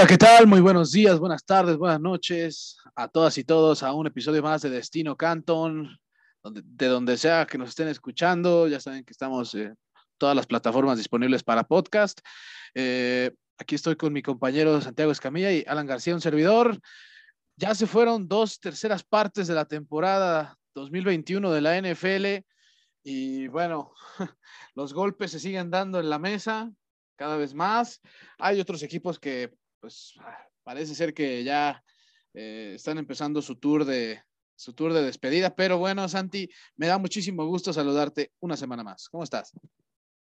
[0.00, 0.46] Hola, ¿qué tal?
[0.46, 4.62] Muy buenos días, buenas tardes, buenas noches a todas y todos a un episodio más
[4.62, 6.00] de Destino Canton,
[6.42, 8.66] donde, de donde sea que nos estén escuchando.
[8.66, 9.76] Ya saben que estamos en
[10.16, 12.18] todas las plataformas disponibles para podcast.
[12.74, 16.80] Eh, aquí estoy con mi compañero Santiago Escamilla y Alan García, un servidor.
[17.56, 22.46] Ya se fueron dos terceras partes de la temporada 2021 de la NFL
[23.02, 23.92] y bueno,
[24.74, 26.72] los golpes se siguen dando en la mesa
[27.16, 28.00] cada vez más.
[28.38, 30.14] Hay otros equipos que pues
[30.62, 31.82] parece ser que ya
[32.34, 34.22] eh, están empezando su tour de
[34.54, 39.08] su tour de despedida, pero bueno, Santi, me da muchísimo gusto saludarte una semana más.
[39.08, 39.52] ¿Cómo estás?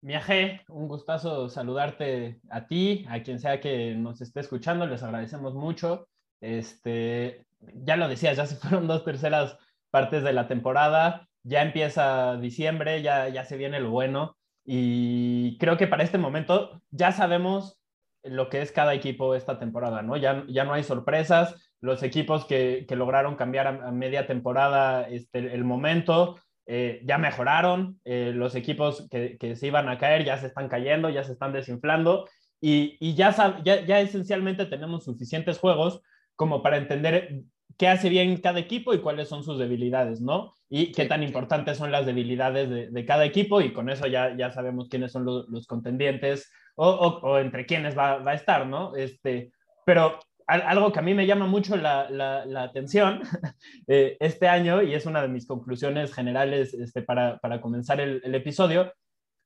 [0.01, 5.55] Viajé, un gustazo saludarte a ti, a quien sea que nos esté escuchando, les agradecemos
[5.55, 6.07] mucho.
[6.39, 9.57] Este, ya lo decías, ya se fueron dos terceras
[9.91, 15.77] partes de la temporada, ya empieza diciembre, ya, ya se viene lo bueno y creo
[15.77, 17.78] que para este momento ya sabemos
[18.23, 20.17] lo que es cada equipo esta temporada, ¿no?
[20.17, 25.63] Ya, ya no hay sorpresas, los equipos que, lograron cambiar a, media temporada este, el
[25.63, 30.67] momento eh, ya mejoraron, eh, los equipos que, se iban a caer ya se están
[30.67, 32.27] cayendo, ya se están desinflando
[32.61, 36.01] y, ya, ya, ya esencialmente tenemos suficientes juegos
[36.35, 37.43] como para entender
[37.79, 40.53] qué hace bien cada equipo y cuáles son sus debilidades, ¿no?
[40.69, 44.51] Y qué tan importantes son las debilidades de, cada equipo y con eso ya, ya
[44.51, 48.95] sabemos quiénes son los, contendientes o, entre quiénes va, a estar, ¿no?
[48.97, 49.53] Este,
[49.85, 53.21] pero algo que a mí me llama mucho la, atención
[53.87, 58.35] eh, este año y es una de mis conclusiones generales este, para, comenzar el, el
[58.35, 58.93] episodio,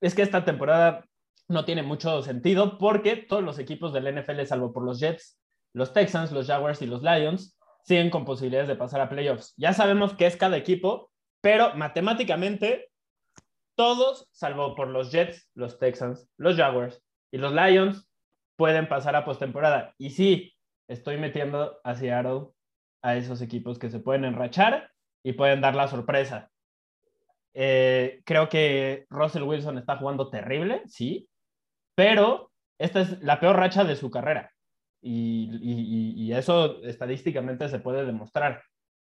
[0.02, 1.06] es que esta temporada
[1.50, 5.40] no tiene mucho sentido porque todos los equipos del NFL, salvo por los Jets,
[5.74, 9.54] los Texans, los Jaguars y los Lions, siguen con posibilidades de pasar a playoffs.
[9.58, 11.12] Ya sabemos qué es cada equipo,
[11.42, 12.90] pero matemáticamente
[13.76, 18.08] todos, salvo por los Jets, los Texans, los Jaguars y los Lions,
[18.56, 19.94] pueden pasar a postemporada.
[19.98, 20.54] Y sí,
[20.88, 22.50] estoy metiendo a Seattle
[23.02, 24.92] a esos equipos que se pueden enrachar
[25.24, 26.52] y pueden dar la sorpresa.
[27.54, 31.28] Eh, creo que Russell Wilson está jugando terrible, sí,
[31.96, 34.53] pero esta es la peor racha de su carrera.
[35.04, 38.64] Y, eso estadísticamente se puede demostrar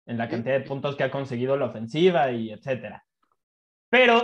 [0.05, 3.03] en la cantidad de puntos que ha conseguido la ofensiva y etcétera.
[3.89, 4.23] Pero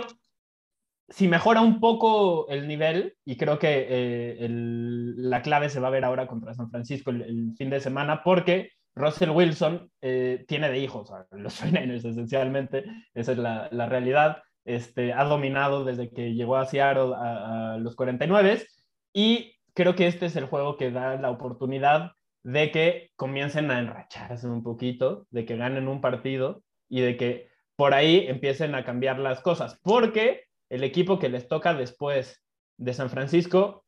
[1.08, 5.92] si mejora un poco el nivel, y creo que eh, la clave se va a
[5.92, 10.78] ver ahora contra San Francisco el, fin de semana, porque Russell Wilson eh, tiene de
[10.78, 12.84] hijos a los 49ers esencialmente,
[13.14, 14.42] esa es la, realidad.
[14.64, 18.66] Este, ha dominado desde que llegó a Seattle a, a los 49
[19.12, 23.78] y creo que este es el juego que da la oportunidad de que comiencen a
[23.78, 28.84] enracharse un poquito, de que ganen un partido y de que por ahí empiecen a
[28.84, 32.42] cambiar las cosas, porque el equipo que les toca después
[32.78, 33.84] de San Francisco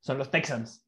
[0.00, 0.84] son los Texans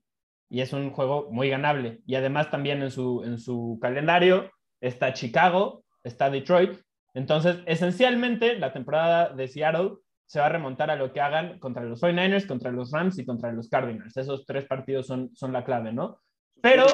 [0.48, 2.00] y es un juego muy ganable.
[2.04, 4.50] Y además también en su, en su calendario
[4.80, 6.76] está Chicago, está Detroit,
[7.14, 9.92] entonces esencialmente la temporada de Seattle
[10.30, 13.24] se va a remontar a lo que hagan contra los 49ers, contra los Rams y
[13.24, 14.16] contra los Cardinals.
[14.16, 16.20] Esos tres partidos son, son la clave, ¿no?
[16.62, 16.86] Pero...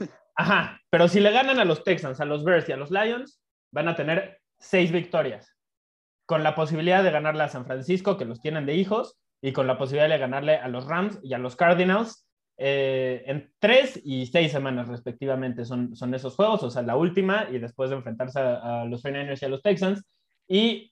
[0.36, 3.42] Ajá, pero si le ganan a los Texans, a los Bears y a los Lions,
[3.72, 5.54] van a tener seis victorias,
[6.24, 9.66] con la posibilidad de ganarle a San Francisco, que los tienen de hijos, y con
[9.66, 12.26] la posibilidad de ganarle a los Rams y a los Cardinals
[12.56, 17.48] eh, en tres y seis semanas respectivamente son, son esos juegos, o sea, la última
[17.50, 20.02] y después de enfrentarse a, a los 49ers y a los Texans.
[20.48, 20.89] Y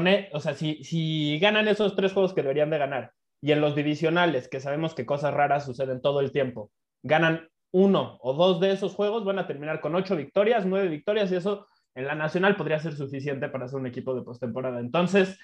[0.00, 3.60] e, o sea, si, si ganan esos tres juegos que deberían de ganar y en
[3.60, 6.70] los divisionales, que sabemos que cosas raras suceden todo el tiempo,
[7.02, 11.30] ganan uno o dos de esos juegos, van a terminar con ocho victorias, nueve victorias
[11.32, 14.80] y eso en la nacional podría ser suficiente para ser un equipo de postemporada.
[14.80, 15.38] Entonces,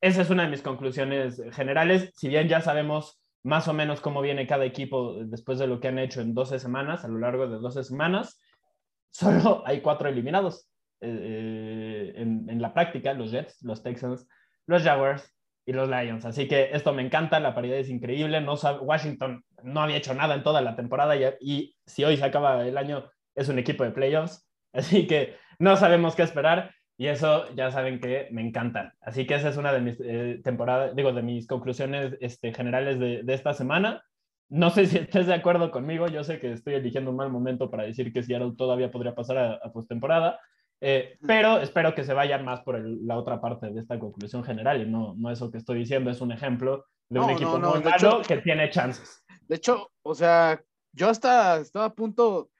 [0.00, 2.12] esa es una de mis conclusiones generales.
[2.14, 5.88] Si bien ya sabemos más o menos cómo viene cada equipo después de lo que
[5.88, 8.40] han hecho en 12 semanas, a lo largo de 12 semanas,
[9.10, 10.68] solo hay cuatro eliminados.
[11.00, 14.26] Eh, en, la práctica, los Jets, los Texans,
[14.66, 15.32] los Jaguars
[15.64, 16.24] y los Lions.
[16.24, 18.40] Así que esto me encanta, la paridad es increíble.
[18.40, 22.24] No Washington no había hecho nada en toda la temporada y, y si hoy se
[22.24, 24.48] acaba el año es un equipo de playoffs.
[24.72, 28.94] Así que no sabemos qué esperar y eso ya saben que me encanta.
[29.00, 32.98] Así que esa es una de mis eh, temporadas, digo, de mis conclusiones este, generales
[32.98, 34.02] de, de, esta semana.
[34.48, 37.70] no sé si estés de acuerdo conmigo, yo sé que estoy eligiendo un mal momento
[37.70, 40.40] para decir que Seattle todavía podría pasar a, a postemporada,
[40.80, 44.80] eh, pero espero que se vayan más por la otra parte de esta conclusión general
[44.80, 48.22] y no, no eso que estoy diciendo es un ejemplo de un equipo muy malo
[48.26, 49.24] que tiene chances.
[49.48, 52.50] De hecho, o sea, yo hasta estaba a punto,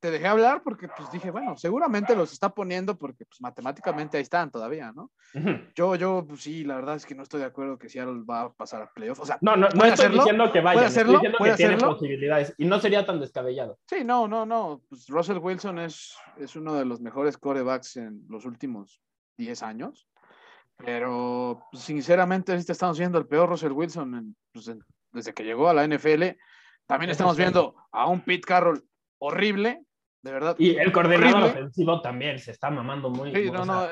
[0.00, 4.22] te dejé hablar porque pues dije, bueno, seguramente los está poniendo porque pues matemáticamente ahí
[4.22, 5.10] están todavía, ¿no?
[5.74, 8.42] Yo, yo, pues sí, la verdad es que no estoy de acuerdo que Seattle va
[8.42, 9.20] a pasar a playoffs.
[9.20, 12.64] O sea, no, no, no estoy diciendo que vaya, estoy diciendo que tiene posibilidades y
[12.64, 13.78] no sería tan descabellado.
[13.86, 14.82] Sí, no, no, no.
[14.88, 19.00] Pues Russell Wilson es, es uno de los mejores corebacks en los últimos
[19.36, 20.06] 10 años.
[20.76, 24.70] Pero pues, sinceramente, te estamos viendo el peor Russell Wilson pues,
[25.12, 26.24] desde que llegó a la NFL.
[26.86, 28.84] También estamos viendo a un Pete Carroll
[29.20, 29.84] horrible,
[30.22, 30.56] de verdad.
[30.58, 33.32] Y el coordinador ofensivo también se está mamando muy.
[33.32, 33.86] Sí, no, no.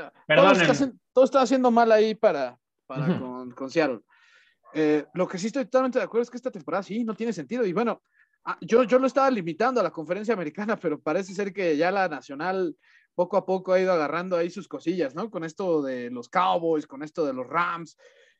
[1.13, 3.19] todo, está, haciendo mal ahí para, para
[3.55, 4.01] con, Seattle.
[4.75, 7.33] Eh, lo que sí estoy totalmente de acuerdo es que esta temporada sí no tiene
[7.33, 7.65] sentido.
[7.65, 8.03] Y bueno,
[8.45, 11.91] ah, yo, yo lo estaba limitando a la conferencia americana, pero parece ser que ya
[11.91, 12.77] la nacional
[13.15, 15.31] poco a poco ha ido agarrando ahí sus cosillas, ¿no?
[15.31, 17.97] Con esto de los Cowboys, con esto de los Rams,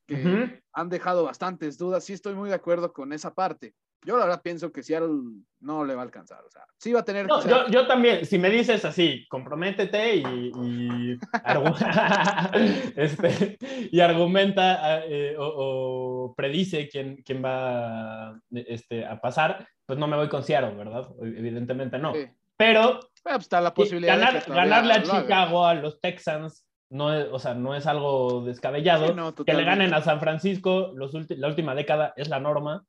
[0.07, 2.05] que han dejado bastantes dudas.
[2.05, 3.75] Sí estoy muy de acuerdo con esa parte.
[4.05, 5.21] Yo la verdad pienso que Seattle
[5.61, 6.45] no le va a alcanzar.
[6.45, 7.27] O sea, sí va a tener.
[7.71, 11.19] yo, también, si me dices así, comprométete y, y,
[12.97, 13.59] este,
[13.91, 20.29] y argumenta eh, o, predice quién, quién va este, a pasar, pues no me voy
[20.29, 21.09] con Seattle, ¿verdad?
[21.21, 22.13] Evidentemente no.
[22.57, 23.01] Pero.
[23.23, 27.55] Pues está la posibilidad ganar, ganarle a Chicago, a los Texans, no es, o sea,
[27.55, 29.35] no es algo descabellado.
[29.45, 32.85] que le ganen a San Francisco los la última década es la norma.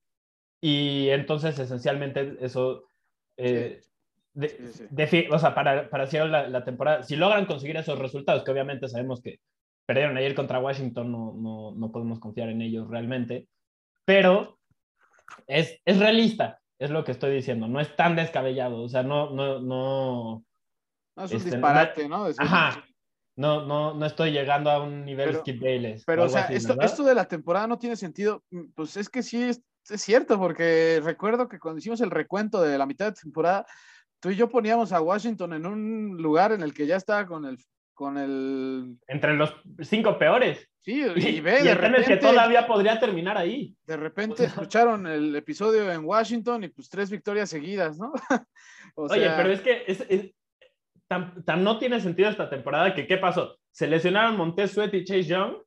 [0.61, 2.89] Y entonces, esencialmente, eso.
[3.37, 3.81] Eh,
[5.31, 9.21] o sea, para, para la, la, temporada, si logran conseguir esos resultados, que obviamente sabemos
[9.21, 9.39] que
[9.85, 13.47] perdieron ayer contra Washington, no, no, no podemos confiar en ellos realmente,
[14.05, 14.59] pero
[15.47, 19.31] es, es realista, es lo que estoy diciendo, no es tan descabellado, o sea, no,
[19.31, 20.45] no, no.
[21.15, 22.27] No es un este, disparate, ¿no?
[22.37, 22.85] ajá.
[23.35, 26.03] No, no, no estoy llegando a un nivel Skip Bayless.
[26.05, 28.43] Pero, o sea, esto, esto, de la temporada no tiene sentido.
[28.75, 32.77] Pues es que sí, es, es cierto, porque recuerdo que cuando hicimos el recuento de
[32.77, 33.65] la mitad de temporada,
[34.19, 37.45] tú y yo poníamos a Washington en un lugar en el que ya estaba con
[37.45, 37.57] el
[37.93, 40.65] con el entre los cinco peores.
[40.79, 43.75] Sí, y, ve, de repente que todavía podría terminar ahí.
[43.85, 48.13] De repente escucharon el episodio en Washington y pues tres victorias seguidas, ¿no?
[48.95, 50.33] Oye, pero es que es,
[51.09, 53.57] tan, tan, no tiene sentido esta temporada que ¿qué pasó?
[53.71, 55.57] Se lesionaron Montez Sweat y Chase Young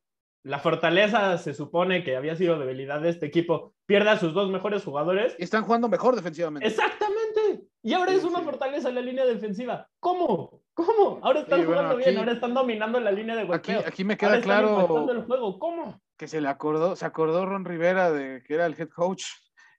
[0.43, 4.51] la fortaleza se supone que había sido debilidad de este equipo, pierde a sus dos
[4.51, 5.35] mejores jugadores.
[5.39, 6.67] Y están jugando mejor defensivamente.
[6.67, 7.63] Exactamente.
[7.81, 9.87] Y ahora es una fortaleza en la línea defensiva.
[9.99, 10.61] ¿Cómo?
[10.73, 11.19] ¿Cómo?
[11.21, 13.79] Ahora están jugando bien, ahora están dominando la línea de golpeo.
[13.79, 15.59] Aquí, aquí me queda claro el juego.
[15.59, 16.01] ¿Cómo?
[16.17, 19.23] Que se le acordó, se acordó Ron Rivera de que era el head coach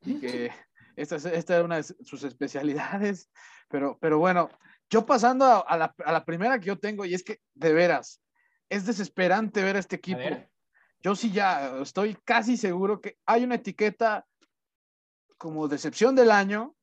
[0.02, 0.50] y que
[0.96, 3.30] esta, esta era una de sus especialidades.
[3.68, 4.48] Pero, pero bueno,
[4.88, 8.22] yo pasando a, la, a la primera que yo tengo, y es que de veras,
[8.68, 10.20] es desesperante ver a este equipo
[11.04, 14.26] yo sí ya estoy casi seguro que hay una etiqueta
[15.36, 16.74] como decepción del año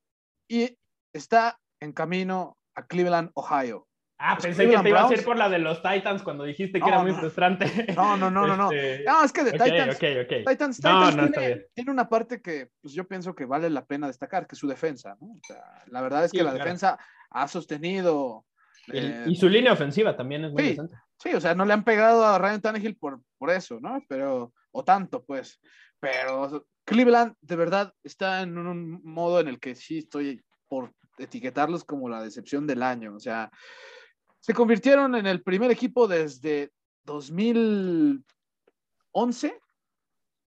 [0.47, 0.77] y
[1.11, 3.87] está en camino a Cleveland, Ohio.
[4.19, 6.87] Ah, pensé que te iba a decir por la de los Titans cuando dijiste que
[6.87, 7.65] era muy frustrante.
[7.95, 8.71] No, no, no, no, no.
[8.71, 11.31] Este, no, es que de Titans, Titans, Titans
[11.73, 14.67] tiene, una parte que pues, yo pienso que vale la pena destacar, que es su
[14.67, 15.17] defensa.
[15.19, 15.31] ¿no?
[15.31, 16.99] O sea, la verdad es que la defensa
[17.31, 18.45] ha sostenido.
[18.93, 20.77] Eh, y su línea ofensiva también es muy sí,
[21.21, 24.03] Sí, o sea, no le han pegado a Ryan Tannehill por, por eso, ¿no?
[24.07, 25.59] Pero, o tanto, pues.
[25.99, 31.83] Pero Cleveland, de verdad, está en un modo en el que sí estoy por etiquetarlos
[31.83, 33.15] como la decepción del año.
[33.15, 33.51] O sea,
[34.39, 36.71] se convirtieron en el primer equipo desde
[37.03, 39.61] 2011,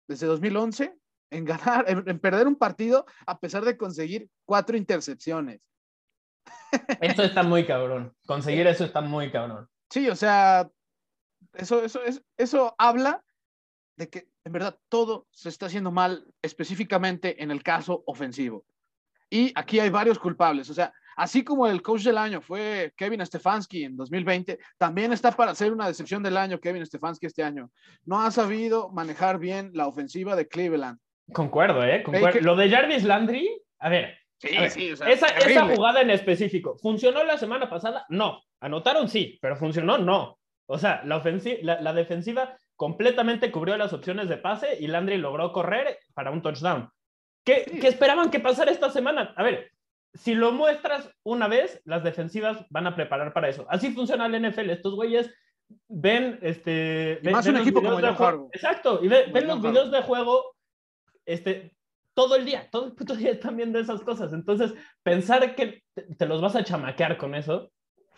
[0.06, 0.98] desde 2011,
[1.30, 5.62] en ganar, en perder un partido a pesar de conseguir cuatro intercepciones.
[7.00, 8.14] Eso está muy cabrón.
[8.26, 9.70] Conseguir eso está muy cabrón.
[9.90, 10.70] Sí, o sea,
[11.54, 13.24] eso, eso, eso, eso habla
[13.96, 18.66] de que en verdad todo se está haciendo mal, específicamente en el caso ofensivo.
[19.30, 20.70] Y aquí hay varios culpables.
[20.70, 25.32] O sea, así como el coach del año fue Kevin Stefanski en 2020, también está
[25.32, 27.70] para ser una decepción del año Kevin Stefanski este año.
[28.06, 31.00] No ha sabido manejar bien la ofensiva de Cleveland.
[31.34, 32.04] Concuerdo, ¿eh?
[32.04, 32.40] Concuerdo.
[32.40, 34.18] Lo de Jarvis Landry, a ver.
[34.40, 38.06] Sí, sí, o sea, esa, esa, jugada en específico, ¿funcionó la semana pasada?
[38.10, 38.42] No.
[38.60, 40.38] Anotaron sí, pero funcionó no.
[40.68, 45.98] O sea, la, la, defensiva completamente cubrió las opciones de pase y Landry logró correr
[46.14, 46.90] para un touchdown.
[47.44, 49.34] ¿Qué, ¿Qué, esperaban que pasara esta semana?
[49.38, 49.72] A ver,
[50.14, 53.66] si lo muestras una vez, las defensivas van a preparar para eso.
[53.70, 54.70] Así funciona el NFL.
[54.70, 55.34] Estos güeyes
[55.88, 58.00] ven, este, más un equipo como
[58.52, 60.56] Exacto, y ven, los videos de juego,
[61.26, 61.76] este,
[62.18, 64.34] todo el día, todo el puto día están viendo esas cosas.
[64.34, 65.84] Entonces, pensar que
[66.18, 67.72] te, los vas a chamaquear con eso,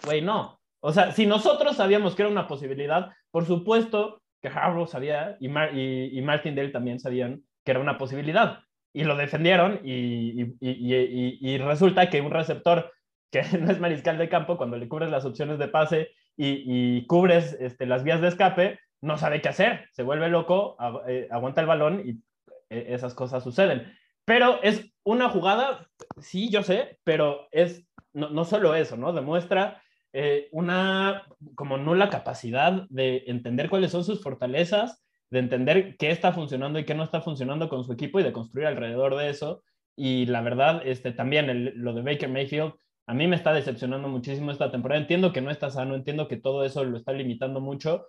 [0.06, 0.58] güey, no.
[0.80, 5.50] O sea, si nosotros sabíamos que era una posibilidad, por supuesto que Harrow sabía y,
[5.50, 8.60] y, y Martindale también sabían que era una posibilidad.
[8.94, 12.94] Y lo defendieron y, y, resulta que un receptor
[13.30, 17.58] que no es mariscal de campo, cuando le cubres las opciones de pase y, cubres
[17.60, 21.68] este, las vías de escape, no sabe qué hacer, se vuelve loco, eh, aguanta el
[21.68, 22.22] balón y
[22.70, 23.94] esas cosas suceden.
[24.26, 25.88] Pero es una jugada,
[26.20, 29.14] sí, yo sé, pero es no, no solo eso, ¿no?
[29.14, 29.82] Demuestra
[30.14, 31.24] eh, una
[31.56, 36.86] como nula capacidad de entender cuáles son sus fortalezas, de entender qué está funcionando y
[36.86, 39.64] qué no está funcionando con su equipo y de construir alrededor de eso.
[39.96, 42.74] Y la verdad, este, también lo de Baker Mayfield,
[43.06, 45.02] a mí me está decepcionando muchísimo esta temporada.
[45.02, 48.06] Entiendo que no está sano, entiendo que todo eso lo está limitando mucho,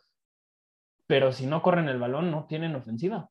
[1.06, 3.30] pero si no corren el balón, no tienen ofensiva.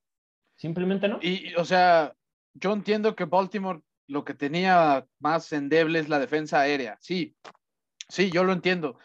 [0.59, 1.19] Simplemente no.
[1.21, 2.13] Y, o sea,
[2.53, 6.97] yo entiendo que Baltimore lo que tenía más endeble es la defensa aérea.
[6.99, 7.33] Sí,
[8.09, 8.99] sí, yo lo entiendo.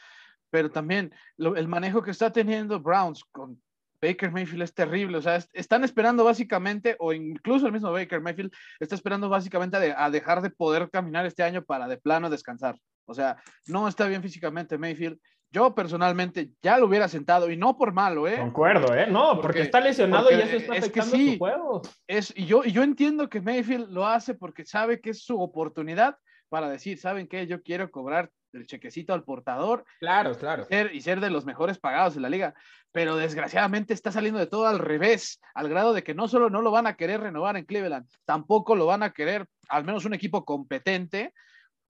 [0.50, 3.62] Pero también el manejo que está teniendo Browns con
[4.02, 5.18] Baker Mayfield es terrible.
[5.18, 10.10] O sea, están esperando básicamente, o incluso el mismo Baker Mayfield está esperando básicamente a,
[10.10, 12.76] dejar de poder caminar este año para de plano descansar.
[13.06, 15.20] O sea, no está bien físicamente Mayfield.
[15.54, 18.38] Yo personalmente ya lo hubiera sentado y no por malo, ¿eh?
[18.38, 19.06] Concuerdo, ¿eh?
[19.06, 21.82] No, porque, está lesionado y eso está afectando su juego.
[22.08, 25.40] Es, y, yo, y yo entiendo que Mayfield lo hace porque sabe que es su
[25.40, 26.18] oportunidad
[26.48, 27.46] para decir, ¿saben qué?
[27.46, 29.84] Yo quiero cobrar el chequecito al portador.
[30.00, 30.64] Claro, claro.
[30.64, 32.52] Y ser, y ser de los mejores pagados en la liga.
[32.90, 36.62] Pero desgraciadamente está saliendo de todo al revés, al grado de que no solo no
[36.62, 40.14] lo van a querer renovar en Cleveland, tampoco lo van a querer, al menos un
[40.14, 41.32] equipo competente,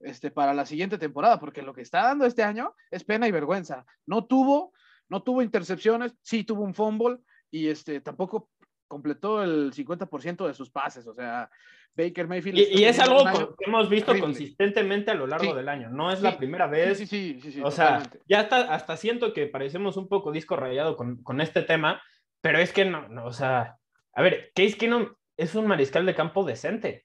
[0.00, 3.32] este, para la siguiente temporada, porque lo que está dando este año es pena y
[3.32, 3.84] vergüenza.
[4.06, 4.72] No tuvo,
[5.08, 7.18] no tuvo intercepciones, sí tuvo un fumble
[7.50, 8.50] y este, tampoco
[8.88, 11.50] completó el 50% de sus pases, o sea,
[11.96, 12.58] Baker Mayfield.
[12.58, 16.36] Y, es algo que hemos visto consistentemente a lo largo del año, no es la
[16.36, 16.98] primera vez.
[16.98, 20.56] Sí, sí, sí, sí, O sea, ya hasta, hasta siento que parecemos un poco disco
[20.56, 22.02] rayado con, con este tema,
[22.40, 23.78] pero es que no, no, o sea,
[24.12, 27.04] a ver, Case Keenum es un mariscal de campo decente.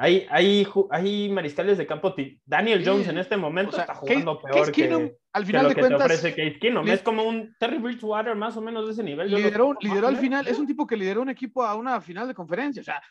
[0.00, 2.14] Hay, hay, hay mariscales de campo.
[2.46, 5.98] Daniel Jones en este momento está jugando peor que, al final lo de que cuentas,
[5.98, 6.86] te ofrece Case Keenum.
[6.86, 9.28] Es como un Terry Bridgewater más o menos de ese nivel.
[9.28, 12.34] Lideró, lideró al final, es un tipo que lideró un equipo a una final de
[12.34, 12.80] conferencia.
[12.80, 13.02] O sea,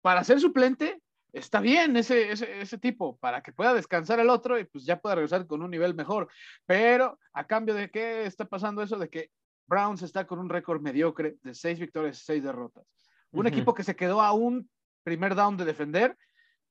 [0.00, 1.02] para ser suplente,
[1.34, 4.98] está bien ese, ese, ese, tipo, para que pueda descansar el otro y pues ya
[4.98, 6.28] pueda regresar con un nivel mejor.
[6.64, 9.30] Pero a cambio de qué está pasando eso, de que
[9.66, 12.84] Browns está con un récord mediocre de seis victorias y seis derrotas.
[13.30, 14.68] Un equipo que se quedó a un
[15.04, 16.16] primer down de defender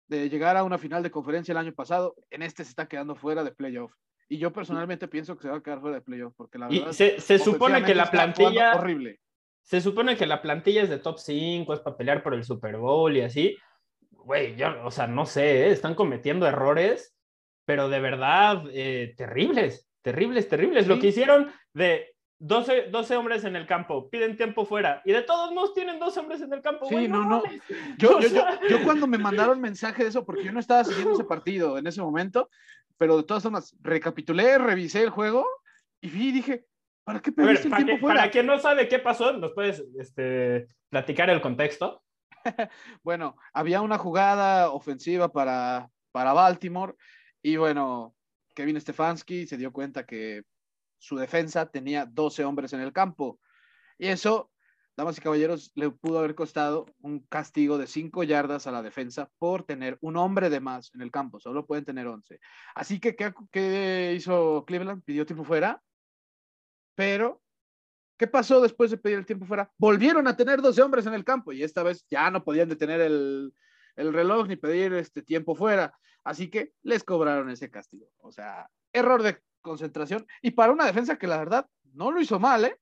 [0.09, 3.15] de llegar a una final de conferencia el año pasado, en este se está quedando
[3.15, 3.93] fuera de playoff.
[4.27, 6.91] Y yo personalmente pienso que se va a quedar fuera de playoff, porque la verdad.
[6.91, 8.75] se, se supone que la plantilla.
[8.75, 9.19] Horrible.
[9.63, 12.77] Se supone que la plantilla es de top 5, es para pelear por el Super
[12.77, 13.55] Bowl y así.
[14.09, 15.71] Güey, yo, o sea, no sé, ¿eh?
[15.71, 17.15] están cometiendo errores,
[17.65, 20.87] pero de verdad eh, terribles, terribles, terribles.
[20.87, 25.23] Lo que hicieron de 12, 12, hombres en el campo, piden tiempo fuera y de
[25.23, 26.87] todos modos tienen 12 hombres en el campo.
[26.87, 27.43] Sí, no, no.
[27.97, 28.29] Yo, yo,
[28.69, 31.85] yo, cuando me mandaron mensaje de eso, porque yo no estaba siguiendo ese partido en
[31.87, 32.49] ese momento,
[32.97, 35.45] pero de todas formas, recapitulé, revisé el juego
[35.99, 36.65] y vi y dije,
[37.03, 38.21] ¿para qué pediste el tiempo fuera?
[38.21, 42.03] Para quien no sabe qué pasó, ¿nos puedes este, platicar el contexto?
[43.03, 46.93] bueno, había una jugada ofensiva para, para Baltimore
[47.41, 48.15] y bueno,
[48.55, 50.43] Kevin Stefanski se dio cuenta que
[50.99, 53.39] su defensa tenía 12 hombres en el campo.
[53.97, 54.51] Y eso,
[54.95, 59.29] damas y caballeros, le pudo haber costado un castigo de 5 yardas a la defensa
[59.39, 61.39] por tener un hombre de más en el campo.
[61.39, 62.39] Solo pueden tener 11.
[62.75, 65.03] Así que, ¿qué, hizo Cleveland?
[65.03, 65.81] Pidió tiempo fuera.
[66.95, 67.41] Pero,
[68.17, 69.71] ¿qué pasó después de pedir el tiempo fuera?
[69.77, 72.99] Volvieron a tener 12 hombres en el campo y esta vez ya no podían detener
[72.99, 73.53] el,
[73.95, 75.97] el reloj ni pedir este tiempo fuera.
[76.25, 78.07] Así que les cobraron ese castigo.
[78.17, 82.39] O sea, error de concentración y para una defensa que la verdad no lo hizo
[82.39, 82.77] mal, ¿eh?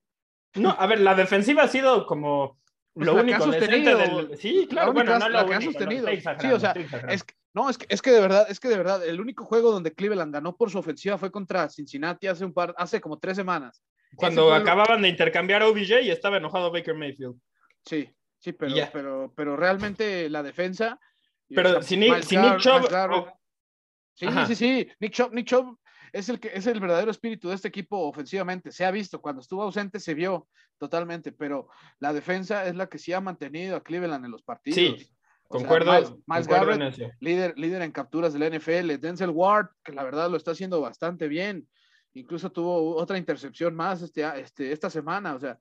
[0.56, 2.60] No, a ver, la defensiva ha sido como
[2.94, 3.98] pues lo único sostenido.
[3.98, 4.38] Del...
[4.38, 6.08] Sí, claro, bueno, no la que ha sostenido.
[6.40, 6.72] sí, o sea,
[7.10, 9.46] es que, no, es que, es que de verdad, es que de verdad, el único
[9.46, 13.20] juego donde Cleveland ganó por su ofensiva fue contra Cincinnati hace un par, hace como
[13.20, 13.84] tres semanas.
[14.16, 17.36] Cuando acababan de intercambiar OBJ y estaba enojado Baker Mayfield.
[17.86, 21.00] Sí, sí, pero, pero, pero realmente la defensa.
[21.50, 22.22] Pero si, Nick,
[22.58, 23.32] Chubb.
[24.14, 24.90] Sí, sí, sí.
[25.00, 25.78] Nick Chubb, Nick Chubb
[26.18, 28.72] es el, que, es el verdadero espíritu de este equipo ofensivamente.
[28.72, 30.48] Se ha visto, cuando estuvo ausente se vio
[30.78, 31.70] totalmente, pero
[32.00, 34.76] la defensa es la que sí ha mantenido a Cleveland en los partidos.
[34.76, 35.10] Sí,
[35.48, 36.20] concuerdo.
[36.26, 39.00] Miles, Garrett, líder, líder en capturas del NFL.
[39.00, 41.68] Denzel Ward, que la verdad lo está haciendo bastante bien.
[42.14, 45.36] Incluso tuvo otra intercepción más este, este, esta semana.
[45.36, 45.60] O sea,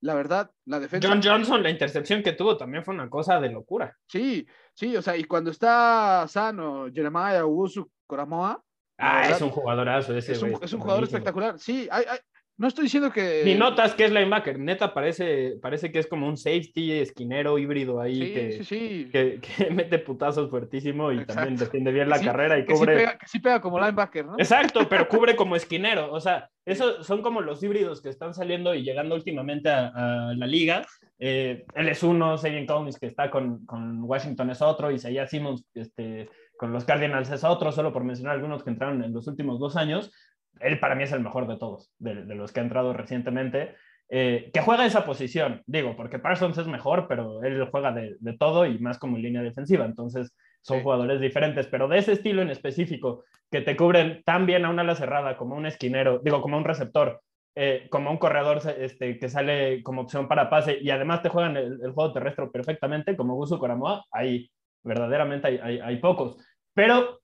[0.00, 1.08] la verdad, la defensa.
[1.08, 3.96] John Johnson, la intercepción que tuvo también fue una cosa de locura.
[4.06, 8.62] Sí, sí, o sea, y cuando está sano Jeremiah Usu Coramoa.
[8.98, 10.32] Ah, es un jugadorazo ese.
[10.32, 11.58] Es un, es un jugador espectacular.
[11.58, 12.18] Sí, hay, hay,
[12.58, 13.42] no estoy diciendo que.
[13.44, 14.58] Ni notas que es linebacker.
[14.58, 20.48] Neta, parece, parece que es como un safety esquinero híbrido ahí que, Que, mete putazos
[20.48, 22.98] fuertísimo y también defiende bien la carrera y cubre.
[22.98, 24.34] Sí que sí pega como linebacker, ¿no?
[24.38, 26.10] Exacto, pero cubre como esquinero.
[26.10, 30.46] O sea, esos son como los híbridos que están saliendo y llegando últimamente a, la
[30.46, 30.86] liga.
[31.18, 35.64] Eh, él es uno, Sabian Collins, que está con, con, Washington es otro, Isaiah Simmons
[35.74, 39.58] este, con los Cardinals es otro, solo por mencionar algunos que entraron en los últimos
[39.58, 40.12] dos años.
[40.60, 43.74] Él para mí es el mejor de todos, de, los que ha entrado recientemente,
[44.08, 48.64] eh, que juega esa posición, digo, porque Parsons es mejor, pero él juega de, todo
[48.64, 52.50] y más como en línea defensiva, entonces son jugadores diferentes, pero de ese estilo en
[52.50, 56.56] específico, que te cubren tan bien a una ala cerrada como un esquinero, digo, como
[56.56, 57.20] un receptor,
[57.54, 61.56] eh, como un corredor este, que sale como opción para pase y además te juegan
[61.56, 64.50] el, juego terrestre perfectamente, como Gusu Coramoa, ahí
[64.82, 66.36] verdaderamente hay, hay pocos.
[66.76, 67.22] Pero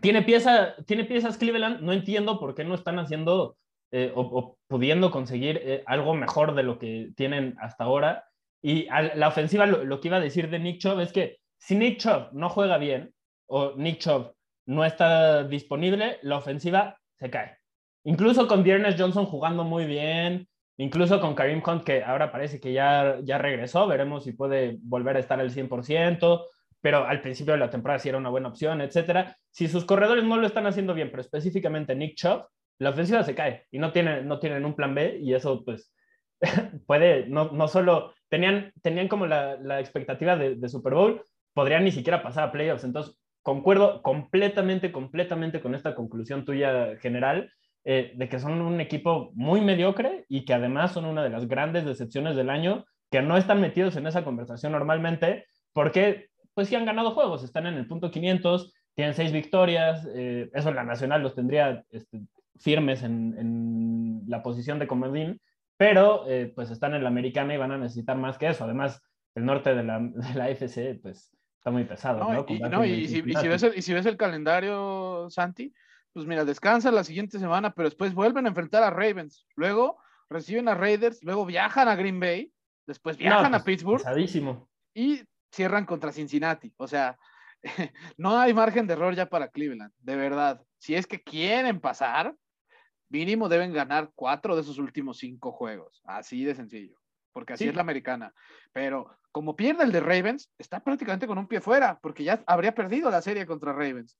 [0.00, 3.58] tiene, pieza, tiene piezas Cleveland, no entiendo por qué no están haciendo
[3.90, 8.24] eh, o, pudiendo conseguir eh, algo mejor de lo que tienen hasta ahora.
[8.62, 11.98] Y la ofensiva, lo, que iba a decir de Nick Chubb es que si Nick
[11.98, 13.12] Chubb no juega bien
[13.46, 14.32] o Nick Chubb
[14.64, 17.58] no está disponible, la ofensiva se cae.
[18.04, 22.72] Incluso con Dearness Johnson jugando muy bien, incluso con Karim Hunt, que ahora parece que
[22.72, 26.46] ya, ya regresó, veremos si puede volver a estar al 100%,
[26.84, 29.38] pero al principio de la temporada sí era una buena opción, etcétera.
[29.50, 32.44] Si sus corredores no lo están haciendo bien, pero específicamente Nick Chubb,
[32.78, 35.94] la ofensiva se cae y no tienen, no tienen un plan B y eso pues
[36.86, 41.22] puede, no, no solo, tenían, tenían como la, la expectativa de, de, Super Bowl,
[41.54, 42.84] podrían ni siquiera pasar a playoffs.
[42.84, 47.50] Entonces, concuerdo completamente, completamente con esta conclusión tuya general.
[47.86, 51.48] Eh, de que son un equipo muy mediocre y que además son una de las
[51.48, 56.74] grandes decepciones del año, que no están metidos en esa conversación normalmente, porque pues sí
[56.74, 60.84] han ganado juegos, están en el punto 500, tienen seis victorias, eh, eso en la
[60.84, 62.22] nacional los tendría este,
[62.56, 65.40] firmes en, la posición de comodín,
[65.76, 68.64] pero eh, pues están en la americana y van a necesitar más que eso.
[68.64, 69.02] Además,
[69.34, 72.20] el norte de la, de la FC, pues está muy pesado.
[72.20, 72.84] No, ¿no?
[72.84, 75.74] Y, si, ves el, y si ves el calendario, Santi,
[76.12, 79.98] pues mira, descansan la siguiente semana, pero después vuelven a enfrentar a Ravens, luego
[80.30, 82.52] reciben a Raiders, luego viajan a Green Bay,
[82.86, 83.98] después viajan a pues, Pittsburgh.
[83.98, 84.68] Pesadísimo.
[84.94, 85.22] Y
[85.54, 86.72] cierran contra Cincinnati.
[86.76, 87.18] O sea,
[88.16, 90.62] no hay margen de error ya para Cleveland, de verdad.
[90.78, 92.34] Si es que quieren pasar,
[93.08, 96.02] mínimo deben ganar cuatro de esos últimos cinco juegos.
[96.04, 96.98] Así de sencillo,
[97.32, 98.34] porque así es la americana.
[98.72, 102.74] Pero como pierde el de Ravens, está prácticamente con un pie fuera, porque ya habría
[102.74, 104.16] perdido la serie contra Ravens.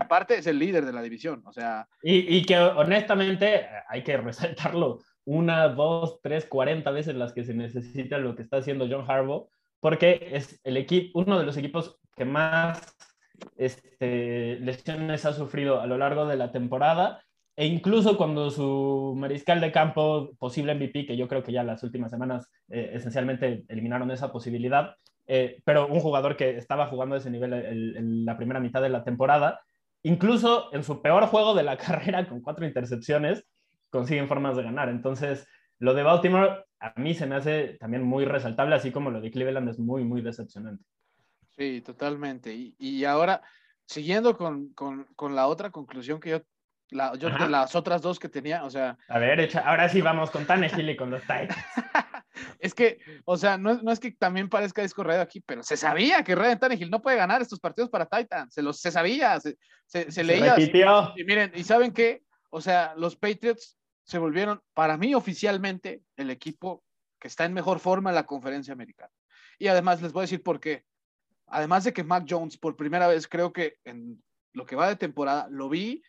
[0.00, 1.86] Aparte es el líder de la división, o sea.
[2.02, 7.52] Y, y, que honestamente hay que resaltarlo una, dos, tres, cuarenta veces las que se
[7.52, 9.50] necesita lo que está haciendo John Harbaugh
[9.86, 12.96] porque es el equipo, uno de los equipos que más
[13.56, 17.22] este, lesiones ha sufrido a lo largo de la temporada
[17.54, 21.84] e incluso cuando su mariscal de campo, posible MVP, que yo creo que ya las
[21.84, 24.96] últimas semanas eh, esencialmente eliminaron esa posibilidad,
[25.28, 28.88] eh, pero un jugador que estaba jugando a ese nivel en la primera mitad de
[28.88, 29.60] la temporada,
[30.02, 33.46] incluso en su peor juego de la carrera con cuatro intercepciones,
[33.90, 34.88] consiguen formas de ganar.
[34.88, 35.46] Entonces,
[35.78, 39.30] lo de Baltimore a mí se me hace también muy resaltable, así como lo de
[39.30, 40.84] Cleveland es muy, muy decepcionante.
[41.56, 42.54] Sí, totalmente.
[42.54, 43.42] Y, ahora,
[43.86, 44.74] siguiendo con,
[45.34, 46.42] la otra conclusión que yo,
[46.90, 48.98] la, yo de las otras dos que tenía, o sea...
[49.08, 51.56] A ver, ahora sí vamos con Tannehill y con los Titans.
[52.58, 56.34] es que, o sea, no, es que también parezca discorrido aquí, pero se sabía que
[56.34, 60.24] Ryan Tannehill no puede ganar estos partidos para Titans, se, los, se sabía, se, se,
[60.24, 60.56] leía.
[60.58, 62.22] y miren, ¿y saben qué?
[62.50, 66.84] O sea, los Patriots se volvieron, para mí oficialmente, el equipo
[67.18, 69.12] que está en mejor forma en la conferencia americana.
[69.58, 70.84] Y además les voy a decir por qué.
[71.48, 74.96] Además de que Mac Jones, por primera vez, creo que en lo que va de
[74.96, 76.02] temporada, lo vi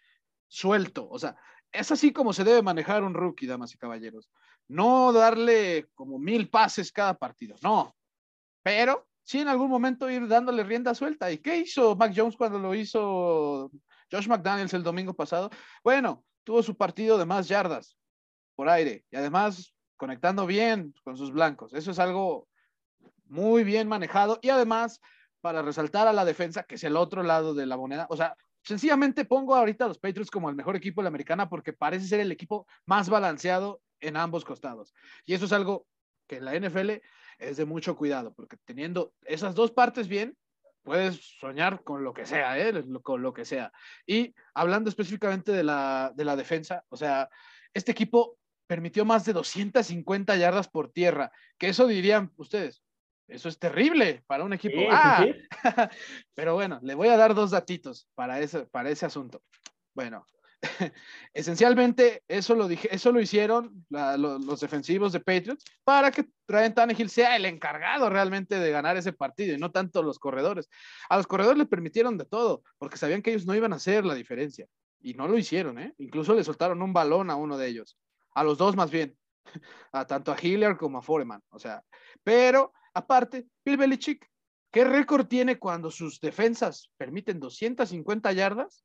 [0.48, 1.10] suelto.
[1.10, 1.36] O sea,
[1.72, 4.30] es así como se debe manejar un rookie, damas y caballeros.
[4.68, 7.96] No darle como mil pases cada partido, no.
[8.62, 11.32] Pero sí en algún momento ir dándole rienda suelta.
[11.32, 13.72] ¿Y qué hizo Mac Jones cuando lo hizo
[14.12, 15.50] Josh McDaniels el domingo pasado?
[15.84, 17.98] Bueno, tuvo su partido de más yardas
[18.56, 21.74] por aire y además conectando bien con sus blancos.
[21.74, 22.48] Eso es algo
[23.26, 25.02] muy bien manejado y además
[25.42, 28.38] para resaltar a la defensa, que es el otro lado de la moneda, o sea,
[28.64, 32.08] sencillamente pongo ahorita a los Patriots como el mejor equipo de la americana porque parece
[32.08, 34.94] ser el equipo más balanceado en ambos costados.
[35.26, 35.86] Y eso es algo
[36.28, 36.92] que en la NFL
[37.40, 40.38] es de mucho cuidado, porque teniendo esas dos partes bien,
[40.88, 42.74] puedes soñar con lo que sea, ¿eh?
[43.04, 43.74] con lo que sea.
[44.06, 47.30] Y hablando específicamente de la, de la defensa, o sea,
[47.74, 52.82] este equipo permitió más de 250 yardas por tierra, que eso dirían ustedes,
[53.28, 54.78] eso es terrible para un equipo.
[54.90, 55.26] ah,
[56.34, 59.44] pero bueno, le voy a dar dos datitos para ese, para ese asunto.
[59.94, 60.26] Bueno,
[61.34, 67.10] esencialmente eso lo, dije, eso lo hicieron los, defensivos de Patriots para que Ryan Tannehill
[67.10, 70.70] sea el encargado realmente de ganar ese partido y no tanto los corredores.
[71.10, 74.06] A los corredores les permitieron de todo porque sabían que ellos no iban a hacer
[74.06, 74.68] la diferencia
[75.00, 75.94] y no lo hicieron, ¿eh?
[76.00, 77.98] Incluso le soltaron un balón a uno de ellos,
[78.34, 79.16] a los dos más bien,
[79.92, 81.84] a tanto a Hilliard como a Foreman, o sea,
[82.24, 84.28] pero aparte, Bill Belichick,
[84.72, 88.84] ¿qué récord tiene cuando sus defensas permiten 250 yardas?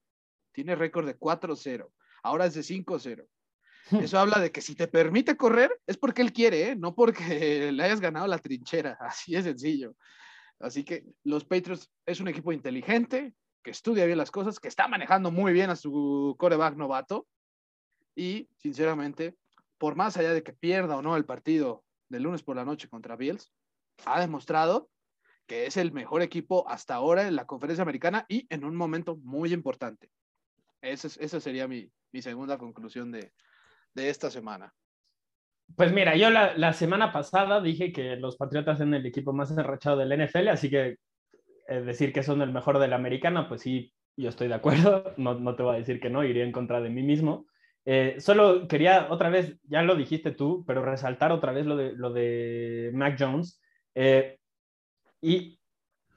[0.52, 1.90] Tiene récord de 4-0,
[2.22, 3.26] ahora es de 5-0.
[4.00, 6.76] Eso habla de que si te permite correr es porque él quiere, ¿eh?
[6.76, 9.94] no porque le hayas ganado la trinchera, así es sencillo.
[10.60, 14.88] Así que los Patriots es un equipo inteligente, que estudia bien las cosas, que está
[14.88, 17.26] manejando muy bien a su coreback novato.
[18.14, 19.36] Y, sinceramente,
[19.78, 22.88] por más allá de que pierda o no el partido del lunes por la noche
[22.88, 23.52] contra Bills,
[24.04, 24.90] ha demostrado
[25.46, 29.16] que es el mejor equipo hasta ahora en la conferencia americana y en un momento
[29.16, 30.10] muy importante.
[30.82, 31.88] Esa, esa sería mi,
[32.20, 33.32] segunda conclusión de,
[33.94, 34.74] esta semana.
[35.76, 39.96] Pues mira, yo la, semana pasada dije que los Patriotas son el equipo más enrachado
[39.96, 40.96] del NFL, así que
[41.68, 45.14] eh, decir que son el mejor de la americana, pues sí, yo estoy de acuerdo,
[45.16, 47.46] no, no te voy a decir que no, iría en contra de mí mismo.
[47.84, 51.92] Eh, solo quería otra vez, ya lo dijiste tú, pero resaltar otra vez lo de,
[51.92, 53.60] lo de Mac Jones.
[53.94, 54.38] Eh,
[55.20, 55.58] y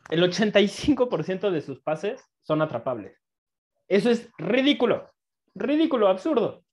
[0.09, 3.24] el 85% de sus pases son atrapables.
[3.87, 5.09] Eso es ridículo,
[5.53, 6.63] ridículo, absurdo,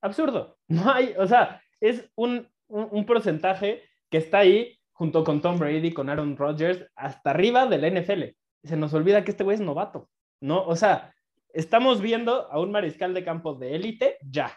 [0.00, 0.58] absurdo.
[0.68, 5.92] No hay, o sea, es un, un, porcentaje que está ahí junto con Tom Brady,
[5.92, 8.22] con Aaron Rodgers, hasta arriba de la NFL.
[8.62, 10.08] Se nos olvida que este güey es novato,
[10.40, 10.64] ¿no?
[10.64, 11.14] O sea,
[11.52, 14.56] estamos viendo a un mariscal de campo de élite ya,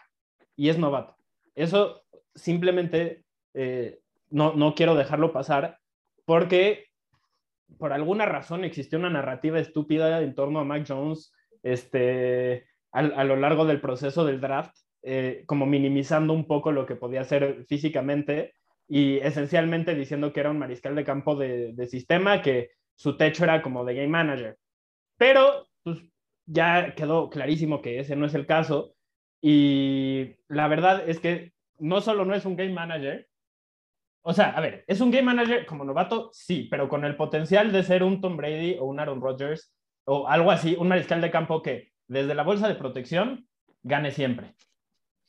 [0.56, 1.16] y es novato.
[1.54, 2.02] Eso
[2.34, 5.78] simplemente eh, no, no quiero dejarlo pasar
[6.24, 6.86] porque
[7.78, 11.32] por alguna razón existió una narrativa estúpida en torno a Mac Jones
[11.72, 16.84] este, a, a lo largo del proceso del draft, eh, como minimizando un poco lo
[16.84, 18.54] que podía ser físicamente
[18.88, 23.62] y esencialmente diciendo que era un mariscal de campo de, sistema, que su techo era
[23.62, 24.58] como de game manager.
[25.16, 25.98] Pero pues,
[26.46, 28.94] ya quedó clarísimo que ese no es el caso.
[29.40, 33.28] Y la verdad es que no solo no es un game manager,
[34.22, 37.70] o sea, a ver, es un game manager como novato, sí, pero con el potencial
[37.70, 39.72] de ser un Tom Brady o un Aaron Rodgers
[40.06, 43.46] o algo así, un mariscal de campo que desde la bolsa de protección
[43.82, 44.54] gane siempre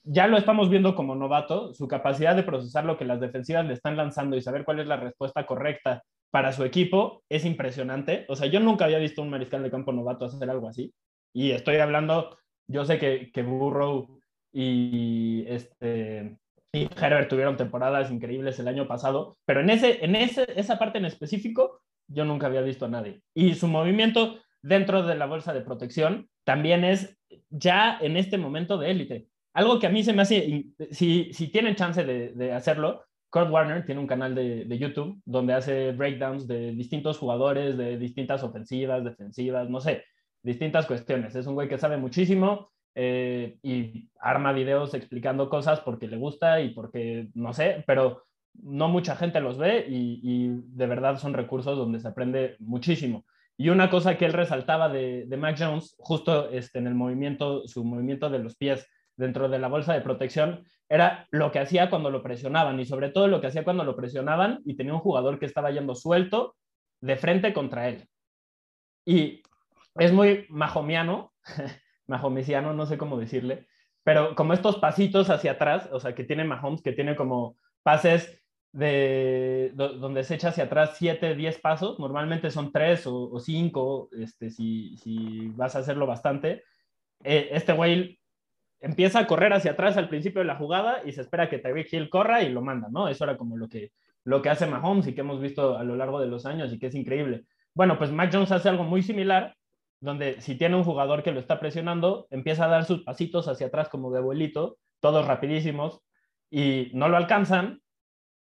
[0.09, 3.73] ya lo estamos viendo como novato, su capacidad de procesar lo que las defensivas le
[3.73, 8.25] están lanzando y saber cuál es la respuesta correcta para su equipo es impresionante.
[8.29, 10.93] O sea, yo nunca había visto un mariscal de campo novato hacer algo así.
[11.33, 12.37] Y estoy hablando,
[12.67, 14.19] yo sé que, que Burrow
[14.53, 16.37] y, este,
[16.71, 20.99] y Herbert tuvieron temporadas increíbles el año pasado, pero en, ese, en ese, esa parte
[20.99, 23.21] en específico yo nunca había visto a nadie.
[23.35, 27.17] Y su movimiento dentro de la bolsa de protección también es
[27.49, 29.27] ya en este momento de élite.
[29.53, 33.49] Algo que a mí se me hace, si, si tienen chance de, de hacerlo, Kurt
[33.51, 38.43] Warner tiene un canal de, de, YouTube donde hace breakdowns de distintos jugadores, de distintas
[38.43, 40.03] ofensivas, defensivas, no sé,
[40.41, 41.35] distintas cuestiones.
[41.35, 46.61] Es un güey que sabe muchísimo eh, y arma videos explicando cosas porque le gusta
[46.61, 51.33] y porque, no sé, pero no mucha gente los ve y, y de verdad son
[51.33, 53.25] recursos donde se aprende muchísimo.
[53.57, 57.67] Y una cosa que él resaltaba de, de Mac Jones, justo este, en el movimiento,
[57.67, 61.89] su movimiento de los pies, dentro de la bolsa de protección era lo que hacía
[61.89, 64.99] cuando lo presionaban y sobre todo lo que hacía cuando lo presionaban y tenía un
[64.99, 66.55] jugador que estaba yendo suelto
[67.01, 68.07] de frente contra él.
[69.05, 69.41] Y
[69.95, 71.33] es muy mahomiano,
[72.07, 73.67] mahomesiano, no sé cómo decirle,
[74.03, 78.41] pero como estos pasitos hacia atrás, o sea, que tiene Mahomes, que tiene como pases
[78.71, 84.49] de donde se echa hacia atrás 7, 10 pasos, normalmente son 3 o 5, este,
[84.49, 86.63] si, si vas a hacerlo bastante.
[87.23, 88.19] Eh, este güey
[88.79, 91.91] empieza a correr hacia atrás al principio de la jugada y se espera que Tyreek
[91.91, 93.07] Hill corra y lo manda, ¿no?
[93.07, 93.91] Eso era como lo que,
[94.23, 96.79] lo que hace Mahomes y que hemos visto a lo largo de los años y
[96.79, 97.45] que es increíble.
[97.73, 99.55] Bueno, pues Mac Jones hace algo muy similar,
[99.99, 103.67] donde si tiene un jugador que lo está presionando, empieza a dar sus pasitos hacia
[103.67, 106.01] atrás como de abuelito, todos rapidísimos,
[106.49, 107.81] y no lo alcanzan.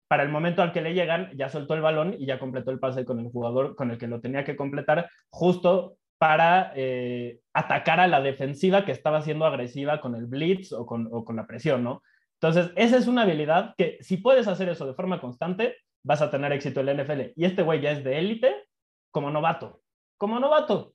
[0.09, 2.79] Para el momento al que le llegan, ya soltó el balón y ya completó el
[2.79, 8.01] pase con el jugador con el que lo tenía que completar, justo para eh, atacar
[8.01, 12.03] a la defensiva que estaba siendo agresiva con el blitz o con, la presión, ¿no?
[12.41, 16.31] Entonces, esa es una habilidad que si puedes hacer eso de forma constante, vas a
[16.31, 17.33] tener éxito en la NFL.
[17.35, 18.55] Y este güey ya es de élite
[19.11, 19.83] como novato,
[20.17, 20.95] como novato.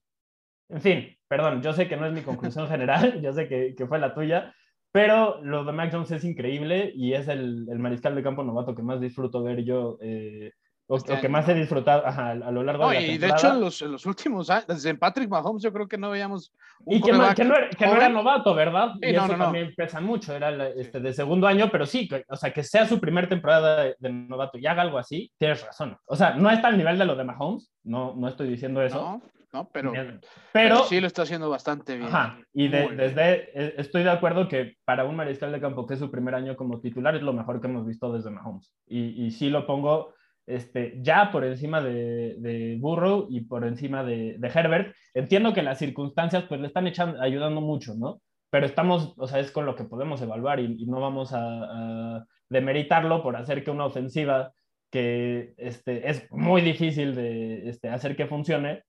[0.70, 3.86] En fin, perdón, yo sé que no es mi conclusión general, yo sé que, que
[3.88, 4.56] fue la tuya,
[4.92, 8.76] Pero lo de Mac Jones es increíble y es el, el mariscal de campo novato
[8.76, 10.52] que más disfruto ver yo eh,
[10.88, 13.18] o, Este o que más he disfrutado ajá, a lo largo No, de la y
[13.18, 16.10] de hecho, en los, en los últimos años, desde Patrick Mahomes, yo creo que no
[16.10, 16.52] veíamos
[16.84, 18.90] un y que no, que no era, que no era novato, ¿verdad?
[19.02, 22.26] Sí, y eso también pesa mucho, era la- este, de segundo año, pero sí, que-
[22.28, 25.66] o sea, que sea su primer temporada de, de novato y haga algo así, tienes
[25.66, 25.96] razón.
[26.06, 29.22] O sea, no está al nivel de lo de Mahomes, no, no estoy diciendo eso,
[29.54, 30.20] No, pero, pero,
[30.54, 32.08] pero sí lo está haciendo bastante bien.
[32.08, 32.98] Ajá, y de- Muy bien.
[32.98, 36.36] desde, eh, estoy de acuerdo que para un mariscal de campo que es su primer
[36.36, 38.74] año como titular es lo mejor que hemos visto desde Mahomes.
[38.88, 40.14] Y, y sí lo pongo
[40.48, 44.96] este, ya por encima de, de Burrow y por encima de, de Herbert.
[45.14, 48.22] Entiendo que las circunstancias pues le están echando, ayudando mucho, ¿no?
[48.50, 51.40] Pero estamos, o sea, es con lo que podemos evaluar y, y no vamos a,
[51.42, 54.52] a demeritarlo por hacer que una ofensiva
[54.92, 58.84] que este, es muy difícil de este, hacer que funcione,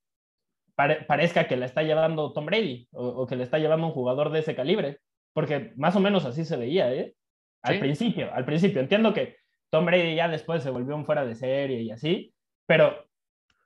[0.82, 3.92] pare- parezca que la está llevando Tom Brady o, o que le está llevando un
[3.92, 4.98] jugador de ese calibre,
[5.32, 7.14] porque más o menos así se veía, ¿eh?
[7.62, 7.80] Al Sí.
[7.80, 8.80] principio, al principio.
[8.80, 9.36] Entiendo que
[9.70, 12.34] Tom Brady ya después se volvió un fuera de serie y así,
[12.66, 13.06] pero,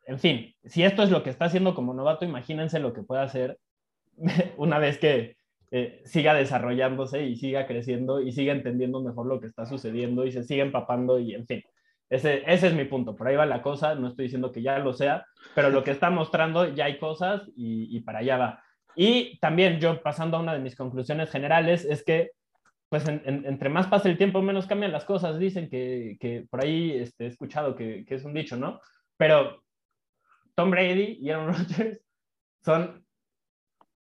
[0.06, 3.22] en fin, si esto es lo que está haciendo como novato, imagínense lo que puede
[3.22, 3.58] hacer
[4.56, 5.36] una vez que
[5.72, 10.32] eh, siga desarrollándose y siga creciendo y siga entendiendo mejor lo que está sucediendo y
[10.32, 11.62] se siga empapando y, en fin.
[12.08, 14.78] Ese, ese es mi punto, por ahí va la cosa, no estoy diciendo que ya
[14.78, 18.62] lo sea, pero lo que está mostrando ya hay cosas y, y para allá va.
[18.94, 22.30] Y también yo pasando a una de mis conclusiones generales es que
[22.88, 25.38] pues en, en, entre más pasa el tiempo, menos cambian las cosas.
[25.38, 28.80] Dicen que, que por ahí este, he escuchado que, que, es un dicho, ¿no?
[29.16, 29.64] Pero
[30.54, 32.00] Tom Brady y Aaron Rodgers
[32.64, 33.04] son,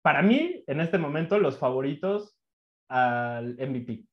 [0.02, 2.36] para mí, en este momento, los favoritos
[2.88, 4.04] al MVP.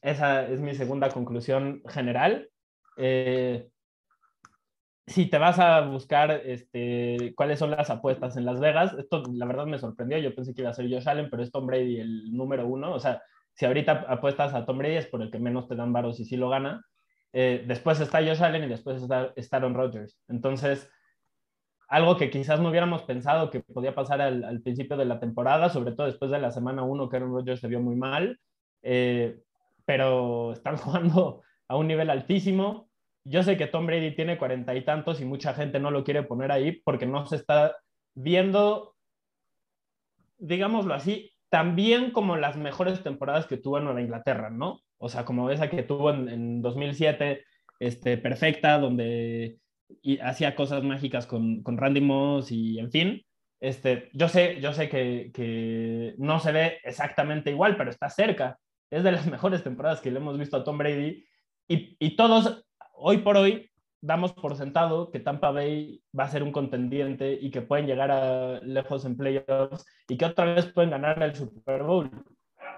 [0.00, 2.48] Esa es mi segunda conclusión general.
[2.96, 3.68] Eh,
[5.06, 9.46] si te vas a buscar este, cuáles son las apuestas en Las Vegas, esto la
[9.46, 10.18] verdad me sorprendió.
[10.18, 12.92] Yo pensé que iba a ser Josh Allen, pero es Tom Brady el número uno.
[12.92, 13.22] O sea,
[13.54, 16.24] si ahorita apuestas a Tom Brady es por el que menos te dan varos y
[16.24, 16.84] sí lo gana.
[17.32, 20.18] Eh, después está Josh Allen y después está, está Aaron Rodgers.
[20.28, 20.90] Entonces,
[21.88, 25.68] algo que quizás no hubiéramos pensado que podía pasar al, al, principio de la temporada,
[25.68, 28.40] sobre todo después de la semana 1 que Aaron Rodgers se vio muy mal,
[28.82, 29.40] eh,
[29.84, 32.88] pero están jugando a un nivel altísimo.
[33.24, 36.22] Yo sé que Tom Brady tiene cuarenta y tantos y mucha gente no lo quiere
[36.22, 37.76] poner ahí porque no se está
[38.14, 38.94] viendo,
[40.38, 44.80] digámoslo así, también como las mejores temporadas que tuvo en Nueva Inglaterra, ¿no?
[44.98, 47.44] O sea, como esa que tuvo en, en 2007,
[47.80, 49.58] este, perfecta, donde
[50.22, 53.22] hacía cosas mágicas con, con, Randy Moss y en fin.
[53.60, 58.58] Este, yo sé, yo sé que, que, no se ve exactamente igual, pero está cerca.
[58.90, 61.24] Es de las mejores temporadas que le hemos visto a Tom Brady.
[61.68, 66.52] Y, todos, hoy por hoy, damos por sentado que Tampa Bay va a ser un
[66.52, 71.20] contendiente y que pueden llegar a lejos en playoffs y que otra vez pueden ganar
[71.22, 72.10] el Super Bowl.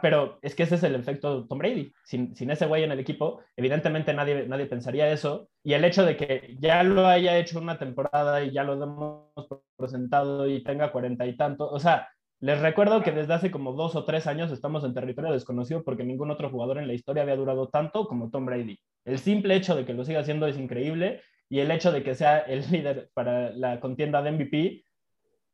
[0.01, 1.93] Pero es que ese es el efecto Tom Brady.
[2.05, 5.49] Sin, sin ese güey en el equipo, evidentemente nadie, nadie pensaría eso.
[5.63, 9.49] Y el hecho de que ya lo haya hecho una temporada y ya lo hemos
[9.77, 12.09] presentado y tenga cuarenta y tanto, o sea,
[12.41, 16.05] les recuerdo que desde hace como dos o tres años estamos en territorio desconocido porque
[16.05, 18.79] ningún otro jugador en la historia había durado tanto como Tom Brady.
[19.05, 22.15] El simple hecho de que lo siga haciendo es increíble y el hecho de que
[22.15, 24.85] sea el líder para la contienda de MVP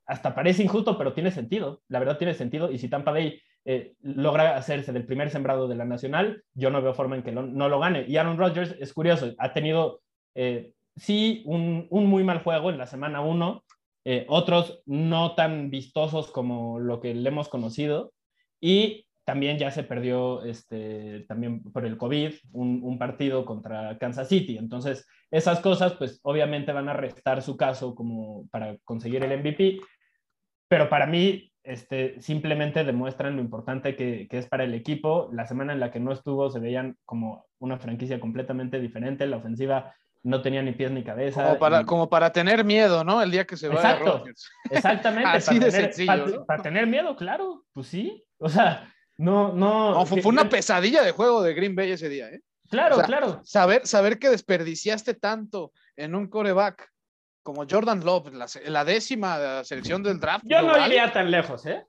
[0.06, 1.80] hasta parece injusto, pero tiene sentido.
[1.88, 2.70] La verdad tiene sentido.
[2.70, 6.82] Y si Tampa Bay eh, logra hacerse del primer sembrado de la nacional, yo no
[6.82, 8.04] veo forma en que no lo gane.
[8.06, 10.02] Y Aaron Rodgers es curioso, ha tenido
[10.34, 13.64] eh, sí un, muy mal juego en la semana 1,
[14.04, 18.12] eh, otros no tan vistosos como lo que le hemos conocido.
[18.60, 24.28] Y también ya se perdió este, también por el COVID un, un, partido contra Kansas
[24.28, 24.58] City.
[24.58, 29.80] Entonces, esas cosas, pues obviamente van a restar su caso como para conseguir el MVP.
[30.68, 35.30] Pero para mí, este, simplemente demuestran lo importante que, que, es para el equipo.
[35.32, 39.26] La semana en la que no estuvo se veían como una franquicia completamente diferente.
[39.26, 41.44] La ofensiva no tenía ni pies ni cabeza.
[41.44, 41.84] Como para, y...
[41.84, 43.22] como para tener miedo, ¿no?
[43.22, 44.50] El día que se va Exacto, a Rodgers.
[44.70, 45.28] Exactamente.
[45.28, 46.06] Así para de tener, sencillo.
[46.06, 46.46] Para, ¿no?
[46.46, 47.64] para, tener miedo, claro.
[47.72, 48.24] Pues sí.
[48.38, 49.92] O sea, no, no.
[49.92, 52.40] no fue, fue, una pesadilla de juego de Green Bay ese día, ¿eh?
[52.70, 53.40] Claro, o sea, claro.
[53.44, 56.90] Saber, saber que desperdiciaste tanto en un coreback
[57.42, 60.44] como Jordan Love, la, la décima de la selección del draft.
[60.48, 60.80] Yo global.
[60.80, 61.86] no iría tan lejos, ¿eh?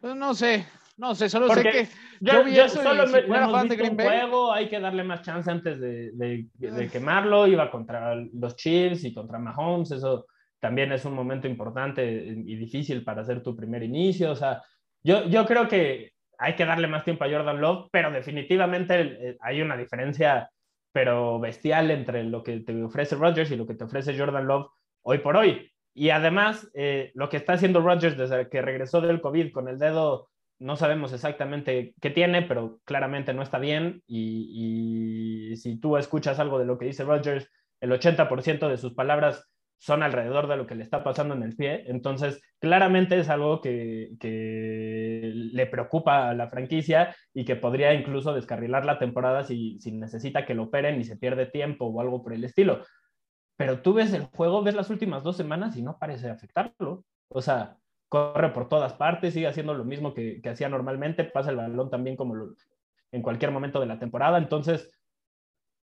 [0.00, 0.66] No sé,
[0.96, 1.88] no sé, solo Porque sé que
[2.20, 4.06] yo, yo, vi yo eso solo y me, si fuera fan de un Green Bay.
[4.06, 7.46] juego, hay que darle más chance antes de, de, de, quemarlo.
[7.46, 10.26] Iba contra los Chiefs y contra Mahomes, eso
[10.60, 14.30] también es un momento importante y difícil para hacer tu primer inicio.
[14.30, 14.62] O sea,
[15.02, 19.36] yo, yo creo que hay que darle más tiempo a Jordan Love, pero definitivamente eh,
[19.40, 20.48] hay una diferencia,
[20.92, 24.68] pero bestial entre lo que te ofrece Rodgers y lo que te ofrece Jordan Love
[25.02, 25.70] hoy por hoy.
[25.92, 29.78] Y además, eh, lo que está haciendo Rodgers desde que regresó del COVID con el
[29.78, 34.02] dedo no sabemos exactamente qué tiene, pero claramente no está bien.
[34.06, 37.48] Y, si tú escuchas algo de lo que dice Rogers,
[37.80, 41.56] el 80% de sus palabras son alrededor de lo que le está pasando en el
[41.56, 41.84] pie.
[41.86, 48.84] Entonces, claramente es algo que, le preocupa a la franquicia y que podría incluso descarrilar
[48.84, 52.32] la temporada si, si necesita que lo operen y se pierde tiempo o algo por
[52.32, 52.82] el estilo.
[53.56, 57.04] Pero tú ves el juego, ves las últimas dos semanas y no parece afectarlo.
[57.28, 57.76] O sea,
[58.08, 62.16] corre por todas partes, sigue haciendo lo mismo que, hacía normalmente, pasa el balón también
[62.16, 62.34] como
[63.12, 64.38] en cualquier momento de la temporada.
[64.38, 64.90] Entonces,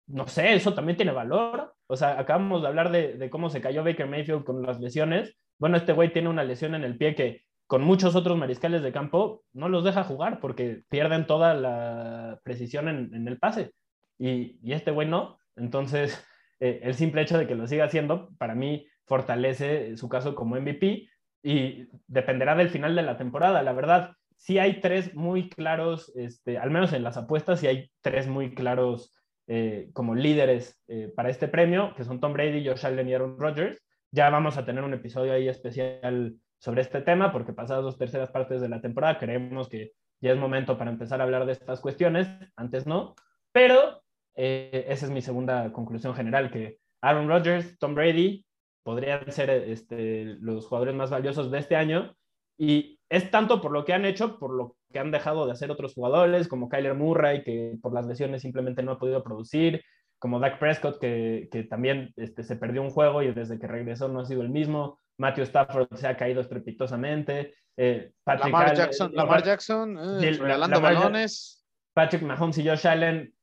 [0.07, 1.73] no sé, eso también tiene valor.
[1.87, 5.35] O sea, acabamos de hablar de, cómo se cayó Baker Mayfield con las lesiones.
[5.57, 8.91] Bueno, este güey tiene una lesión en el pie que con muchos otros mariscales de
[8.91, 13.71] campo no los deja jugar porque pierden toda la precisión en, el pase.
[14.19, 15.39] Y, este güey no.
[15.55, 16.23] Entonces,
[16.59, 20.55] eh, el simple hecho de que lo siga haciendo, para mí, fortalece su caso como
[20.59, 21.07] MVP
[21.45, 23.61] y dependerá del final de la temporada.
[23.61, 27.91] La verdad, sí hay tres muy claros, este, al menos en las apuestas, sí hay
[28.01, 29.13] tres muy claros
[29.45, 33.39] eh, como líderes eh, para este premio, que son Tom Brady, Josh Allen y Aaron
[33.39, 33.79] Rodgers.
[34.11, 38.31] Ya vamos a tener un episodio ahí especial sobre este tema, porque pasadas dos terceras
[38.31, 41.79] partes de la temporada creemos que ya es momento para empezar a hablar de estas
[41.79, 43.13] cuestiones, antes no,
[43.51, 44.01] pero
[44.35, 48.43] eh, esa es mi segunda conclusión general, que Aaron Rodgers, Tom Brady
[48.85, 52.15] podrían ser este, los jugadores más valiosos de este año.
[52.55, 55.71] Y es tanto por lo que han hecho, por lo que han dejado de hacer
[55.71, 59.83] otros jugadores, como Kyler Murray, que por las lesiones simplemente no ha podido producir,
[60.19, 64.07] como Dak Prescott, que, que también este, se perdió un juego y desde que regresó
[64.07, 64.99] no ha sido el mismo.
[65.17, 67.55] Matthew Stafford se ha caído estrepitosamente.
[67.75, 71.65] Eh, Patrick Lamar Jackson, Lamar Jackson eh, regalando balones.
[71.93, 73.33] Patrick Mahomes y Josh Allen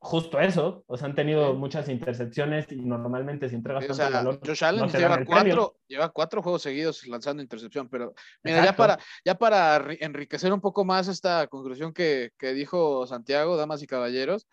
[0.00, 4.40] justo eso, o sea, han tenido muchas intercepciones y normalmente si entregas tanto el balón,
[4.44, 9.34] Josh Allen lleva cuatro, lleva cuatro juegos seguidos lanzando intercepción, pero mira, ya para, ya
[9.34, 14.46] para enriquecer un poco más esta conclusión que, que dijo Santiago, damas y caballeros,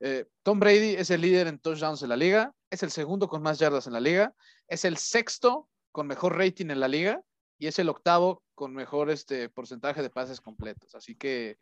[0.00, 3.42] eh, Tom Brady es el líder en touchdowns en la liga, es el segundo con
[3.42, 4.32] más yardas en la liga,
[4.68, 7.20] es el sexto con mejor rating en la liga
[7.58, 10.94] y es el octavo con mejor este, porcentaje de pases completos.
[10.94, 11.58] Así que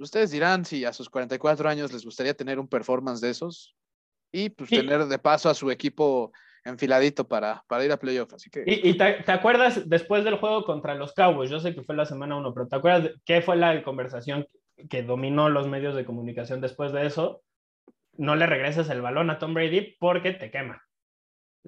[0.00, 3.76] Ustedes dirán si a sus 44 años les gustaría tener un performance de esos
[4.32, 6.32] y pues tener de paso a su equipo
[6.64, 8.32] enfiladito para, para ir a playoff.
[8.32, 8.64] Así que...
[8.66, 11.50] ¿Y, te, acuerdas después del juego contra los Cowboys?
[11.50, 14.46] Yo sé que fue la semana uno, pero ¿te acuerdas qué fue la conversación
[14.88, 17.42] que dominó los medios de comunicación después de eso?
[18.16, 20.82] No le regreses el balón a Tom Brady porque te quema.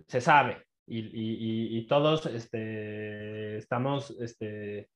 [0.09, 0.67] Se sabe.
[0.87, 4.89] Y, todos este, estamos este,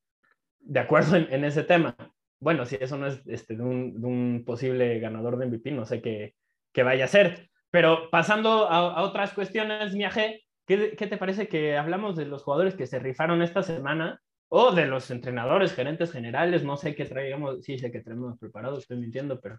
[0.60, 1.96] de acuerdo en, en ese tema
[2.40, 6.34] bueno, si eso no es este, de, un, posible ganador de MVP, no sé qué,
[6.82, 7.50] vaya a ser.
[7.70, 12.74] Pero pasando a, otras cuestiones, Miaje, ¿qué, ¿qué, te parece que hablamos de los jugadores
[12.74, 14.20] que se rifaron esta semana?
[14.48, 18.78] O de los entrenadores, gerentes generales, no sé qué traigamos, sí sé que tenemos preparado,
[18.78, 19.58] estoy mintiendo, pero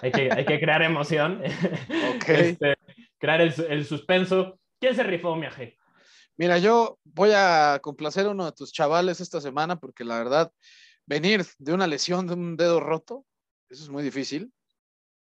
[0.00, 1.42] hay que, hay que crear emoción,
[2.26, 2.76] este,
[3.18, 4.58] crear el, el, suspenso.
[4.80, 5.76] ¿Quién se rifó, Miaje?
[6.36, 10.52] Mira, yo voy a complacer a uno de tus chavales esta semana porque la verdad
[11.06, 13.24] venir de una lesión de un dedo roto,
[13.68, 14.52] eso es muy difícil.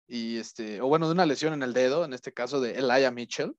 [0.08, 3.10] Y este, o bueno, de una lesión en el dedo, en este caso de Elijah
[3.10, 3.56] Mitchell,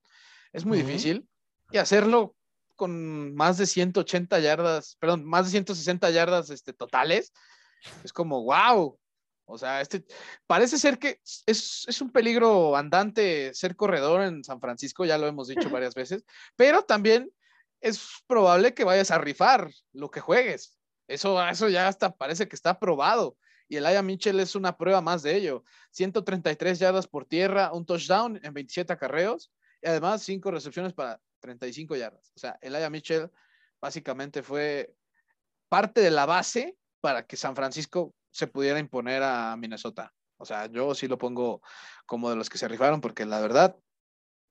[0.53, 1.27] es muy difícil.
[1.71, 2.35] Y hacerlo
[2.75, 7.33] con más de 180 yardas, perdón, más de 160 yardas este, totales,
[8.03, 8.97] es como, wow.
[9.49, 10.05] O sea, este,
[10.45, 15.27] parece ser que es, es un peligro andante ser corredor en San Francisco, ya lo
[15.27, 16.23] hemos dicho varias veces,
[16.55, 17.31] pero también
[17.81, 20.76] es probable que vayas a rifar lo que juegues.
[21.07, 23.37] Eso, eso ya hasta parece que está probado.
[23.69, 25.63] Y el Aya Mitchell es una prueba más de ello.
[25.91, 31.95] 133 yardas por tierra, un touchdown en 27 acarreos y además 5 recepciones para 35
[31.95, 32.31] yardas.
[32.35, 33.29] O sea, el Aya Mitchell
[33.81, 34.95] básicamente fue
[35.69, 40.13] parte de la base para que San Francisco se pudiera imponer a Minnesota.
[40.37, 41.61] O sea, yo sí lo pongo
[42.05, 43.75] como de los que se rifaron porque la verdad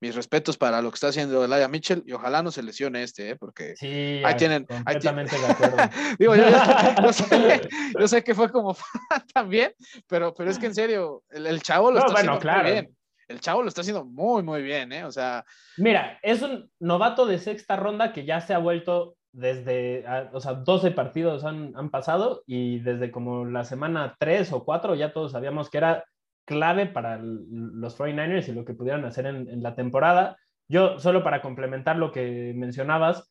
[0.00, 3.30] mis respetos para lo que está haciendo Elijah Mitchell y ojalá no se lesione este,
[3.30, 3.36] ¿eh?
[3.36, 4.64] porque sí, ahí tienen.
[4.64, 5.76] Completamente de acuerdo.
[6.18, 6.34] Digo,
[7.98, 8.76] yo, sé, que fue como
[9.34, 9.72] también,
[10.06, 12.96] pero, pero es que en serio, el, chavo lo está haciendo muy bien.
[13.28, 15.04] El chavo lo está haciendo muy, muy bien, ¿eh?
[15.04, 15.44] O sea.
[15.78, 20.54] Mira, es un novato de sexta ronda que ya se ha vuelto desde, o sea,
[20.54, 25.32] 12 partidos han, han pasado y desde como la semana 3 o 4 ya todos
[25.32, 26.04] sabíamos que era
[26.46, 30.38] clave para los 49ers y lo que pudieran hacer en, la temporada.
[30.68, 33.30] Yo, solo para complementar lo que mencionabas,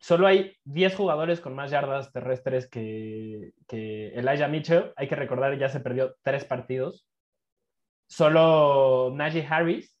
[0.00, 4.92] solo hay 10 jugadores con más yardas terrestres que, que Elijah Mitchell.
[4.96, 7.06] Hay que recordar, ya se perdió tres partidos.
[8.06, 9.94] Solo Najee Harris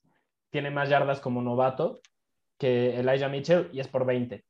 [0.50, 2.00] tiene más yardas como novato
[2.56, 4.44] que Elijah Mitchell y es por 20.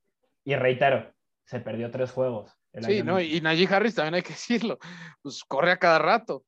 [0.44, 1.12] Y reitero,
[1.44, 2.54] se perdió tres juegos.
[2.80, 4.78] Sí, no, y Najee Harris también hay que decirlo,
[5.22, 6.44] pues corre a cada rato.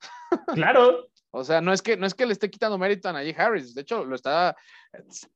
[0.55, 1.09] Claro.
[1.32, 3.74] O sea, no es, que, no es que le esté quitando mérito a Najee Harris,
[3.74, 4.56] de hecho, lo está.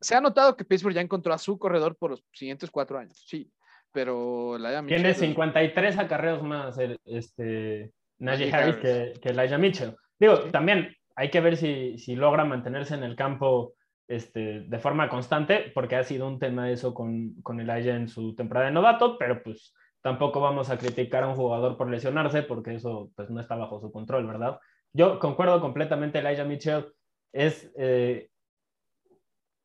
[0.01, 3.23] Se ha notado que Pittsburgh ya encontró a su corredor por los siguientes cuatro años,
[3.27, 3.51] sí,
[3.93, 9.97] pero la Tiene 53 acarreos más este, Najee, Harris, que, que Elijah Mitchell.
[10.19, 13.75] Digo, también hay que ver si, si logra mantenerse en el campo
[14.09, 18.35] este, de forma constante, porque ha sido un tema eso con, con Elijah en su
[18.35, 22.75] temporada de novato, pero pues tampoco vamos a criticar a un jugador por lesionarse, porque
[22.75, 24.59] eso pues no está bajo su control, ¿verdad?
[24.95, 26.87] Yo concuerdo completamente, Elijah Mitchell
[27.33, 27.71] es...
[27.77, 28.29] Eh,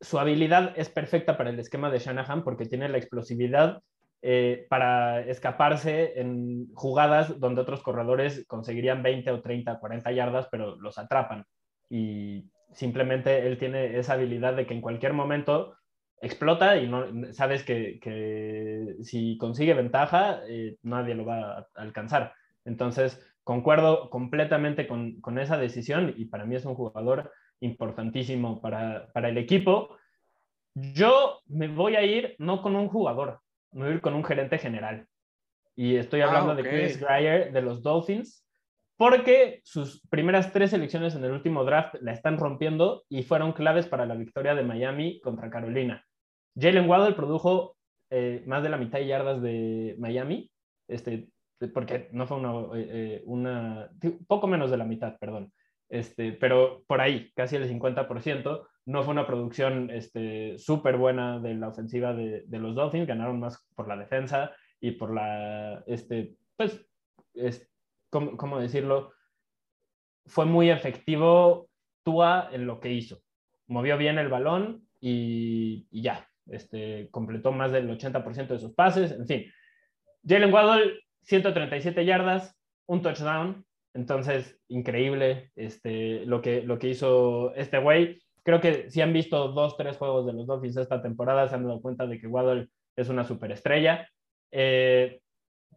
[0.01, 3.81] su habilidad es perfecta para el esquema de Shanahan porque tiene la explosividad
[4.21, 10.77] eh, para escaparse en jugadas donde otros corredores conseguirían 20 o 30, 40 yardas, pero
[10.77, 11.45] los atrapan.
[11.89, 15.75] Y simplemente él tiene esa habilidad de que en cualquier momento
[16.21, 22.33] explota y no, sabes que, si consigue ventaja, eh, nadie lo va a alcanzar.
[22.65, 27.31] Entonces, concuerdo completamente con, esa decisión y para mí es un jugador
[27.61, 29.97] importantísimo para, el equipo.
[30.75, 33.39] Yo me voy a ir no con un jugador,
[33.71, 35.07] me voy a ir con un gerente general.
[35.75, 38.45] Y estoy hablando ah, de Chris Greyer de los Dolphins
[38.97, 43.87] porque sus primeras tres elecciones en el último draft la están rompiendo y fueron claves
[43.87, 46.05] para la victoria de Miami contra Carolina.
[46.55, 47.75] Jalen Waddle produjo
[48.11, 50.51] eh, más de la mitad de yardas de Miami,
[50.87, 51.29] este,
[51.67, 53.89] porque no fue una, eh, una,
[54.27, 55.51] poco menos de la mitad, perdón,
[55.89, 59.89] este, pero por ahí, casi el 50%, no fue una producción
[60.57, 64.51] súper este, buena de la ofensiva de, de, los Dolphins, ganaron más por la defensa
[64.79, 66.89] y por la, este, pues,
[68.09, 69.13] ¿cómo, decirlo?
[70.25, 71.69] Fue muy efectivo
[72.03, 73.19] Tua en lo que hizo.
[73.67, 79.27] Movió bien el balón y, ya, este, completó más del 80% de sus pases, en
[79.27, 79.45] fin.
[80.25, 82.55] Jalen Waddle, 137 yardas,
[82.87, 88.21] un touchdown, entonces increíble este, lo, que, lo que hizo este güey.
[88.43, 91.63] Creo que si han visto dos, tres juegos de los Dolphins esta temporada, se han
[91.63, 94.07] dado cuenta de que Waddle es una superestrella.
[94.51, 95.21] Eh,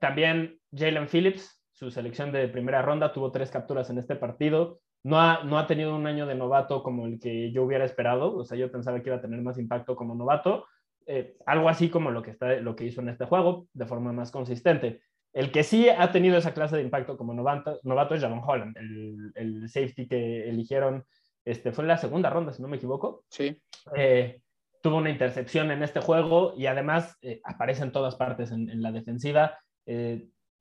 [0.01, 4.81] también Jalen Phillips, su selección de primera ronda, tuvo tres capturas en este partido.
[5.05, 8.37] No ha, no ha tenido un año de novato como el que yo hubiera esperado,
[8.37, 10.65] o sea, yo pensaba que iba a tener más impacto como novato,
[11.07, 14.13] eh, algo así como lo que, está, lo que hizo en este juego, de forma
[14.13, 15.03] más consistente.
[15.33, 18.77] El que sí ha tenido esa clase de impacto como novato, novato es Javon Holland,
[18.77, 21.05] el, el, safety que eligieron,
[21.45, 23.25] este, fue en la segunda ronda, si no me equivoco.
[23.31, 23.61] Sí.
[23.97, 24.41] Eh,
[24.83, 28.83] tuvo una intercepción en este juego y además eh, aparece en todas partes en, en
[28.83, 29.59] la defensiva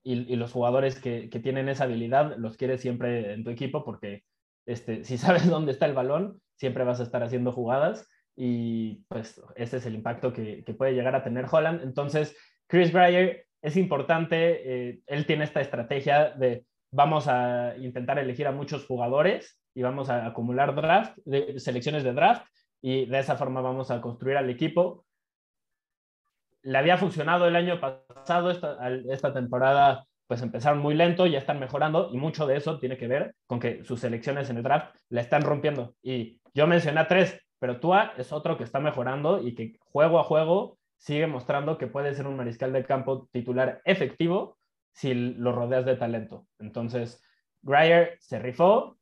[0.03, 4.23] y, los jugadores que, tienen esa habilidad los quieres siempre en tu equipo porque
[4.65, 9.41] este, si sabes dónde está el balón, siempre vas a estar haciendo jugadas y pues
[9.55, 11.81] ese es el impacto que, puede llegar a tener Holland.
[11.83, 12.35] Entonces,
[12.67, 18.51] Chris Breyer es importante, eh, él tiene esta estrategia de vamos a intentar elegir a
[18.51, 22.45] muchos jugadores y vamos a acumular draft, de, selecciones de draft
[22.81, 25.05] y de esa forma vamos a construir al equipo
[26.63, 32.09] le había funcionado el año pasado, esta, temporada pues empezaron muy lento, ya están mejorando
[32.13, 35.21] y mucho de eso tiene que ver con que sus selecciones en el draft la
[35.21, 35.95] están rompiendo.
[36.01, 40.19] Y yo mencioné a tres, pero Tua es otro que está mejorando y que juego
[40.19, 44.59] a juego sigue mostrando que puede ser un mariscal de campo titular efectivo
[44.93, 46.45] si lo rodeas de talento.
[46.59, 47.23] Entonces,
[47.63, 48.99] Greyer se rifó,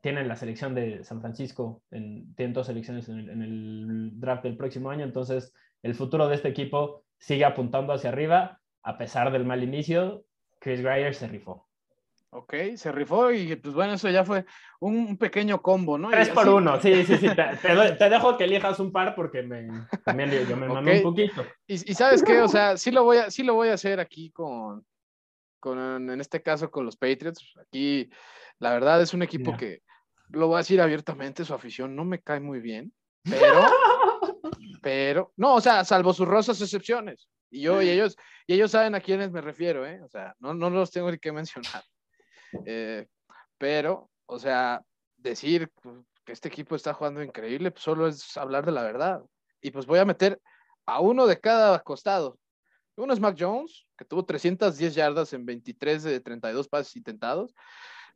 [0.00, 4.90] tienen la selección de San Francisco, en, tienen dos selecciones en el, draft del próximo
[4.90, 5.52] año, entonces
[5.82, 10.24] el futuro de este equipo sigue apuntando hacia arriba, a pesar del mal inicio,
[10.60, 11.68] Chris Greyer se rifó.
[12.36, 14.44] Ok, se rifó y pues bueno, eso ya fue
[14.80, 16.10] un pequeño combo, ¿no?
[16.10, 17.28] Tres por uno, sí, sí, sí.
[17.28, 19.68] Te, dejo que elijas un par porque me,
[20.04, 20.96] también yo me okay.
[20.96, 21.46] un poquito.
[21.68, 24.32] Y, sabes qué, o sea, sí lo voy a, sí lo voy a hacer aquí
[24.32, 24.84] con,
[25.60, 27.54] con, en este caso con los Patriots.
[27.60, 28.10] Aquí
[28.58, 29.82] la verdad es un equipo que,
[30.30, 33.62] lo voy a decir abiertamente, su afición no me cae muy bien, pero,
[34.82, 37.28] pero, no, o sea, salvo sus rosas excepciones.
[37.48, 38.16] Y yo y ellos,
[38.48, 40.00] y ellos saben a quiénes me refiero, ¿eh?
[40.02, 41.84] O sea, no, no los tengo ni que mencionar.
[42.64, 43.06] Eh,
[43.58, 44.82] pero, o sea,
[45.16, 45.70] decir
[46.24, 49.22] que este equipo está jugando increíble, pues solo es hablar de la verdad.
[49.60, 50.40] Y pues voy a meter
[50.86, 52.38] a uno de cada costado.
[52.96, 57.54] Uno es Mac Jones, que tuvo 310 yardas en 23 de 32 pases intentados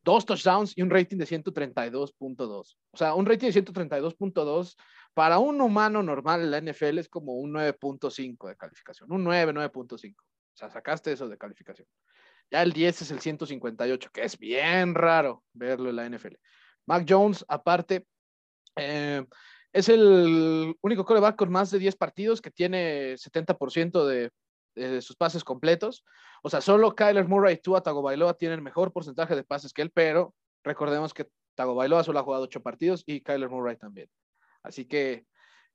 [0.03, 2.79] dos touchdowns y un rating de 132.2.
[2.91, 4.77] O sea, un rating de 132.2
[5.15, 9.53] para un humano normal en la NFL es como un 9.5 de calificación, un 9,
[9.53, 10.15] 9.5.
[10.17, 10.25] O
[10.55, 11.87] sea, sacaste eso de calificación.
[12.51, 16.37] Ya el 10 es el 158, que es bien raro verlo en la NFL.
[16.87, 18.07] Mac Jones, aparte,
[18.77, 19.25] eh,
[19.73, 24.31] es el único coreback con más de 10 partidos que tiene 70% de,
[24.77, 26.05] eh, sus pases completos.
[26.43, 29.91] O sea, solo Kyler Murray y Tua Tagovailoa tienen mejor porcentaje de pases que él,
[29.93, 34.09] pero recordemos que Tagovailoa solo ha jugado ocho partidos y Kyler Murray también.
[34.63, 35.27] Así que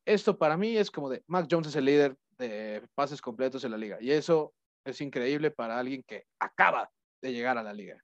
[0.05, 3.71] esto para mí es como de Mac Jones es el líder de pases completos en
[3.71, 4.53] la liga y eso
[4.85, 6.89] es increíble para alguien que acaba
[7.21, 8.01] de llegar a la liga.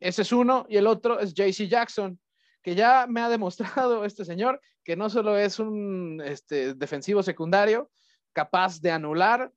[0.00, 2.20] Ese es uno y el otro es JC Jackson,
[2.62, 7.90] que ya me ha demostrado este señor que no solo es un este, defensivo secundario
[8.32, 9.52] capaz de anular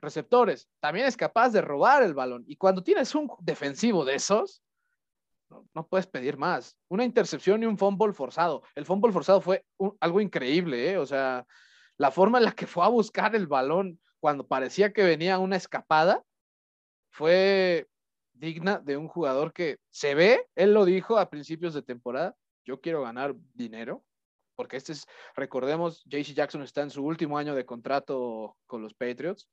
[0.00, 2.44] receptores, también es capaz de robar el balón.
[2.46, 4.62] Y cuando tienes un defensivo de esos,
[5.74, 6.76] no, puedes pedir más.
[6.88, 8.62] Una intercepción y un fumble forzado.
[8.74, 9.64] El fumble forzado fue
[10.00, 10.98] algo increíble, ¿eh?
[10.98, 11.46] O sea,
[11.96, 15.56] la forma en la que fue a buscar el balón cuando parecía que venía una
[15.56, 16.24] escapada
[17.10, 17.86] fue
[18.32, 22.80] digna de un jugador que se ve, él lo dijo a principios de temporada, yo
[22.80, 24.02] quiero ganar dinero,
[24.56, 25.04] porque este es,
[25.36, 29.46] recordemos, JC Jackson está en su último año de contrato con los Patriots.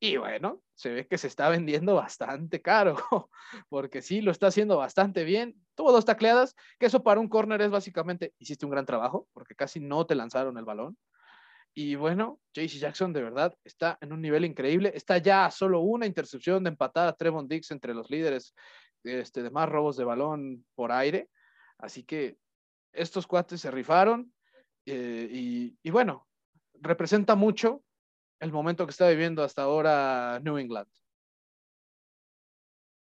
[0.00, 2.96] Y bueno, se ve que se está vendiendo bastante caro,
[3.68, 5.54] porque sí, lo está haciendo bastante bien.
[5.74, 9.54] Tuvo dos tacleadas, que eso para un corner es básicamente, hiciste un gran trabajo, porque
[9.54, 10.96] casi no te lanzaron el balón.
[11.80, 14.90] Y bueno, JC Jackson de verdad está en un nivel increíble.
[14.96, 18.52] Está ya solo una intercepción de empatar a Trevon Dix entre los líderes
[19.04, 21.28] este, de más robos de balón por aire.
[21.78, 22.36] Así que
[22.92, 24.32] estos cuates se rifaron
[24.86, 26.26] eh, y, bueno,
[26.80, 27.84] representa mucho
[28.40, 30.90] el momento que está viviendo hasta ahora New England.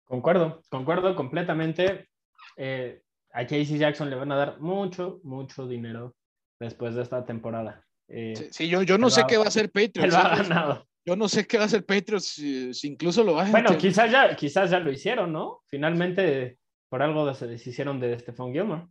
[0.06, 2.08] Concuerdo, concuerdo completamente.
[2.56, 3.02] Eh,
[3.34, 6.16] a Casey Jackson le van a dar mucho, mucho dinero
[6.58, 7.84] después de esta temporada.
[8.14, 10.14] Eh, sí, yo, yo no sé qué va a hacer Patriots.
[11.04, 14.10] Yo no sé qué va a hacer Patriots si, incluso lo va a Bueno, quizás
[14.10, 15.62] ya, quizás ya lo hicieron, ¿no?
[15.66, 16.58] Finalmente,
[16.88, 18.86] por algo se deshicieron de Stephon Gilmore.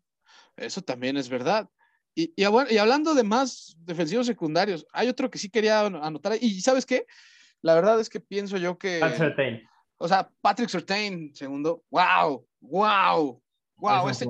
[0.58, 1.70] Eso también es verdad.
[2.14, 6.34] Y, y, hablando de más defensivos secundarios, hay otro que sí quería anotar.
[6.42, 7.06] Y ¿sabes qué?
[7.62, 9.00] La verdad es que pienso yo que...
[9.00, 11.84] Patrick O sea, Patrick Surtain, segundo.
[11.92, 12.46] ¡Wow!
[12.60, 13.42] ¡Wow!
[13.78, 14.10] ¡Wow!
[14.10, 14.26] Este,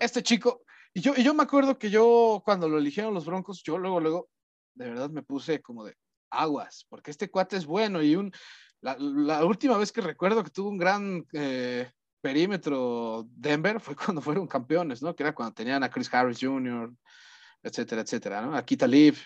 [0.00, 0.63] este, chico...
[0.96, 3.98] Y yo, y yo me acuerdo que yo, cuando lo eligieron los Broncos, yo luego,
[3.98, 4.28] luego,
[4.74, 5.96] de verdad me puse como de
[6.30, 8.32] aguas, porque este cuate es bueno y un...
[8.80, 11.90] La, última vez que recuerdo que tuvo un gran eh,
[12.20, 15.16] perímetro Denver fue cuando fueron campeones, ¿no?
[15.16, 16.92] Que era cuando tenían a Chris Harris Jr.,
[17.62, 18.54] etcétera, etcétera, ¿no?
[18.54, 19.20] A Kita Leaf,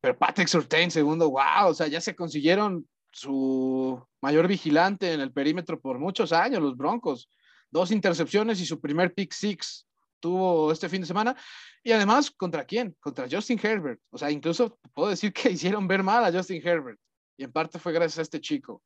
[0.00, 5.32] pero Patrick Surtain, segundo, wow, o sea, ya se consiguieron su mayor vigilante en el
[5.32, 7.30] perímetro por muchos años, los Broncos.
[7.70, 9.86] Dos intercepciones y su primer pick six
[10.20, 11.36] tuvo este fin de semana.
[11.82, 12.96] Y además, ¿contra quién?
[13.00, 14.00] Contra Justin Herbert.
[14.10, 16.98] O sea, incluso puedo decir que hicieron ver mal a Justin Herbert.
[17.36, 18.82] Y en parte fue gracias a este chico.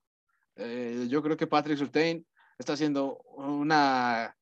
[0.57, 2.27] Eh, yo creo que Patrick Surtain
[2.59, 4.37] está haciendo una,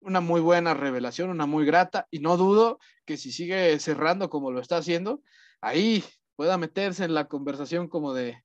[0.00, 4.50] una muy buena revelación, una muy grata, y no dudo que si sigue cerrando como
[4.50, 5.22] lo está haciendo,
[5.60, 6.04] ahí
[6.36, 8.42] pueda meterse en la conversación como de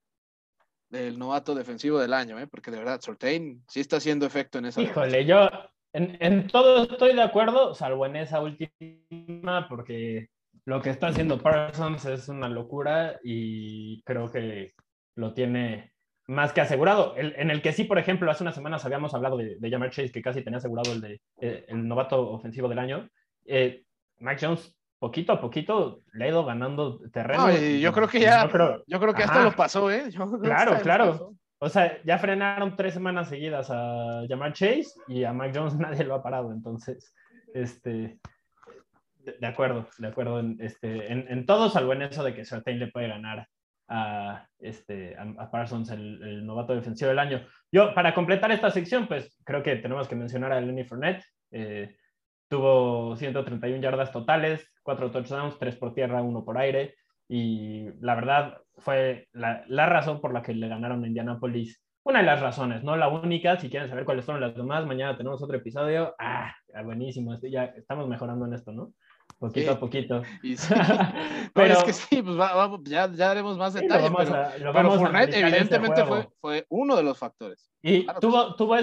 [0.94, 2.46] del novato defensivo del año, ¿eh?
[2.46, 4.80] porque de verdad, Sortain sí está haciendo efecto en esa.
[4.80, 5.50] Híjole, yo
[5.94, 10.30] en, en, todo estoy de acuerdo, salvo en esa última, porque
[10.66, 14.74] lo que está haciendo Parsons es una locura y creo que
[15.16, 15.94] lo tiene
[16.28, 17.16] más que asegurado.
[17.18, 20.12] en el que sí, por ejemplo, hace unas semanas habíamos hablado de, de Jamar Chase,
[20.12, 23.10] que casi tenía asegurado el, de, eh, el novato ofensivo del año.
[23.46, 23.84] Eh,
[24.20, 27.52] Mike Jones, poquito a poquito, le ha ido ganando terreno.
[27.52, 28.50] yo creo que ya,
[28.88, 30.10] yo creo que hasta lo pasó, ¿eh?
[30.41, 31.34] claro, claro.
[31.64, 36.03] O sea, ya frenaron tres semanas seguidas a Jamar Chase y a Mike Jones nadie
[36.03, 36.51] lo ha parado.
[36.51, 37.16] Entonces,
[37.53, 38.20] este,
[39.16, 42.80] de, acuerdo, de acuerdo en, este, en, en, todo, salvo en eso de que Certain
[42.80, 43.47] le puede ganar
[43.88, 47.47] a, este, a, Parsons, el, novato defensivo del año.
[47.72, 51.24] Yo, para completar esta sección, pues creo que tenemos que mencionar a Lenny Fournette.
[51.51, 51.95] Eh,
[52.49, 56.95] tuvo 131 yardas totales, 4 touchdowns, 3 por tierra, 1 por aire.
[57.30, 61.82] Y la verdad fue la, la, razón por la que le ganaron a Indianapolis.
[62.05, 63.57] Una de las razones, no la única.
[63.57, 66.13] Si quieren saber cuáles fueron las demás, mañana tenemos otro episodio.
[66.19, 66.53] Ah,
[66.84, 67.38] buenísimo.
[67.41, 68.93] Ya estamos mejorando en esto, ¿no?
[69.39, 70.21] Poquito a poquito.
[71.53, 72.38] pero es que sí, pues
[72.84, 74.11] ya, ya, daremos más detalles.
[74.74, 77.71] pero, Fournette evidentemente fue, fue, uno de los factores.
[77.82, 78.76] Y tuvo, tuvo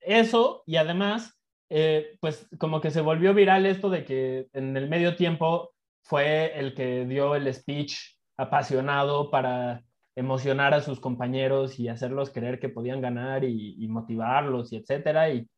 [0.00, 1.38] eso, y además,
[1.70, 6.58] eh, pues como que se volvió viral esto de que en el medio tiempo fue
[6.58, 9.84] el que dio el speech apasionado para
[10.14, 15.30] emocionar a sus compañeros y hacerlos creer que podían ganar y, y motivarlos y etcétera.
[15.30, 15.48] Y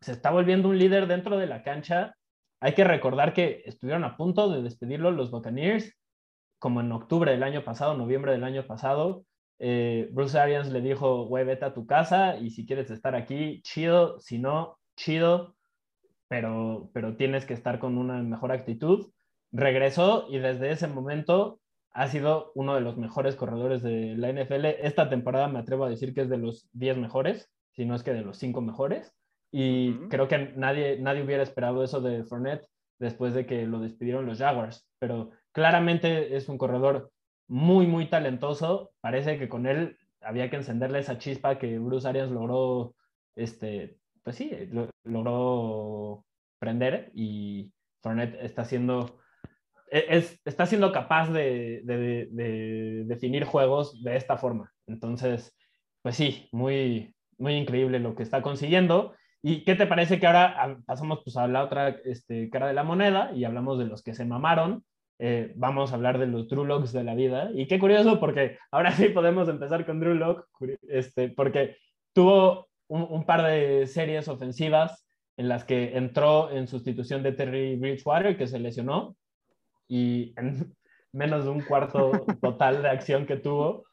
[0.00, 2.14] se está volviendo un líder dentro de la cancha
[2.60, 5.96] hay que recordar que estuvieron a punto de despedirlo los Buccaneers,
[6.58, 9.24] como en octubre del año pasado, noviembre del año pasado.
[9.58, 13.62] Eh, Bruce Arians le dijo, güey, vete a tu casa y si quieres estar aquí,
[13.62, 15.56] chido, si no, chido,
[16.28, 19.10] pero, pero tienes que estar con una mejor actitud.
[19.52, 21.59] Regresó y desde ese momento
[21.92, 24.66] ha sido uno de los mejores corredores de la NFL.
[24.82, 28.02] Esta temporada me atrevo a decir que es de los 10 mejores, si no es
[28.02, 29.14] que de los 5 mejores.
[29.52, 32.68] Y creo que nadie, nadie hubiera esperado eso de Fournette
[32.98, 34.86] después de que lo despidieron los Jaguars.
[34.98, 37.10] Pero claramente es un corredor
[37.48, 38.92] muy, muy talentoso.
[39.00, 42.94] Parece que con él había que encenderle esa chispa que Bruce Arians logró,
[43.34, 44.52] este, pues sí,
[45.04, 46.24] logró
[46.58, 47.72] prender y
[48.02, 49.19] Fournette está siendo,
[49.90, 54.72] es, está siendo capaz de, de, definir juegos de esta forma.
[54.86, 55.56] Entonces,
[56.02, 59.14] pues sí, muy, muy increíble lo que está consiguiendo.
[59.42, 62.84] ¿Y qué te parece que ahora pasamos pues, a la otra este, cara de la
[62.84, 64.84] moneda y hablamos de los que se mamaron?
[65.18, 67.50] Eh, vamos a hablar de los Drew Locks de la vida.
[67.54, 70.46] Y qué curioso, porque ahora sí podemos empezar con Drew Lock,
[70.88, 71.76] este, porque
[72.12, 78.36] tuvo un, par de series ofensivas en las que entró en sustitución de Terry Bridgewater,
[78.36, 79.16] que se lesionó,
[79.90, 80.74] y en
[81.12, 83.84] menos de un cuarto total de acción que tuvo,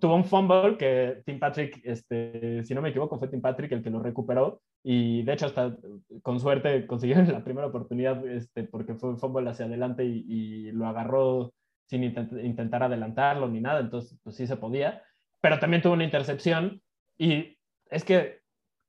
[0.00, 3.82] tuvo un fumble que Tim Patrick, este, si no me equivoco, fue Tim Patrick el
[3.82, 5.76] que lo recuperó y de hecho hasta
[6.22, 10.88] con suerte consiguieron la primera oportunidad este, porque fue un fumble hacia adelante y, lo
[10.88, 11.54] agarró
[11.86, 15.02] sin intentar adelantarlo ni nada, entonces pues sí se podía,
[15.40, 16.82] pero también tuvo una intercepción
[17.16, 17.56] y
[17.90, 18.40] es que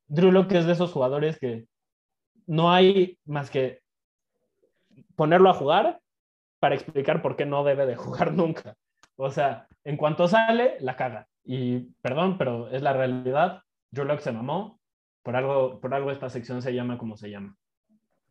[0.07, 1.67] Drew Locke es de esos jugadores que
[2.47, 3.81] no hay más que
[5.15, 5.99] ponerlo a jugar
[6.65, 8.75] para explicar por qué no debe de jugar nunca.
[9.17, 11.27] O sea, en cuanto sale, la caga.
[11.43, 13.61] Y perdón, pero es la realidad.
[13.91, 14.81] Drew Locke se mamó.
[15.21, 17.55] Por algo, por algo esta sección se llama como se llama.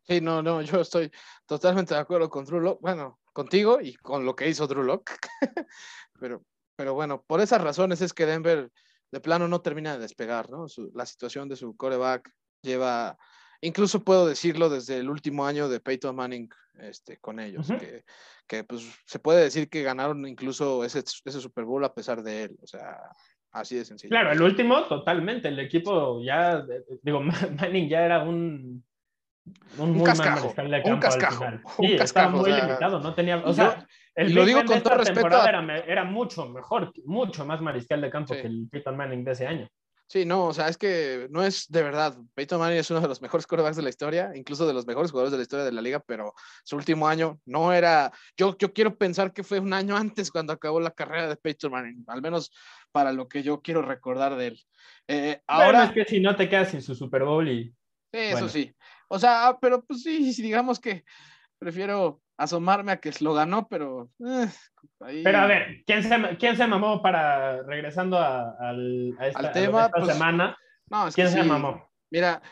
[0.02, 1.12] Sí, no, no, yo estoy
[1.46, 2.80] totalmente de acuerdo con Drew Locke.
[2.80, 5.12] Bueno, contigo y con lo que hizo Drew Locke.
[6.18, 6.42] pero,
[6.74, 8.68] pero bueno, por esas razones es que Denver
[9.12, 10.66] de plano no termina de despegar, ¿no?
[10.92, 13.16] la situación de su coreback lleva
[13.64, 16.48] incluso puedo decirlo desde el último año de Peyton Manning
[16.78, 18.04] este, con ellos, que,
[18.46, 22.44] que, pues se puede decir que ganaron incluso ese, ese Super Bowl a pesar de
[22.44, 22.98] él, o sea,
[23.52, 24.10] así de sencillo.
[24.10, 26.64] Claro, el último totalmente, el equipo ya,
[27.02, 27.20] digo,
[27.60, 28.84] Manning ya era un...
[29.76, 30.54] Un, un cascajo,
[30.86, 31.44] un cascajo,
[31.76, 35.26] sí, un cascajo, muy limitado, no tenía, o sea, el lo digo con todo respeto.
[35.26, 39.46] Era, era, mucho mejor, mucho más mariscal de campo que el Peyton Manning de ese
[39.46, 39.68] año.
[40.06, 42.16] Sí, no, o sea, es que no es de verdad.
[42.34, 45.10] Peyton Manning es uno de los mejores quarterbacks de la historia, incluso de los mejores
[45.10, 48.12] jugadores de la historia de la liga, pero su último año no era.
[48.36, 51.72] Yo, yo quiero pensar que fue un año antes cuando acabó la carrera de Peyton
[51.72, 52.52] Manning, al menos
[52.92, 54.60] para lo que yo quiero recordar de él.
[55.08, 57.74] Eh, ahora es que si no te quedas sin su Super Bowl y.
[58.12, 58.72] Eso sí.
[59.08, 61.04] O sea, pero pues sí, digamos que
[61.58, 64.10] prefiero asomarme a que lo ganó, pero.
[64.20, 64.48] Eh,
[65.22, 68.74] pero a ver, ¿quién se, quién se mamó para regresando a,
[69.20, 70.56] esta, tema, pues, semana?
[70.90, 71.88] No, ¿Quién se mamó?
[72.10, 72.42] Mira,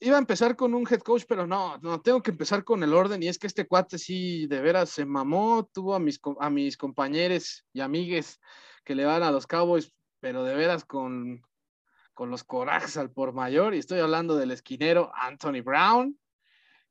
[0.00, 2.94] iba a empezar con un head coach, pero no, no, tengo que empezar con el
[2.94, 3.22] orden.
[3.22, 6.76] Y es que este cuate sí, de veras, se mamó, tuvo a mis, a mis
[6.76, 8.40] compañeros y amigues
[8.84, 11.42] que le van a los Cowboys, pero de veras con,
[12.14, 13.74] con los corajes al por mayor.
[13.74, 16.18] Y estoy hablando del esquinero Anthony Brown,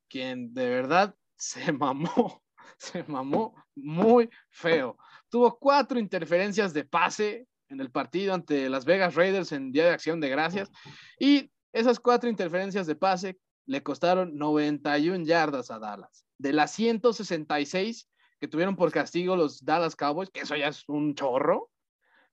[0.08, 2.42] quien de verdad se mamó,
[2.78, 4.98] se mamó muy feo.
[5.28, 9.90] Tuvo cuatro interferencias de pase en el partido ante las Vegas Raiders en Día de
[9.90, 10.70] Acción de Gracias
[11.18, 16.24] y esas cuatro interferencias de pase le costaron 91 yardas a Dallas.
[16.38, 18.08] De las 166
[18.38, 21.70] que tuvieron por castigo los Dallas Cowboys, que eso ya es un chorro,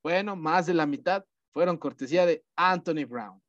[0.03, 3.41] bueno, más de la mitad fueron cortesía de Anthony Brown.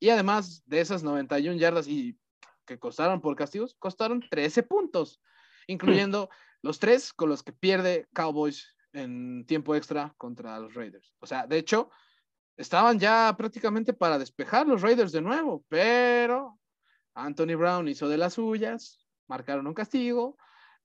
[0.00, 2.16] Y además de esas 91 yardas y
[2.68, 5.20] que costaron por castigos, costaron 13 puntos,
[5.66, 6.28] incluyendo
[6.62, 11.14] los tres con los que pierde Cowboys en tiempo extra contra los Raiders.
[11.18, 11.90] O sea, de hecho,
[12.56, 16.60] estaban ya prácticamente para despejar los Raiders de nuevo, pero
[17.14, 20.36] Anthony Brown hizo de las suyas, marcaron un castigo,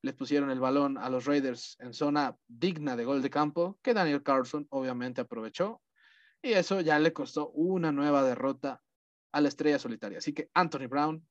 [0.01, 3.93] les pusieron el balón a los Raiders en zona digna de gol de campo, que
[3.93, 5.81] Daniel Carlson obviamente aprovechó,
[6.41, 8.81] y eso ya le costó una nueva derrota
[9.31, 10.19] a la estrella solitaria.
[10.19, 11.25] Así que Anthony Brown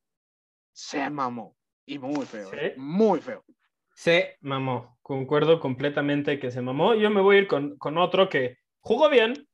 [0.72, 1.56] se mamó.
[1.86, 2.50] Y muy feo.
[2.76, 3.44] Muy feo.
[3.94, 4.98] Se mamó.
[5.02, 6.94] Concuerdo completamente que se mamó.
[6.94, 9.48] Yo me voy a ir con, con otro que jugó bien.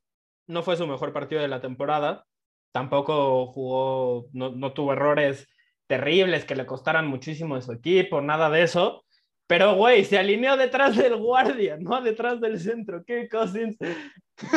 [0.46, 2.24] No fue su mejor partido de la temporada.
[2.72, 5.48] Tampoco jugó, no, no tuvo errores
[5.86, 9.04] terribles que le costaran muchísimo a su equipo, nada de eso.
[9.46, 13.02] Pero, güey, se alineó detrás del guardia, no detrás del centro.
[13.04, 13.76] ¿Qué Cousins?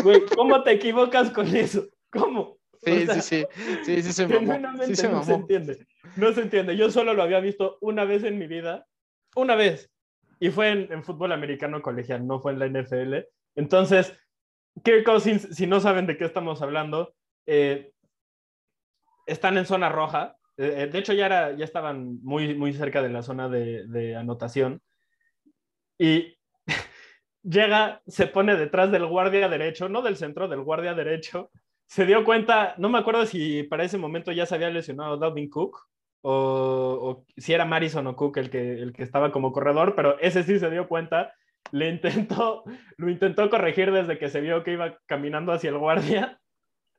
[0.04, 1.86] Güey, ¿cómo te equivocas con eso?
[2.12, 2.58] ¿Cómo?
[2.84, 3.46] Sí, sí, sí,
[3.86, 4.84] sí, sí, se mamó.
[4.84, 5.88] Sí se no se entiende.
[6.16, 6.76] No se entiende.
[6.76, 8.88] Yo solo lo había visto una vez en mi vida.
[9.36, 9.92] Una vez.
[10.40, 13.28] Y fue en, fútbol americano colegial, no fue en la NFL.
[13.56, 14.18] Entonces,
[14.84, 17.14] Kirk Cousins, si no saben de qué estamos hablando,
[17.46, 17.92] eh,
[19.28, 20.36] están en zona roja.
[20.58, 23.86] Eh, eh, de hecho, ya, era, ya estaban muy, muy cerca de la zona de,
[23.88, 24.82] de anotación.
[26.00, 26.36] Y
[27.44, 31.52] llega, se pone detrás del guardia derecho, no del centro, del guardia derecho.
[31.86, 35.50] Se dio cuenta, no me acuerdo si para ese momento ya se había lesionado Dalvin
[35.50, 35.91] Cook
[36.22, 40.44] o, si era Marison o Cook el que, el que estaba como corredor, pero ese
[40.44, 41.34] sí se dio cuenta.
[41.72, 42.64] Le intentó,
[42.98, 46.40] lo intentó corregir desde que se vio que iba caminando hacia el guardia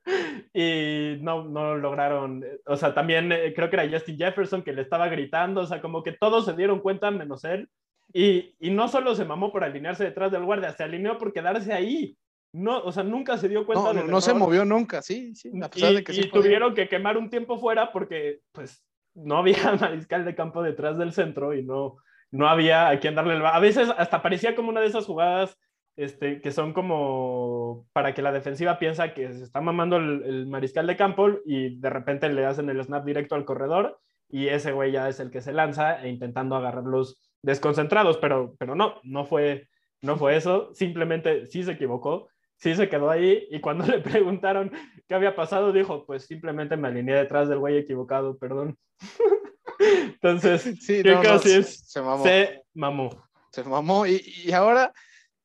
[0.53, 4.81] y no, no lograron, o sea, también eh, creo que era Justin Jefferson que le
[4.81, 7.69] estaba gritando, o sea, como que todos se dieron cuenta menos él.
[8.11, 11.73] Y, y no solo se mamó por alinearse detrás del guardia, se alineó por quedarse
[11.73, 12.17] ahí.
[12.53, 13.93] No, o sea, nunca se dio cuenta.
[13.93, 15.49] No, no, se movió nunca, sí, sí.
[15.61, 19.37] A pesar y, de que y tuvieron que quemar un tiempo fuera porque, pues, no
[19.37, 21.97] había mariscal de campo detrás del centro y no,
[22.31, 23.45] no había a quien darle el...
[23.45, 25.57] A veces hasta parecía como una de esas jugadas
[25.95, 30.87] este, que son como para que la defensiva piensa que se está mamando el, mariscal
[30.87, 34.91] de campo y de repente le hacen el snap directo al corredor y ese güey
[34.91, 39.67] ya es el que se lanza e intentando agarrarlos desconcentrados, pero, pero no, no fue,
[40.01, 42.29] no fue eso, simplemente sí se equivocó,
[42.63, 44.71] sí se quedó ahí y cuando le preguntaron
[45.07, 48.77] qué había pasado, dijo, pues simplemente me alineé detrás del güey equivocado, perdón.
[49.79, 52.23] Entonces, sí, se, mamó.
[52.23, 53.27] Se mamó.
[53.51, 54.93] Se mamó y, y ahora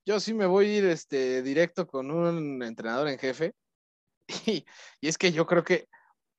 [0.07, 3.53] yo sí me voy a ir este, directo con un entrenador en jefe.
[4.45, 4.65] Y,
[5.01, 5.89] y, es que yo creo que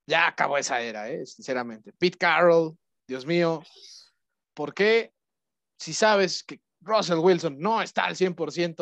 [0.05, 1.25] ya acabó esa era, ¿eh?
[1.25, 1.91] sinceramente.
[1.97, 2.77] Pete Carroll,
[3.07, 3.63] Dios mío,
[4.53, 5.11] ¿por qué
[5.80, 8.75] si sabes que Russell Wilson no está al 100%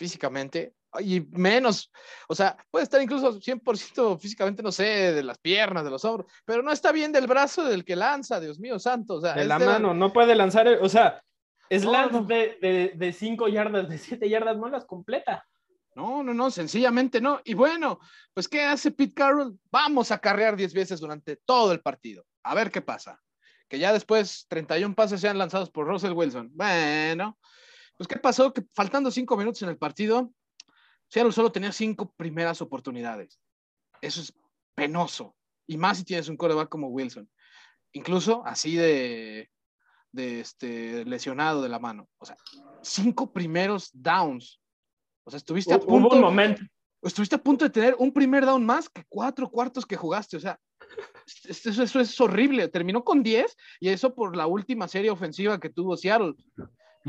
[0.00, 1.92] físicamente, y menos,
[2.26, 6.32] o sea, puede estar incluso 100% físicamente, no sé, de las piernas, de los hombros,
[6.46, 9.16] pero no está bien del brazo del que lanza, Dios mío santo.
[9.16, 11.22] O sea, de la mano, no puede lanzar, o sea,
[11.70, 15.46] Slants de 5 yardas, de 7 yardas, no las completa.
[15.94, 17.42] No, no, no, sencillamente no.
[17.44, 17.98] Y bueno,
[18.32, 19.58] pues ¿qué hace Pete Carroll?
[19.70, 22.24] Vamos a carrear 10 veces durante todo el partido.
[22.42, 23.20] A ver qué pasa.
[23.68, 26.50] Que ya después 31 pases sean lanzados por Russell Wilson.
[26.54, 27.36] Bueno,
[28.00, 28.50] pues ¿qué pasó?
[28.50, 30.32] Que faltando 5 minutos en el partido,
[31.08, 33.38] Seattle solo tenía 5 primeras oportunidades.
[34.00, 34.32] Eso es
[34.74, 35.36] penoso.
[35.66, 37.30] Y más si tienes un coreback como Wilson.
[37.92, 39.50] Incluso así de
[40.12, 42.08] de este, lesionado de la mano.
[42.16, 42.38] O sea,
[42.80, 44.60] cinco primeros downs.
[45.24, 46.16] O sea, estuviste a punto.
[46.16, 46.62] un momento.
[47.02, 50.38] Estuviste a punto de tener un primer down más que cuatro cuartos que jugaste.
[50.38, 50.58] O sea,
[51.44, 52.68] eso, eso es horrible.
[52.68, 56.34] Terminó con 10 y eso por la última serie ofensiva que tuvo Seattle.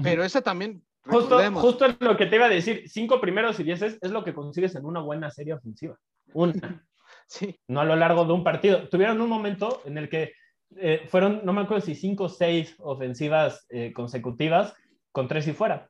[0.01, 0.83] Pero esa también.
[1.03, 4.33] Justo, justo lo que te iba a decir, cinco primeros y diez es lo que
[4.33, 5.97] consigues en una buena serie ofensiva.
[6.33, 6.85] Una.
[7.27, 7.57] Sí.
[7.67, 8.89] No a lo largo de un partido.
[8.89, 10.33] Tuvieron un momento en el que
[10.75, 14.73] eh, fueron, no me acuerdo si cinco o seis ofensivas eh, consecutivas
[15.13, 15.89] con tres y fuera.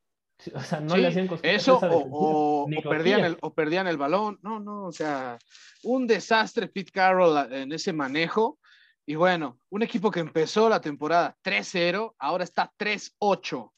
[0.56, 4.40] O sea, no le hacían Eso o, perdían el, o perdían el balón.
[4.42, 5.38] No, no, o sea,
[5.84, 8.58] un desastre Pete Carroll en ese manejo.
[9.06, 13.72] Y bueno, un equipo que empezó la temporada 3-0, ahora está 3-8.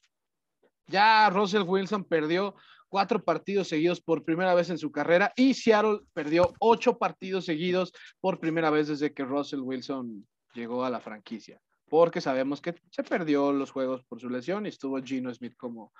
[0.87, 2.55] Ya Russell Wilson perdió
[2.93, 7.91] cuatro partidos seguidos por primera vez en su carrera y Seattle perdió ocho partidos seguidos
[8.21, 11.59] por primera vez desde que Russell Wilson llegó a la franquicia,
[11.89, 15.91] porque sabemos que se perdió los juegos por su lesión y estuvo Gino Smith como,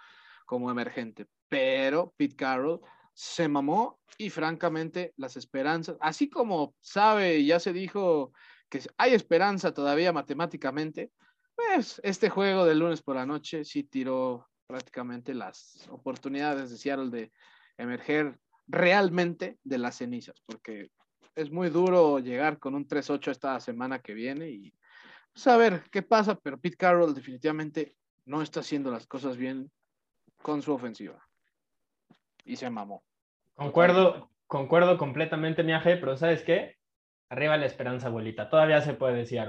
[0.45, 2.81] como emergente, pero Pete Carroll
[3.11, 8.33] se mamó y francamente las esperanzas, así como sabe ya se dijo
[8.69, 11.11] que hay esperanza todavía matemáticamente,
[11.55, 17.11] pues este juego del lunes por la noche sí tiró prácticamente las oportunidades de Seattle
[17.11, 17.31] de
[17.77, 20.89] emerger realmente de las cenizas, porque
[21.35, 24.73] es muy duro llegar con un 3-8 esta semana que viene y
[25.35, 27.95] saber pues, qué pasa, pero Pete Carroll definitivamente
[28.25, 29.69] no está haciendo las cosas bien
[30.41, 31.23] con su ofensiva.
[32.43, 33.03] Y se mamó.
[33.53, 36.77] Concuerdo, concuerdo completamente, Miaje, pero ¿sabes qué?
[37.29, 38.49] Arriba la esperanza, abuelita.
[38.49, 39.39] Todavía se puede decir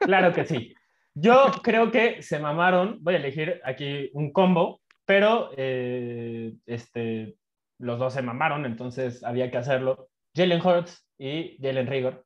[0.00, 0.74] Claro que sí.
[1.14, 2.98] Yo creo que se mamaron.
[3.00, 7.36] Voy a elegir aquí un combo, pero eh, este,
[7.78, 10.08] los dos se mamaron, entonces había que hacerlo.
[10.34, 12.24] Jalen Hurts y Jalen Rigor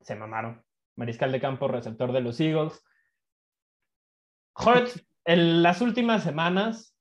[0.00, 0.62] se mamaron.
[0.96, 2.82] Mariscal de campo, receptor de los Eagles.
[4.56, 6.96] Hurts, en las últimas semanas,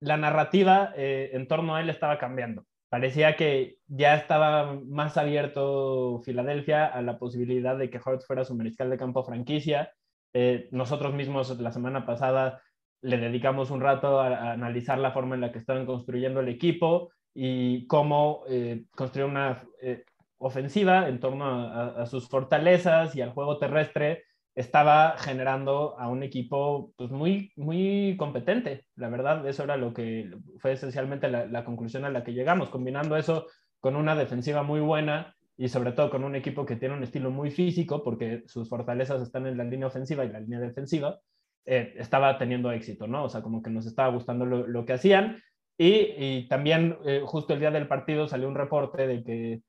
[0.00, 2.66] la narrativa eh, en torno a él estaba cambiando.
[2.90, 8.54] Parecía que ya estaba más abierto Filadelfia a la posibilidad de que Hurts fuera su
[8.54, 9.90] mariscal de campo franquicia.
[10.34, 12.60] Eh, nosotros mismos la semana pasada
[13.02, 17.12] le dedicamos un rato a, analizar la forma en la que estaban construyendo el equipo
[17.32, 20.04] y cómo eh, construir una eh,
[20.38, 24.24] ofensiva en torno a, sus fortalezas y al juego terrestre
[24.56, 28.86] estaba generando a un equipo pues, muy, muy competente.
[28.96, 32.70] La verdad, eso era lo que fue esencialmente la, la, conclusión a la que llegamos,
[32.70, 33.46] combinando eso
[33.80, 37.30] con una defensiva muy buena y sobre todo con un equipo que tiene un estilo
[37.30, 41.20] muy físico porque sus fortalezas están en la línea ofensiva y la línea defensiva.
[41.66, 43.24] eh, estaba teniendo éxito, ¿no?
[43.24, 45.42] O sea, como que nos estaba gustando lo, que hacían.
[45.78, 49.62] Y, también eh, justo el día del partido salió un reporte de que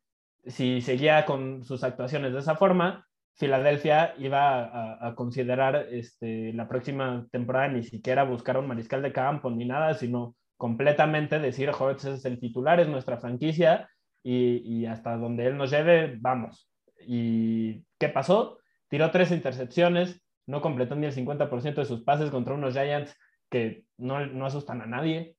[0.45, 3.07] si seguía con sus actuaciones de esa forma,
[3.37, 9.49] Filadelfia iba a, considerar este, la próxima temporada ni siquiera buscar un mariscal de campo
[9.49, 13.89] ni nada, sino completamente decir, Hurts es el titular, es nuestra franquicia
[14.27, 16.67] y, y, hasta donde él nos lleve, vamos.
[17.05, 18.57] ¿Y qué pasó?
[18.87, 23.15] Tiró tres intercepciones, no completó ni el 50% de sus pases contra unos Giants
[23.51, 25.35] que no, no asustan a nadie.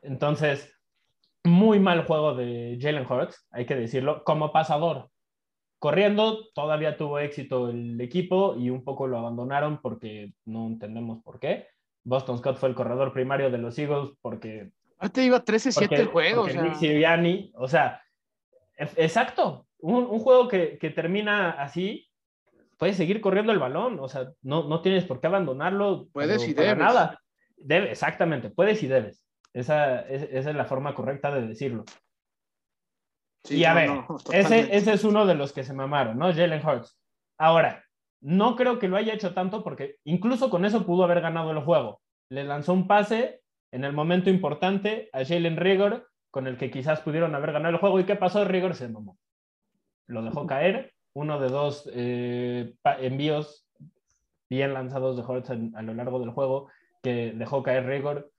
[0.00, 0.74] Entonces,
[1.44, 5.10] muy mal juego de Jalen Hurts, hay que decirlo, como pasador.
[5.78, 11.38] Corriendo, todavía tuvo éxito el equipo y un poco lo abandonaron porque no entendemos por
[11.38, 11.66] qué.
[12.02, 14.70] Boston Scott fue el corredor primario de los Eagles porque...
[14.98, 16.42] Ahorita iba 13-7 el juego.
[16.44, 16.72] o sea...
[17.54, 18.01] o sea,
[18.96, 19.66] exacto.
[19.78, 22.08] Un, un juego que, que, termina así,
[22.78, 23.98] puedes seguir corriendo el balón.
[24.00, 26.08] O sea, no, no tienes por qué abandonarlo.
[26.12, 26.78] Puedes y debes.
[26.78, 27.20] Nada.
[27.56, 29.24] Debe, exactamente, puedes y debes.
[29.52, 31.84] Esa, esa es la forma correcta de decirlo.
[33.48, 33.90] y a ver,
[34.32, 36.32] ese, ese es uno de los que se mamaron, ¿no?
[36.32, 36.98] Jalen Hurts.
[37.38, 37.84] Ahora,
[38.22, 41.60] no creo que lo haya hecho tanto porque incluso con eso pudo haber ganado el
[41.60, 42.00] juego.
[42.30, 47.00] Le lanzó un pase en el momento importante a Jalen Rigor, con el que quizás
[47.00, 48.00] pudieron haber ganado el juego.
[48.00, 48.44] ¿Y qué pasó?
[48.44, 49.16] Rigor se mamó.
[50.08, 50.92] Lo dejó caer.
[51.12, 53.68] Uno de dos eh, envíos
[54.48, 56.68] bien lanzados de Hurts a lo largo del juego
[57.02, 58.32] que dejó caer Rigor.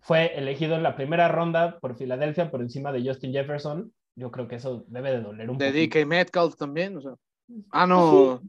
[0.00, 3.92] Fue elegido en la primera ronda por Filadelfia por encima de Justin Jefferson.
[4.16, 5.70] Yo creo que eso debe de doler un poco.
[5.70, 6.98] De DK Metcalf también.
[7.70, 8.40] Ah, no.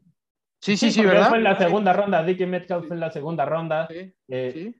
[0.60, 1.28] Sí, sí, sí, ¿verdad?
[1.28, 3.86] Fue en la segunda ronda, Dickie Metcalf fue en la segunda ronda.
[3.88, 4.74] Sí, eh,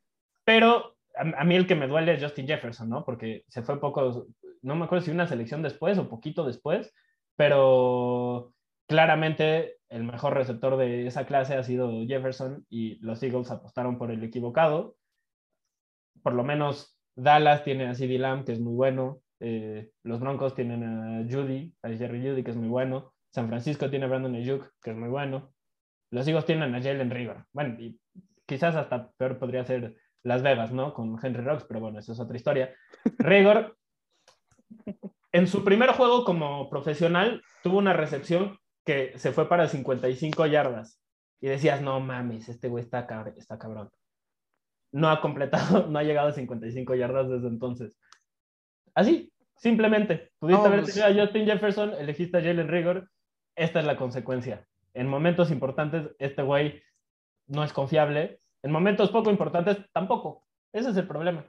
[0.45, 3.05] Pero a, mí el que me duele es Justin Jefferson, ¿no?
[3.05, 4.27] Porque se fue poco,
[4.63, 6.93] no me acuerdo si una selección después o poquito después,
[7.37, 8.53] pero
[8.87, 14.11] claramente el mejor receptor de esa clase ha sido Jefferson y los Eagles apostaron por
[14.11, 14.97] el equivocado.
[16.23, 19.21] Por lo menos Dallas tiene a CD Lamb, que es muy bueno.
[19.41, 23.15] Eh, los Broncos tienen a Judy, a Jerry Judy, que es muy bueno.
[23.31, 25.53] San Francisco tiene a Brandon Ayuk, que es muy bueno.
[26.11, 27.47] Los Eagles tienen a Jalen Rigor.
[27.53, 27.99] Bueno, y
[28.47, 29.97] quizás hasta peor podría ser
[30.27, 30.93] Las Vegas, ¿no?
[30.93, 32.75] Con Henry Rocks, pero bueno, eso es otra historia.
[33.19, 33.77] Rigor,
[35.33, 41.01] en su primer juego como profesional, tuvo una recepción que se fue para 55 yardas.
[41.41, 43.07] Y decías, no mames, este güey está,
[43.37, 43.91] está cabrón.
[44.93, 47.99] No ha completado, no ha llegado a 55 yardas desde entonces.
[48.95, 50.33] Así, simplemente.
[50.39, 53.11] Pudiste haber pues tenido a Justin Jefferson, elegiste a Jalen Rigor.
[53.55, 54.67] Esta es la consecuencia
[54.97, 56.83] en momentos importantes este güey
[57.47, 60.45] no es confiable, en momentos poco importantes tampoco.
[60.73, 61.47] Ese es el problema.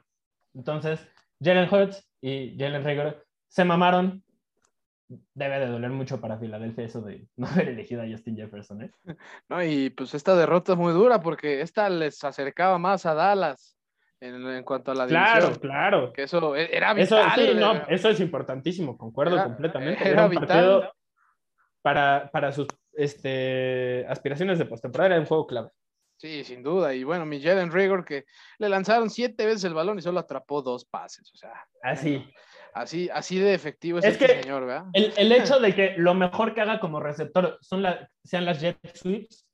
[0.54, 1.04] Entonces,
[1.42, 4.22] Jalen Hurts y Jalen Rigor se mamaron.
[5.34, 8.82] Debe de doler mucho para Filadelfia eso de no haber elegido a Justin Jefferson.
[8.82, 8.90] ¿eh?
[9.48, 13.76] No, y pues esta derrota es muy dura porque esta les acercaba más a Dallas
[14.20, 16.12] en, cuanto a la Claro, claro.
[16.12, 17.32] Que eso e, era vital.
[17.34, 20.08] Eso, sí, no, eso es importantísimo, concuerdo completamente.
[20.08, 20.92] Era, vital.
[21.82, 25.70] Para, para sus este, aspiraciones de postemporada era un juego clave.
[26.18, 26.94] Sí, sin duda.
[26.94, 28.24] Y bueno, mi Jalen Rigor que
[28.58, 31.30] le lanzaron siete veces el balón y solo atrapó dos pases.
[31.32, 31.52] O sea,
[31.82, 32.24] así.
[32.74, 34.86] Así, así de efectivo es, es este señor, ¿verdad?
[34.92, 38.60] El, el, hecho de que lo mejor que haga como receptor son la, sean las
[38.60, 39.46] jet sweeps,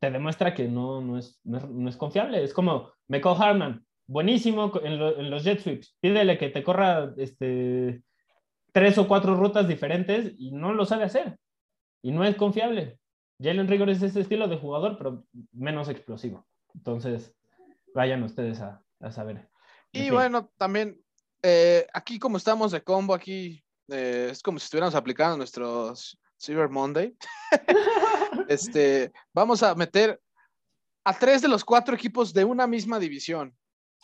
[0.00, 2.42] te demuestra que no, no, es, no, es, confiable.
[2.42, 5.96] Es como Michael Harman, buenísimo en, en, los jet sweeps.
[6.00, 8.02] Pídele que te corra este,
[8.72, 11.38] tres o cuatro rutas diferentes y no lo sabe hacer
[12.02, 12.98] y no es confiable.
[13.38, 16.46] Jalen Rigor es ese estilo de jugador, pero menos explosivo.
[16.74, 17.34] Entonces,
[17.94, 19.48] vayan ustedes a, saber.
[19.92, 21.00] Y bueno, también
[21.42, 26.68] eh, aquí como estamos de combo, aquí eh, es como si estuviéramos aplicando nuestros Cyber
[26.68, 27.16] Monday.
[28.48, 30.20] este, vamos a meter
[31.04, 33.56] a tres de los cuatro equipos de una misma división.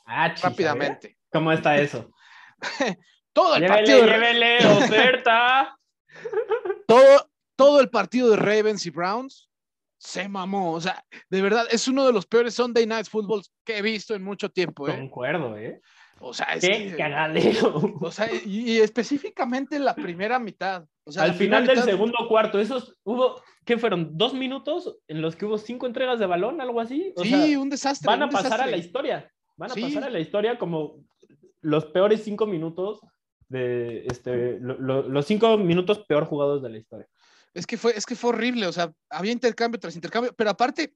[0.07, 1.19] Ah, rápidamente.
[1.31, 2.11] ¿Cómo está eso?
[3.33, 4.07] todo el partido.
[4.07, 5.77] Llévele, oferta.
[6.87, 9.49] todo, todo el partido de Ravens y Browns
[9.99, 10.73] se mamó.
[10.73, 14.15] O sea, de verdad, es uno de los peores Sunday Night Footballs que he visto
[14.15, 14.89] en mucho tiempo.
[14.89, 14.97] ¿eh?
[14.97, 15.81] Concuerdo, ¿eh?
[16.21, 17.75] O sea, es Qué cagadero.
[18.01, 20.85] O sea, y, específicamente en la primera mitad.
[21.05, 24.17] O sea, Al final del segundo cuarto, esos hubo, ¿qué fueron?
[24.17, 27.13] ¿Dos minutos en los que hubo cinco entregas de balón, algo así?
[27.17, 28.07] sí, un desastre.
[28.07, 29.31] Van a pasar a la historia.
[29.57, 31.05] Van a pasar a la historia como
[31.61, 33.01] los peores cinco minutos
[33.49, 37.09] de este, los cinco minutos peor jugados de la historia.
[37.55, 40.95] Es que fue, es que fue horrible, o sea, había intercambio tras intercambio, pero aparte,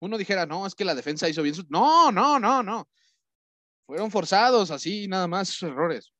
[0.00, 1.64] uno dijera, no, es que la defensa hizo bien su...
[1.68, 2.88] No, no, no, no.
[3.86, 6.12] Fueron forzados, así, nada más sus errores.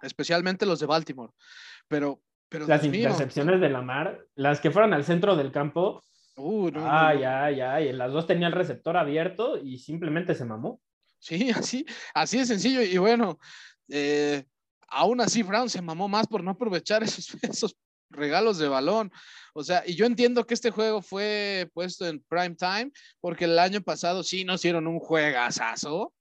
[0.00, 1.32] Especialmente los de Baltimore.
[1.88, 6.02] Pero, pero las intercepciones de Lamar, las que fueron al centro del campo,
[6.36, 7.92] Uh, no, ay, ay, ay.
[7.92, 10.80] Las dos tenía el receptor abierto y simplemente se mamó.
[11.18, 12.82] Sí, así, así de sencillo.
[12.82, 13.38] Y bueno,
[13.88, 14.44] eh,
[14.88, 17.76] aún así Brown se mamó más por no aprovechar esos, esos
[18.14, 19.12] regalos de balón.
[19.54, 22.90] O sea, y yo entiendo que este juego fue puesto en prime time
[23.20, 26.12] porque el año pasado sí nos dieron un juegazazo,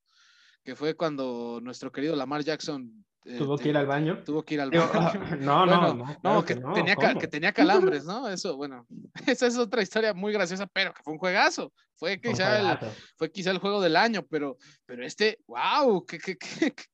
[0.64, 3.06] que fue cuando nuestro querido Lamar Jackson
[3.38, 4.22] Tuvo que ir al baño.
[4.26, 5.38] Tuvo que ir al baño.
[5.40, 8.28] no, no, no, que, tenía, que, tenía, calambres, ¿no?
[8.28, 8.86] Eso, bueno,
[9.28, 11.72] esa es otra historia muy graciosa, pero que fue un juegazo.
[11.96, 12.78] Fue quizá, el,
[13.16, 16.38] fue quizá el juego del año, pero, pero este, wow, qué, qué,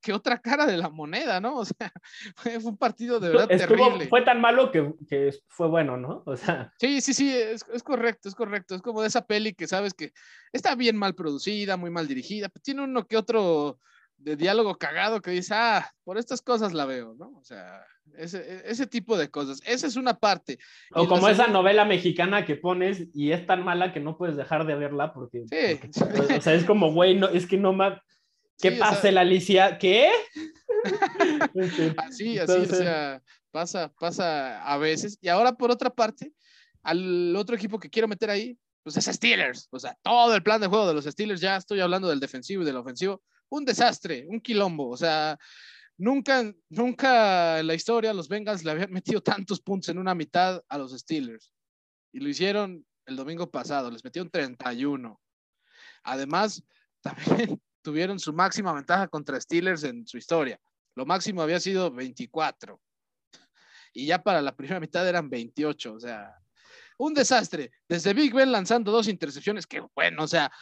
[0.00, 1.58] qué, otra cara de la moneda, ¿no?
[1.60, 1.92] O sea,
[2.36, 4.06] fue, un partido de verdad terrible.
[4.08, 6.22] Fue tan malo que, que, fue bueno, ¿no?
[6.26, 6.72] O sea.
[6.78, 8.74] Sí, sí, sí, es, es, correcto, es correcto.
[8.74, 10.12] Es como de esa peli que sabes que
[10.52, 13.80] está bien mal producida, muy mal dirigida, pero tiene uno que otro
[14.20, 17.38] de diálogo cagado que dice, ah, por estas cosas la veo, ¿no?
[17.38, 17.84] O sea,
[18.16, 19.60] ese, ese tipo de cosas.
[19.64, 20.58] Esa es una parte.
[20.92, 24.66] O como esa novela mexicana que pones y es tan mala que no puedes dejar
[24.66, 26.00] de verla porque, sí.
[26.36, 27.98] o sea, es como, güey, no, es que no más...
[28.58, 29.78] ¿Qué pasa, la Alicia?
[29.78, 30.10] ¿Qué?
[31.96, 35.18] así, así, o sea, pasa, pasa a veces.
[35.22, 36.34] Y ahora, por otra parte,
[36.82, 39.66] al otro equipo que quiero meter ahí, pues es Steelers.
[39.70, 42.62] O sea, todo el plan de juego de los Steelers, ya estoy hablando del defensivo
[42.62, 44.88] y del ofensivo, un desastre, un quilombo.
[44.88, 45.38] O sea,
[45.98, 50.62] nunca, nunca en la historia los Bengals le habían metido tantos puntos en una mitad
[50.68, 51.52] a los Steelers.
[52.12, 55.20] Y lo hicieron el domingo pasado, les metieron 31.
[56.04, 56.62] Además,
[57.02, 60.58] también tuvieron su máxima ventaja contra Steelers en su historia.
[60.96, 62.80] Lo máximo había sido 24.
[63.92, 65.94] Y ya para la primera mitad eran 28.
[65.94, 66.36] O sea,
[66.98, 67.72] un desastre.
[67.88, 70.52] Desde Big Ben lanzando dos intercepciones, que bueno, o sea,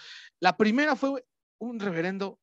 [0.40, 1.24] la primera fue
[1.58, 2.38] un reverendo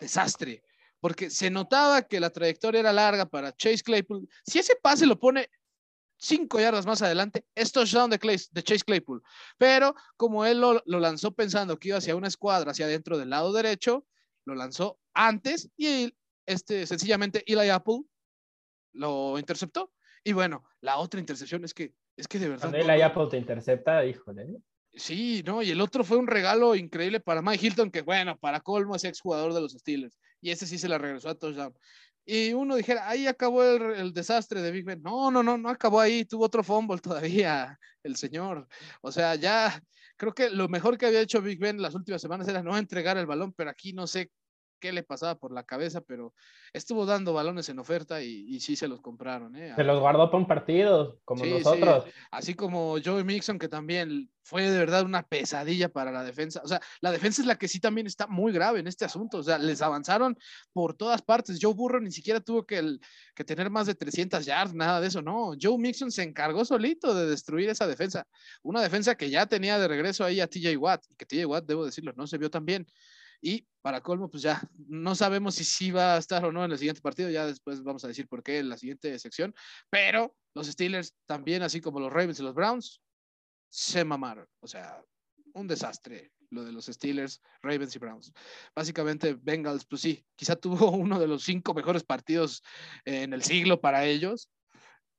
[0.00, 0.62] desastre,
[1.00, 4.28] porque se notaba que la trayectoria era larga para Chase Claypool.
[4.44, 5.48] Si ese pase lo pone
[6.18, 9.22] cinco yardas más adelante, es touchdown de, de Chase Claypool.
[9.58, 13.52] Pero como él lo, lanzó pensando que iba hacia una escuadra, hacia adentro del lado
[13.52, 14.06] derecho,
[14.44, 16.14] lo lanzó antes y
[16.46, 18.02] este, sencillamente Eli Apple
[18.92, 19.92] lo interceptó.
[20.24, 22.70] Y bueno, la otra intercepción es que, es que de verdad.
[22.70, 24.56] Cuando Eli Apple te intercepta, híjole.
[24.96, 28.60] Sí, no, y el otro fue un regalo increíble para Mike Hilton, que bueno, para
[28.60, 31.74] colmo es exjugador de los Steelers, y ese sí se la regresó a touchdown.
[32.24, 35.00] Y uno dijera, ahí acabó el, desastre de Big Ben.
[35.02, 38.66] No, no, no, no acabó ahí, tuvo otro fumble todavía, el señor.
[39.02, 39.80] O sea, ya
[40.16, 43.16] creo que lo mejor que había hecho Big Ben las últimas semanas era no entregar
[43.18, 44.30] el balón, pero aquí no sé
[44.78, 46.34] qué le pasaba por la cabeza, pero
[46.72, 49.56] estuvo dando balones en oferta y, sí se los compraron.
[49.56, 49.72] ¿eh?
[49.76, 52.04] Se los guardó para un partido, como nosotros.
[52.30, 56.60] Así como Joey Mixon, que también fue de verdad una pesadilla para la defensa.
[56.64, 59.38] O sea, la defensa es la que sí también está muy grave en este asunto.
[59.38, 60.38] O sea, les avanzaron
[60.72, 61.58] por todas partes.
[61.60, 62.98] Joe Burrow ni siquiera tuvo que,
[63.34, 65.20] que tener más de 300 yards, nada de eso.
[65.20, 68.24] No, Joe Mixon se encargó solito de destruir esa defensa.
[68.62, 71.64] Una defensa que ya tenía de regreso ahí a TJ Watt, y que TJ Watt,
[71.66, 72.86] debo decirlo, no se vio tan bien.
[73.40, 76.72] Y para colmo, pues ya no sabemos si sí va a estar o no en
[76.72, 77.30] el siguiente partido.
[77.30, 79.54] Ya después vamos a decir por qué en la siguiente sección.
[79.90, 83.00] Pero los Steelers también, así como los Ravens y los Browns,
[83.68, 84.46] se mamaron.
[84.60, 85.02] O sea,
[85.54, 88.32] un desastre lo de los Steelers, Ravens y Browns.
[88.74, 92.62] Básicamente, Bengals, pues sí, quizá tuvo uno de los cinco mejores partidos
[93.04, 94.50] en el siglo para ellos.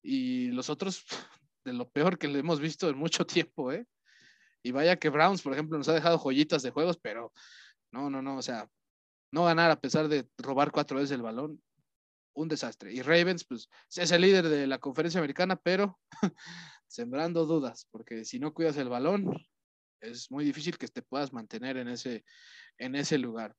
[0.01, 1.05] Y los otros,
[1.65, 3.86] de lo peor que le hemos visto en mucho tiempo, ¿eh?
[4.63, 7.32] Y vaya que Browns, por ejemplo, nos ha dejado joyitas de juegos, pero
[7.91, 8.69] no, no, no, o sea,
[9.31, 11.61] no ganar a pesar de robar cuatro veces el balón,
[12.33, 12.93] un desastre.
[12.93, 15.99] Y Ravens, pues, es el líder de la conferencia americana, pero
[16.88, 19.33] sembrando dudas, porque si no cuidas el balón,
[20.01, 22.23] es muy difícil que te puedas mantener en ese,
[22.77, 23.55] en ese lugar.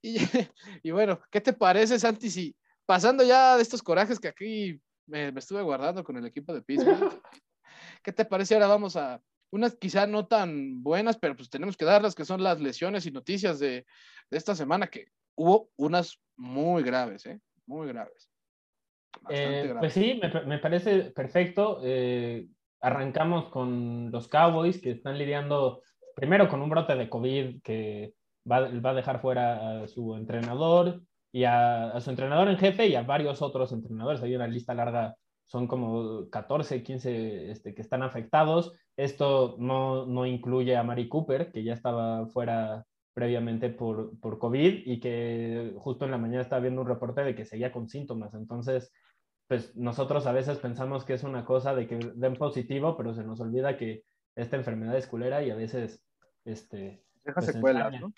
[0.00, 0.16] Y,
[0.82, 2.30] y bueno, ¿qué te parece, Santi?
[2.30, 2.56] Si
[2.86, 6.62] pasando ya de estos corajes que aquí me, me estuve guardando con el equipo de
[6.62, 7.22] Pittsburgh,
[8.02, 8.54] ¿qué te parece?
[8.54, 9.22] Ahora vamos a,
[9.52, 13.12] unas quizá no tan buenas, pero pues tenemos que darlas, que son las lesiones y
[13.12, 13.86] noticias de,
[14.30, 17.38] esta semana, que hubo unas muy graves, ¿eh?
[17.66, 18.30] Muy graves.
[19.28, 21.80] Eh, pues sí, me, parece perfecto.
[21.84, 22.46] Eh,
[22.80, 25.82] arrancamos con los Cowboys que están lidiando
[26.16, 28.14] primero con un brote de COVID que
[28.50, 32.86] va, va a dejar fuera a su entrenador y a, a, su entrenador en jefe
[32.86, 34.22] y a varios otros entrenadores.
[34.22, 35.14] Hay una lista larga
[35.52, 38.72] son como 14, 15 este, que están afectados.
[38.96, 42.84] Esto no, no incluye a Mari Cooper, que ya estaba fuera
[43.14, 47.34] previamente por, por COVID y que justo en la mañana estaba viendo un reporte de
[47.34, 48.34] que seguía con síntomas.
[48.34, 48.92] Entonces,
[49.48, 53.24] pues nosotros a veces pensamos que es una cosa de que den positivo, pero se
[53.24, 54.02] nos olvida que
[54.34, 56.02] esta enfermedad es culera y a veces
[56.44, 58.12] este, deja pues, secuelas, ¿no?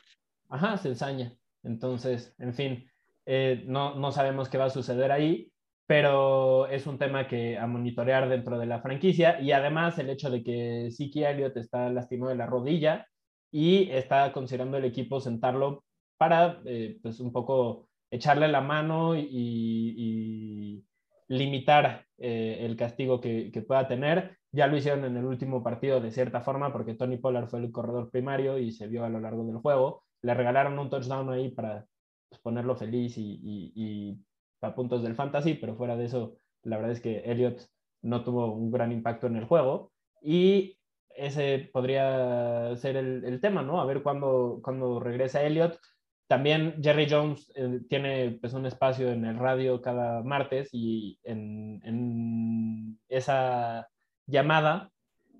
[0.48, 1.32] Ajá, se ensaña.
[1.64, 2.88] Entonces, en fin,
[3.26, 5.50] eh, no, no sabemos qué va a suceder ahí
[5.86, 10.30] pero es un tema que a monitorear dentro de la franquicia y además el hecho
[10.30, 13.06] de que Siki Elliott está lastimado de la rodilla
[13.50, 15.84] y está considerando el equipo sentarlo
[16.16, 20.84] para eh, pues un poco echarle la mano y,
[21.26, 24.36] limitar eh, el castigo que, que, pueda tener.
[24.52, 27.72] Ya lo hicieron en el último partido de cierta forma porque Tony Pollard fue el
[27.72, 30.04] corredor primario y se vio a lo largo del juego.
[30.22, 31.86] Le regalaron un touchdown ahí para
[32.28, 34.18] pues, ponerlo feliz y,
[34.64, 37.60] a puntos del fantasy, pero fuera de eso, la verdad es que Elliot
[38.02, 39.92] no tuvo un gran impacto en el juego
[40.22, 40.78] y
[41.16, 43.80] ese podría ser el, tema, ¿no?
[43.80, 45.78] A ver cuándo, cuando regresa Elliot.
[46.26, 51.80] También Jerry Jones eh, tiene pues, un espacio en el radio cada martes y en,
[51.84, 53.88] en esa
[54.26, 54.90] llamada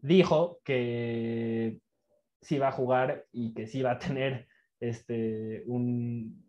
[0.02, 1.80] dijo que
[2.40, 4.46] sí va a jugar y que sí va a tener
[4.78, 6.43] este, un,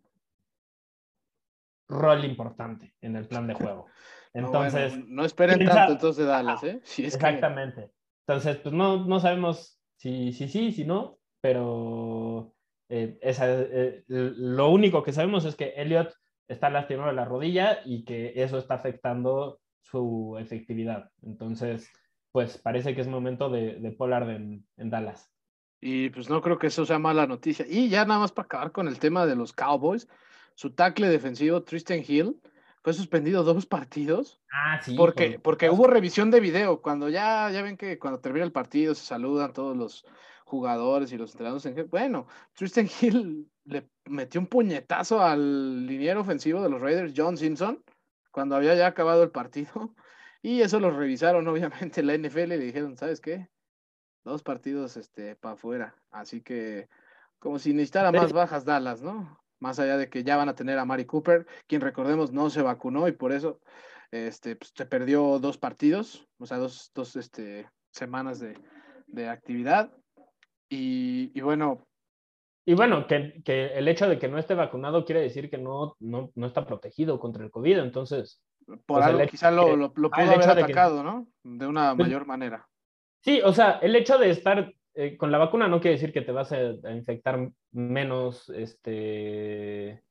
[1.88, 3.86] rol importante en el plan de juego.
[4.32, 4.98] Entonces.
[5.06, 6.80] No, esperen tanto entonces Dallas, ¿eh?
[6.98, 7.90] exactamente.
[8.26, 12.52] Entonces, pues no, no sabemos si sí, si, si, no, pero
[12.88, 16.12] eh, esa, eh, lo único que sabemos es que Elliot
[16.48, 21.10] está lastimado de la rodilla y que eso está afectando su efectividad.
[21.22, 21.90] Entonces,
[22.32, 25.32] pues parece que es momento de, de Pollard en, en Dallas.
[25.80, 27.64] Y pues no creo que eso sea mala noticia.
[27.68, 30.08] Y ya nada más para acabar con el tema de los Cowboys,
[30.56, 32.40] su tackle defensivo, Tristan Hill,
[32.82, 34.40] fue suspendido dos partidos.
[34.50, 34.96] Ah, sí.
[34.96, 36.82] Porque, porque hubo revisión de video.
[36.82, 40.04] Cuando ya, ya ven que cuando termina el partido se saludan todos los
[40.44, 41.90] jugadores y los entrenadores.
[41.90, 47.84] Bueno, Tristan Hill le metió un puñetazo al liniero ofensivo de los Raiders, John Simpson,
[48.30, 49.94] cuando había ya acabado el partido.
[50.42, 53.48] Y eso lo revisaron, obviamente, la NFL y le dijeron, ¿sabes qué?
[54.22, 55.96] Dos partidos este, para afuera.
[56.12, 56.88] Así que,
[57.40, 59.40] como si necesitara más bajas Dallas, ¿no?
[59.60, 62.62] Más allá de que ya van a tener a Mari Cooper, quien recordemos no se
[62.62, 63.60] vacunó y por eso
[64.10, 68.58] este, pues, se perdió dos partidos, o sea, dos, dos este, semanas de,
[69.06, 69.92] de actividad.
[70.68, 71.86] Y, y, bueno.
[72.64, 75.96] Y bueno, que, que, el hecho de que no esté vacunado quiere decir que no,
[76.00, 78.42] no, no está protegido contra el COVID, entonces...
[78.66, 81.28] Por pues, algo quizá lo, lo, pudo haber atacado, ¿no?
[81.44, 82.68] De una pues mayor manera.
[83.20, 86.22] Sí, o sea, el hecho de estar eh, con la vacuna no quiere decir que
[86.22, 90.02] te vas a, infectar menos este,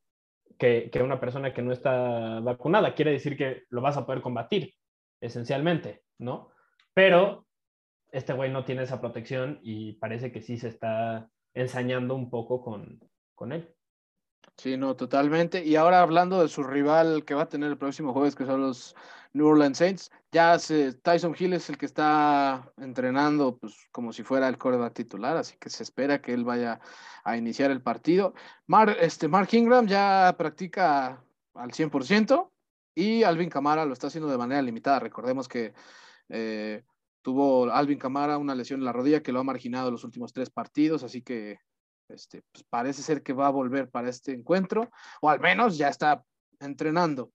[0.59, 2.93] que, que, una persona que no está vacunada.
[2.93, 4.75] Quiere decir que lo vas a poder combatir,
[5.19, 6.51] esencialmente, ¿no?
[6.93, 7.47] Pero
[8.11, 12.61] este güey no tiene esa protección y parece que sí se está ensañando un poco
[12.61, 12.99] con,
[13.33, 13.73] con él.
[14.57, 15.63] Sí, no, totalmente.
[15.63, 18.61] Y ahora hablando de su rival que va a tener el próximo jueves, que son
[18.61, 18.95] los
[19.33, 20.57] New Orleans Saints, ya
[21.03, 25.57] Tyson Hill es el que está entrenando pues, como si fuera el coreback titular, así
[25.57, 26.79] que se espera que él vaya
[27.25, 28.33] a iniciar el partido.
[28.65, 31.21] Mar, este, Mark Ingram ya practica
[31.53, 32.49] al 100%
[32.95, 34.99] y Alvin Camara lo está haciendo de manera limitada.
[34.99, 35.73] Recordemos que
[36.29, 36.83] eh,
[37.21, 40.49] tuvo Alvin Camara una lesión en la rodilla que lo ha marginado los últimos tres
[40.49, 41.59] partidos, así que
[42.09, 44.89] este, pues parece ser que va a volver para este encuentro,
[45.21, 46.23] o al menos ya está
[46.59, 47.31] entrenando.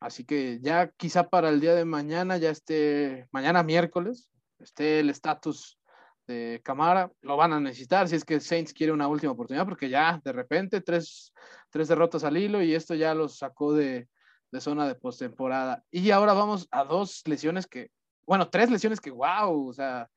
[0.00, 5.10] Así que ya quizá para el día de mañana, ya esté, mañana miércoles, esté el
[5.10, 5.78] estatus
[6.26, 9.88] de Camara, lo van a necesitar si es que Saints quiere una última oportunidad, porque
[9.88, 11.32] ya de repente tres,
[11.70, 14.08] tres derrotas al hilo y esto ya los sacó de,
[14.50, 15.84] de zona de postemporada.
[15.90, 17.90] Y ahora vamos a dos lesiones que,
[18.26, 20.08] bueno, tres lesiones que, wow, o sea,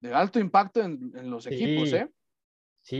[0.00, 2.08] de alto impacto en, en los equipos, ¿eh?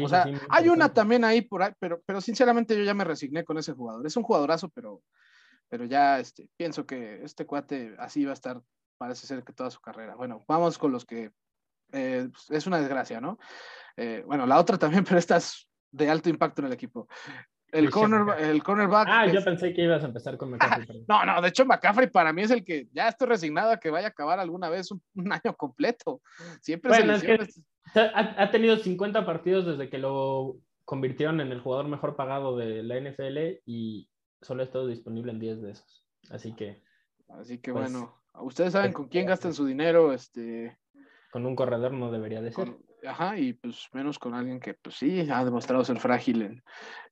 [0.02, 3.44] O sea, hay una también ahí por ahí, pero, pero sinceramente yo ya me resigné
[3.44, 4.06] con ese jugador.
[4.06, 5.02] Es un jugadorazo, pero,
[5.68, 8.62] pero ya este, pienso que este cuate así va a estar,
[8.96, 10.14] parece ser que toda su carrera.
[10.14, 11.32] Bueno, vamos con los que
[11.92, 13.38] eh, pues, es una desgracia, ¿no?
[13.96, 17.08] Eh, bueno, la otra también, pero esta es de alto impacto en el equipo.
[17.72, 19.08] El, corner, el cornerback.
[19.10, 20.50] Ah, yo pensé que ibas a empezar con
[20.86, 21.04] McCaffrey.
[21.08, 23.88] no, no, de hecho McCaffrey para mí es el que ya estoy resignado a que
[23.88, 25.02] vaya a acabar alguna vez un,
[25.32, 26.20] año completo.
[26.60, 27.46] Siempre se lesiona
[27.94, 33.00] ha, tenido 50 partidos desde que lo convirtieron en el jugador mejor pagado de la
[33.00, 34.08] NFL y
[34.40, 36.04] solo ha estado disponible en 10 de esos.
[36.30, 36.82] Así que.
[37.28, 40.78] Así que pues, bueno, ustedes saben con quién gastan su dinero, este.
[41.30, 42.76] Con un corredor no debería de ser.
[43.06, 46.62] ajá, y pues menos con alguien que pues sí ha demostrado ser frágil en,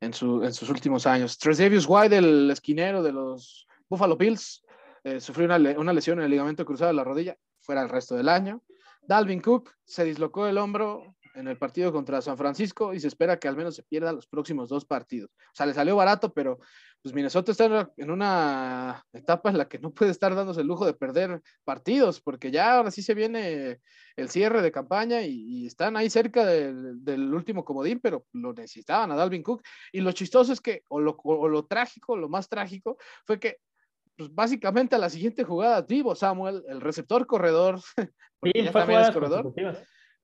[0.01, 1.39] en, su, en sus últimos años.
[1.39, 4.63] Tresavious White, el esquinero de los Buffalo Bills,
[5.05, 8.15] eh, sufrió una, una lesión en el ligamento cruzado de la rodilla, fuera el resto
[8.15, 8.63] del año.
[9.03, 13.39] Dalvin Cook se dislocó el hombro en el partido contra San Francisco y se espera
[13.39, 15.31] que al menos se pierda los próximos dos partidos.
[15.33, 16.59] O sea, le salió barato, pero
[17.03, 20.85] pues Minnesota está en una etapa en la que no puede estar dándose el lujo
[20.85, 23.81] de perder partidos, porque ya ahora sí se viene
[24.17, 29.17] el cierre de campaña y, están ahí cerca del, último comodín, pero lo necesitaban a
[29.17, 29.63] Dalvin Cook.
[29.93, 33.59] Y lo chistoso es que, o lo, o lo trágico, lo más trágico, fue que
[34.21, 37.81] pues básicamente a la siguiente jugada, Divo Samuel, el receptor corredor,
[38.39, 39.55] porque ya también es corredor,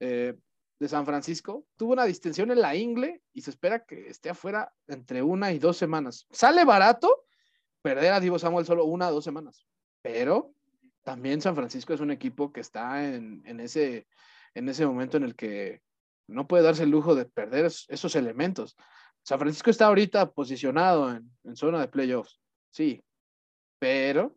[0.01, 0.35] eh,
[0.79, 4.71] de San Francisco, tuvo una distensión en la ingle y se espera que esté afuera
[4.87, 6.27] entre una y dos semanas.
[6.31, 7.25] Sale barato
[7.81, 9.67] perder a Divo Samuel solo una o dos semanas,
[10.03, 10.53] pero
[11.03, 14.07] también San Francisco es un equipo que está en, ese,
[14.53, 15.81] en ese momento en el que
[16.27, 18.77] no puede darse el lujo de perder esos elementos.
[19.23, 23.03] San Francisco está ahorita posicionado en, en zona de playoffs, sí,
[23.79, 24.37] pero,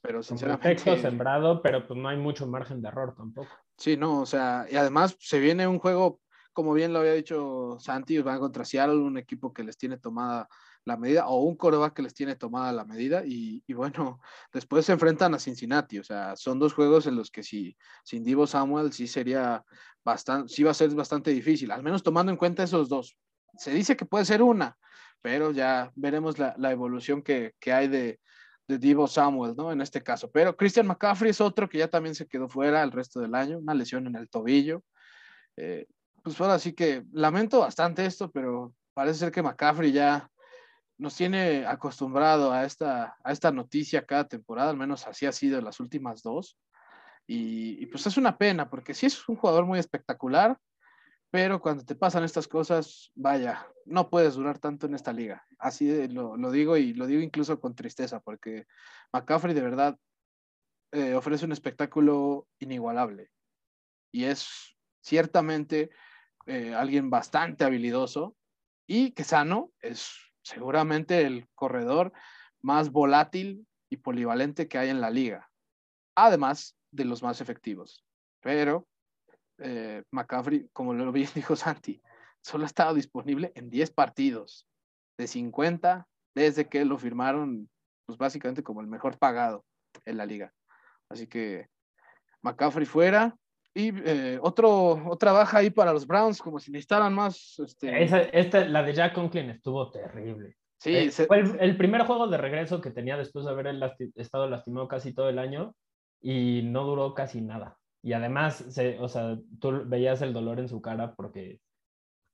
[0.00, 0.68] pero sinceramente.
[0.68, 3.50] Texto sembrado, pero pues no hay mucho margen de error tampoco.
[3.76, 6.20] Sí, no, o sea, y además se viene un juego,
[6.52, 10.48] como bien lo había dicho Santi, van contra Seattle, un equipo que les tiene tomada
[10.84, 14.20] la medida, o un coreback que les tiene tomada la medida, y, y, bueno,
[14.52, 18.24] después se enfrentan a Cincinnati, o sea, son dos juegos en los que si sin
[18.24, 19.64] Divo Samuel sí sería
[20.04, 23.16] bastante, sí va a ser bastante difícil, al menos tomando en cuenta esos dos.
[23.56, 24.76] Se dice que puede ser una,
[25.20, 28.20] pero ya veremos la, la evolución que, que hay de,
[28.70, 29.72] de Divo Samuel, ¿no?
[29.72, 30.30] En este caso.
[30.30, 33.58] Pero Christian McCaffrey es otro que ya también se quedó fuera el resto del año,
[33.58, 34.84] una lesión en el tobillo.
[35.56, 35.88] Eh,
[36.22, 40.30] pues ahora sí que lamento bastante esto, pero parece ser que McCaffrey ya
[40.98, 45.58] nos tiene acostumbrado a esta, a esta noticia cada temporada, al menos así ha sido
[45.58, 46.56] en las últimas dos.
[47.26, 50.56] Y, y pues es una pena, porque sí es un jugador muy espectacular,
[51.30, 55.46] pero cuando te pasan estas cosas, vaya, no puedes durar tanto en esta liga.
[55.58, 58.66] Así lo, digo y lo digo incluso con tristeza, porque
[59.12, 59.98] McCaffrey de verdad
[60.92, 63.30] eh, ofrece un espectáculo inigualable
[64.12, 65.90] y es ciertamente
[66.46, 68.36] eh, alguien bastante habilidoso
[68.88, 70.10] y que sano es
[70.42, 72.12] seguramente el corredor
[72.60, 75.48] más volátil y polivalente que hay en la liga,
[76.16, 78.04] además de los más efectivos.
[78.40, 78.88] Pero
[79.60, 82.02] eh, McCaffrey, como lo bien dijo Santi,
[82.40, 84.66] solo ha estado disponible en 10 partidos
[85.18, 87.68] de 50 desde que lo firmaron,
[88.06, 89.64] pues básicamente como el mejor pagado
[90.04, 90.52] en la liga.
[91.08, 91.68] Así que
[92.42, 93.36] McCaffrey fuera.
[93.72, 97.56] Y eh, otro, otra baja ahí para los Browns, como si necesitaran más.
[97.64, 98.02] Este...
[98.32, 100.56] Esa, la de Jack Conklin estuvo terrible.
[100.78, 103.68] Sí, eh, fue el, primer juego de regreso que tenía después de haber
[104.16, 105.74] estado lastimado casi todo el año
[106.20, 107.76] y no duró casi nada.
[108.02, 111.60] Y además, se, o sea, tú veías el dolor en su cara porque,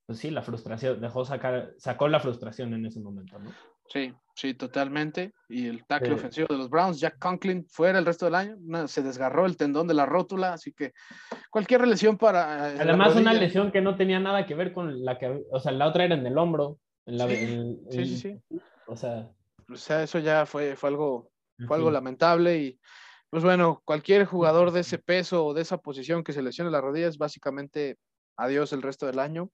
[0.06, 3.50] pues sí, la frustración, dejó sacar, sacó la frustración en ese momento, ¿no?
[3.88, 5.32] Sí, sí, totalmente.
[5.48, 8.56] Y el tackle ofensivo de los Browns, Jack Conklin, fuera el resto del año,
[8.86, 10.92] se desgarró el tendón de la rótula, así que
[11.50, 12.72] cualquier lesión para...
[12.72, 15.72] Eh, además, una lesión que no tenía nada que ver con la que, o sea,
[15.72, 16.78] la otra era en el hombro.
[17.06, 18.40] En la, sí, sí, sí,
[18.86, 19.30] O sea...
[19.68, 21.30] O sea, eso ya fue, fue algo,
[21.66, 22.78] fue algo lamentable y
[23.30, 26.82] pues bueno, cualquier jugador de ese peso o de esa posición que se lesione las
[26.82, 27.96] rodillas, básicamente
[28.36, 29.50] adiós el resto del año.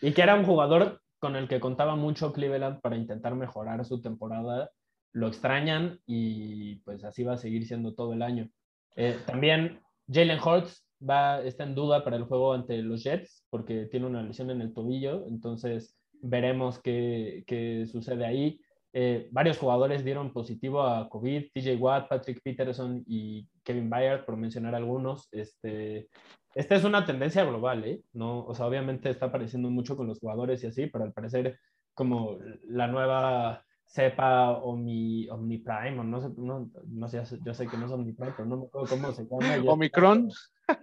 [0.00, 4.00] Y que era un jugador con el que contaba mucho Cleveland para intentar mejorar su
[4.02, 4.70] temporada.
[5.12, 8.48] Lo extrañan y pues así va a seguir siendo todo el año.
[8.96, 13.86] Eh, también Jalen Hurts va, está en duda para el juego ante los Jets porque
[13.86, 18.60] tiene una lesión en el tobillo, entonces veremos qué, qué sucede ahí.
[18.94, 24.36] Eh, varios jugadores dieron positivo a COVID, TJ Watt, Patrick Peterson y Kevin Byard, por
[24.36, 25.28] mencionar algunos.
[25.32, 26.08] Este,
[26.54, 28.02] esta es una tendencia global, ¿eh?
[28.12, 31.58] No, o sea, obviamente está apareciendo mucho con los jugadores y así, pero al parecer
[31.94, 32.38] como
[32.68, 37.86] la nueva cepa Omni, Omniprime, o no sé, no, no sé, yo sé que no
[37.86, 39.72] es Omniprime, pero no me acuerdo cómo se llama.
[39.72, 40.30] Omicron.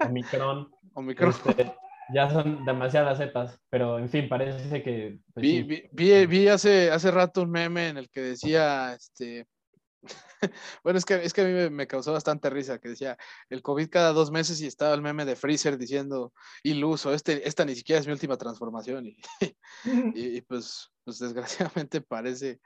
[0.07, 0.71] Omicron.
[0.93, 1.29] Omicron.
[1.29, 1.73] Este,
[2.13, 5.19] ya son demasiadas cepas, pero en fin, parece que...
[5.33, 9.47] Pues, vi, vi, vi, hace, hace rato un meme en el que decía, este,
[10.83, 13.17] bueno, es que, es que a mí me, causó bastante risa, que decía,
[13.49, 16.33] el COVID cada dos meses y estaba el meme de Freezer diciendo,
[16.63, 19.07] iluso, este, esta ni siquiera es mi última transformación.
[19.07, 19.21] Y,
[20.15, 22.59] y, pues, pues desgraciadamente parece,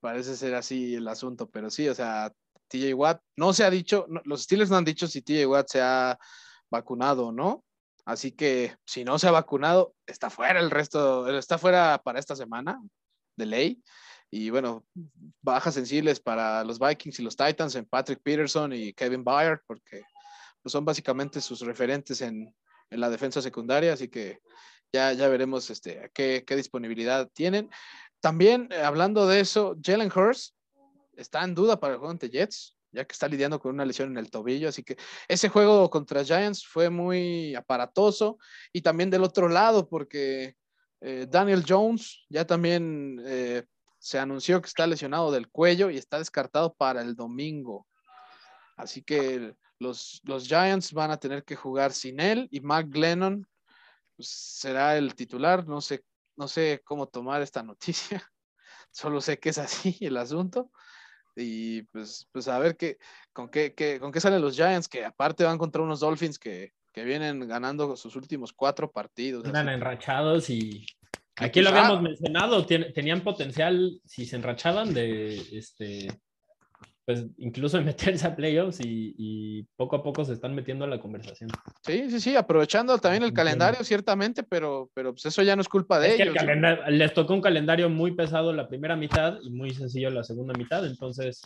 [0.00, 2.32] parece ser así el asunto, pero sí, o sea,
[2.68, 5.80] TJ Watt, no se ha dicho, los Steelers no han dicho si TJ Watt se
[5.80, 6.18] ha
[6.70, 7.64] vacunado o no,
[8.04, 12.34] Así que si no se ha vacunado, está fuera el resto, está fuera para esta
[12.34, 12.80] semana
[13.36, 13.82] de ley.
[14.30, 14.84] Y bueno,
[15.42, 20.02] bajas sensibles para los Vikings y los Titans en Patrick Peterson y Kevin Byard, porque
[20.62, 22.54] pues, son básicamente sus referentes en,
[22.90, 24.40] la defensa secundaria, así que
[24.92, 27.70] ya, ya veremos este, qué, qué disponibilidad tienen.
[28.20, 30.54] También, eh, hablando de eso, Jalen Hurst
[31.16, 34.10] está en duda para el juego ante Jets ya que está lidiando con una lesión
[34.10, 34.68] en el tobillo.
[34.68, 34.96] Así que
[35.28, 38.38] ese juego contra Giants fue muy aparatoso.
[38.72, 40.56] Y también del otro lado, porque
[41.00, 43.64] eh, Daniel Jones ya también eh,
[43.98, 47.86] se anunció que está lesionado del cuello y está descartado para el domingo.
[48.76, 53.46] Así que los, los Giants van a tener que jugar sin él y Mac Glennon
[54.16, 55.66] pues, será el titular.
[55.66, 56.04] No sé,
[56.36, 58.22] no sé cómo tomar esta noticia.
[58.90, 60.70] Solo sé que es así el asunto.
[61.36, 62.98] Y pues, pues a ver qué,
[63.32, 67.04] con, qué, con qué salen los Giants, que aparte van contra unos Dolphins que, que
[67.04, 69.44] vienen ganando sus últimos cuatro partidos.
[69.44, 70.86] Están enrachados y
[71.36, 76.08] aquí lo habíamos mencionado, tenían potencial, si se enrachaban, de este
[77.04, 81.00] pues incluso en meterse a playoffs y, poco a poco se están metiendo a la
[81.00, 81.50] conversación.
[81.82, 85.68] Sí, sí, sí, aprovechando también el calendario, ciertamente, pero, pero pues eso ya no es
[85.68, 86.36] culpa de ellos.
[86.88, 90.86] les tocó un calendario muy pesado la primera mitad y muy sencillo la segunda mitad,
[90.86, 91.42] entonces,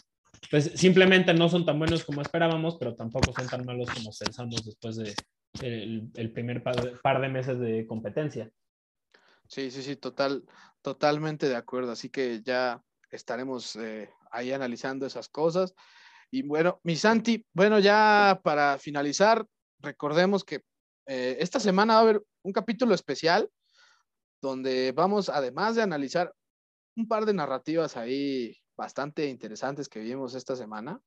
[0.50, 4.64] pues simplemente no son tan buenos como esperábamos, pero tampoco son tan malos como pensamos
[4.64, 5.14] después de
[5.60, 8.50] el, primer par de, meses de competencia.
[9.48, 10.44] Sí, sí, sí, total,
[10.82, 11.92] totalmente de acuerdo.
[11.92, 15.74] Así que ya estaremos eh, ahí analizando esas cosas.
[16.30, 19.46] Y bueno, mi Santi, bueno, ya para finalizar,
[19.78, 20.62] recordemos que
[21.06, 23.48] eh, esta semana va a haber un capítulo especial
[24.42, 26.34] donde vamos, además de analizar
[26.96, 31.00] un par de narrativas ahí bastante interesantes que vimos esta semana,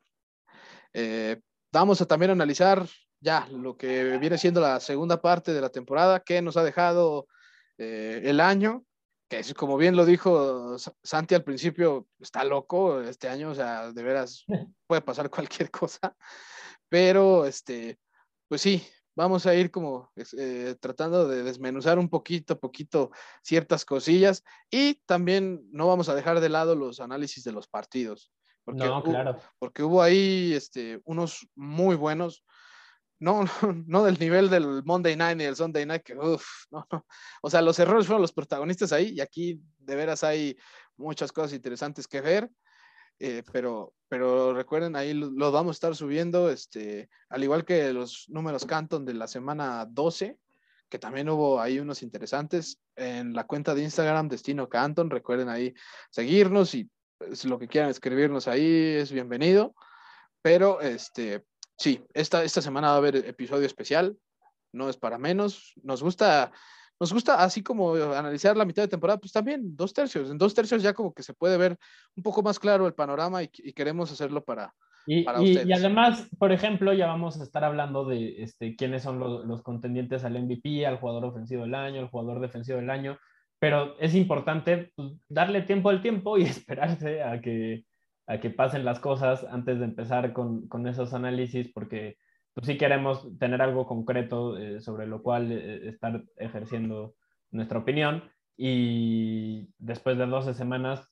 [0.93, 1.39] eh,
[1.71, 2.87] vamos a también analizar
[3.21, 7.27] ya lo que viene siendo la segunda parte de la temporada, que nos ha dejado
[7.77, 8.85] eh, el año
[9.29, 13.91] que es como bien lo dijo Santi al principio, está loco este año, o sea,
[13.91, 14.43] de veras
[14.87, 16.15] puede pasar cualquier cosa,
[16.89, 17.99] pero este,
[18.47, 18.83] pues sí,
[19.15, 23.11] vamos a ir como eh, tratando de desmenuzar un poquito a poquito
[23.43, 28.31] ciertas cosillas y también no vamos a dejar de lado los análisis de los partidos.
[28.63, 29.31] Porque, no, claro.
[29.31, 32.43] hubo, porque hubo ahí este, unos muy buenos,
[33.43, 33.43] no,
[33.85, 37.05] no, del nivel del Monday Night y el Sunday Night, que uff, no, no.
[37.41, 40.57] O sea, los errores fueron los protagonistas ahí y aquí de veras hay
[40.97, 42.49] muchas cosas interesantes que ver.
[43.21, 48.29] Eh, pero, pero recuerden, ahí los vamos a estar subiendo, este, al igual que los
[48.29, 50.37] números Canton de la semana 12,
[50.87, 55.09] que también hubo ahí unos interesantes en la cuenta de Instagram Destino Canton.
[55.09, 55.73] Recuerden ahí
[56.09, 59.75] seguirnos y pues, lo que quieran escribirnos ahí es bienvenido.
[60.41, 61.43] Pero este,
[61.79, 64.15] sí, esta, esta semana va a haber episodio especial,
[64.73, 65.73] no es para menos.
[65.81, 66.51] Nos gusta,
[66.99, 70.29] nos gusta así como analizar la mitad de temporada, pues también dos tercios.
[70.29, 71.77] En dos tercios ya como que se puede ver
[72.15, 74.73] un poco más claro el panorama y, queremos hacerlo para,
[75.07, 79.45] y, y, además, por ejemplo, ya vamos a estar hablando de este, quiénes son los,
[79.45, 83.17] los, contendientes al MVP, al jugador ofensivo del año, al jugador defensivo del año,
[83.59, 87.85] pero es importante pues, darle tiempo al tiempo y esperarse a que,
[88.29, 92.17] a que pasen las cosas antes de empezar con, con esos análisis, porque
[92.53, 97.15] pues, sí queremos tener algo concreto eh, sobre lo cual eh, estar ejerciendo
[97.49, 98.23] nuestra opinión.
[98.55, 101.09] Y después de 12 semanas,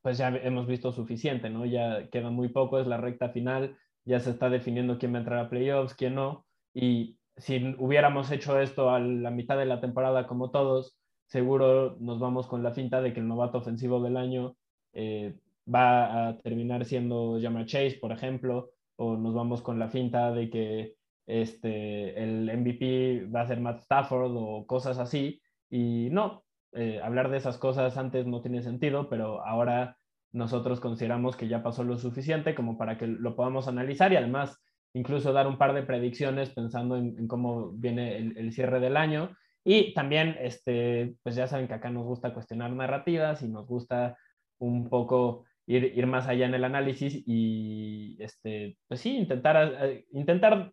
[0.00, 1.66] pues ya hemos visto suficiente, ¿no?
[1.66, 5.20] Ya queda muy poco, es la recta final, ya se está definiendo quién va a
[5.22, 6.46] entrar a playoffs, quién no.
[6.72, 12.20] Y si hubiéramos hecho esto a la mitad de la temporada como todos, seguro nos
[12.20, 14.54] vamos con la finta de que el novato ofensivo del año
[14.92, 15.34] eh,
[15.72, 20.50] va a terminar siendo Jamar Chase, por ejemplo, o nos vamos con la finta de
[20.50, 20.94] que
[21.26, 25.40] este, el MVP va a ser Matt Stafford o cosas así.
[25.70, 29.96] Y no, eh, hablar de esas cosas antes no tiene sentido, pero ahora
[30.32, 34.60] nosotros consideramos que ya pasó lo suficiente como para que lo podamos analizar y además
[34.92, 39.36] incluso dar un par de predicciones pensando en, cómo viene el, el, cierre del año.
[39.64, 44.16] Y también, este, pues ya saben que acá nos gusta cuestionar narrativas y nos gusta
[44.58, 50.72] un poco ir, más allá en el análisis y, este, pues sí, intentar, eh, intentar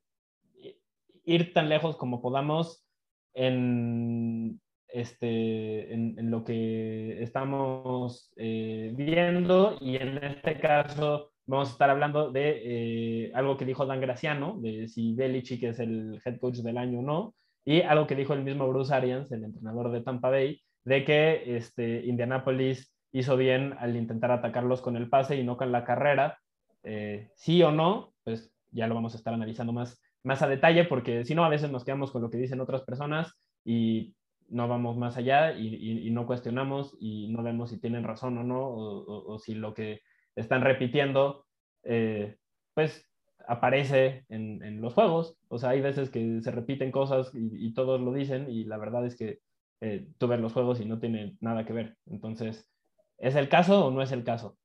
[1.26, 2.86] ir tan lejos como podamos
[3.34, 11.90] en, este, en, lo que estamos eh, viendo y en este caso vamos a estar
[11.90, 16.58] hablando de eh, algo que dijo Dan Graciano, de si Belichick es el head coach
[16.58, 17.36] del año o no,
[17.66, 21.58] y algo que dijo el mismo Bruce Arians, el entrenador de Tampa Bay, de que
[21.58, 26.40] este, Indianapolis hizo bien al intentar atacarlos con el pase y no con la carrera.
[26.84, 30.86] Eh, sí o no, pues ya lo vamos a estar analizando más, más a detalle,
[30.86, 34.16] porque si no, a veces nos quedamos con lo que dicen otras personas y
[34.50, 38.70] no vamos más allá y, no cuestionamos y no vemos si tienen razón o no,
[38.70, 40.02] o, si lo que
[40.36, 41.46] están repitiendo,
[41.84, 42.38] eh,
[42.74, 43.06] pues
[43.48, 45.38] aparece en, los juegos.
[45.50, 49.06] O sea, hay veces que se repiten cosas y, todos lo dicen y la verdad
[49.06, 49.40] es que
[49.82, 51.98] eh, tú ves los juegos y no tiene nada que ver.
[52.06, 52.70] Entonces,
[53.18, 54.58] ¿Es el caso o no es el caso?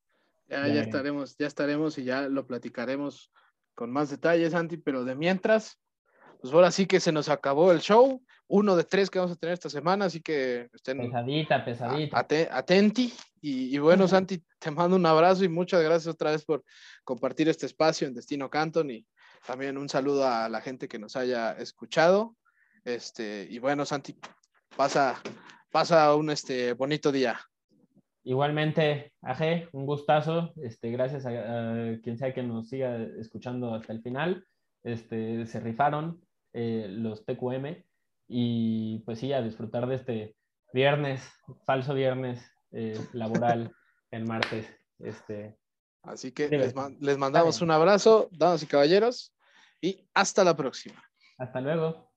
[0.48, 3.32] Ya, ya, estaremos, ya estaremos y ya lo platicaremos
[3.74, 5.80] con más detalles, Santi, pero de mientras,
[6.40, 9.36] pues ahora sí que se nos acabó el show, uno de tres que vamos a
[9.36, 12.26] tener esta semana, así que estén pesadita, pesadita.
[12.50, 13.14] atenti.
[13.40, 16.62] Y, y, bueno, Santi, te mando un abrazo y muchas gracias otra vez por
[17.02, 19.06] compartir este espacio en Destino Canton y
[19.46, 22.36] también un saludo a la gente que nos haya escuchado.
[22.84, 24.18] Este, y bueno, Santi,
[24.76, 25.20] pasa,
[25.70, 27.40] pasa un este, bonito día.
[28.24, 30.52] Igualmente, Aje, un gustazo.
[30.62, 34.46] Este, gracias a, quien sea que nos siga escuchando hasta el final.
[34.84, 37.82] Este, se rifaron eh, los TQM
[38.28, 40.36] y pues sí, a disfrutar de este
[40.72, 41.28] viernes,
[41.64, 43.72] falso viernes eh, laboral
[44.10, 44.66] el martes.
[44.98, 45.56] Este,
[46.02, 49.32] Así que les, les mandamos un abrazo, damas y caballeros,
[49.80, 51.02] y hasta la próxima.
[51.38, 52.11] Hasta luego.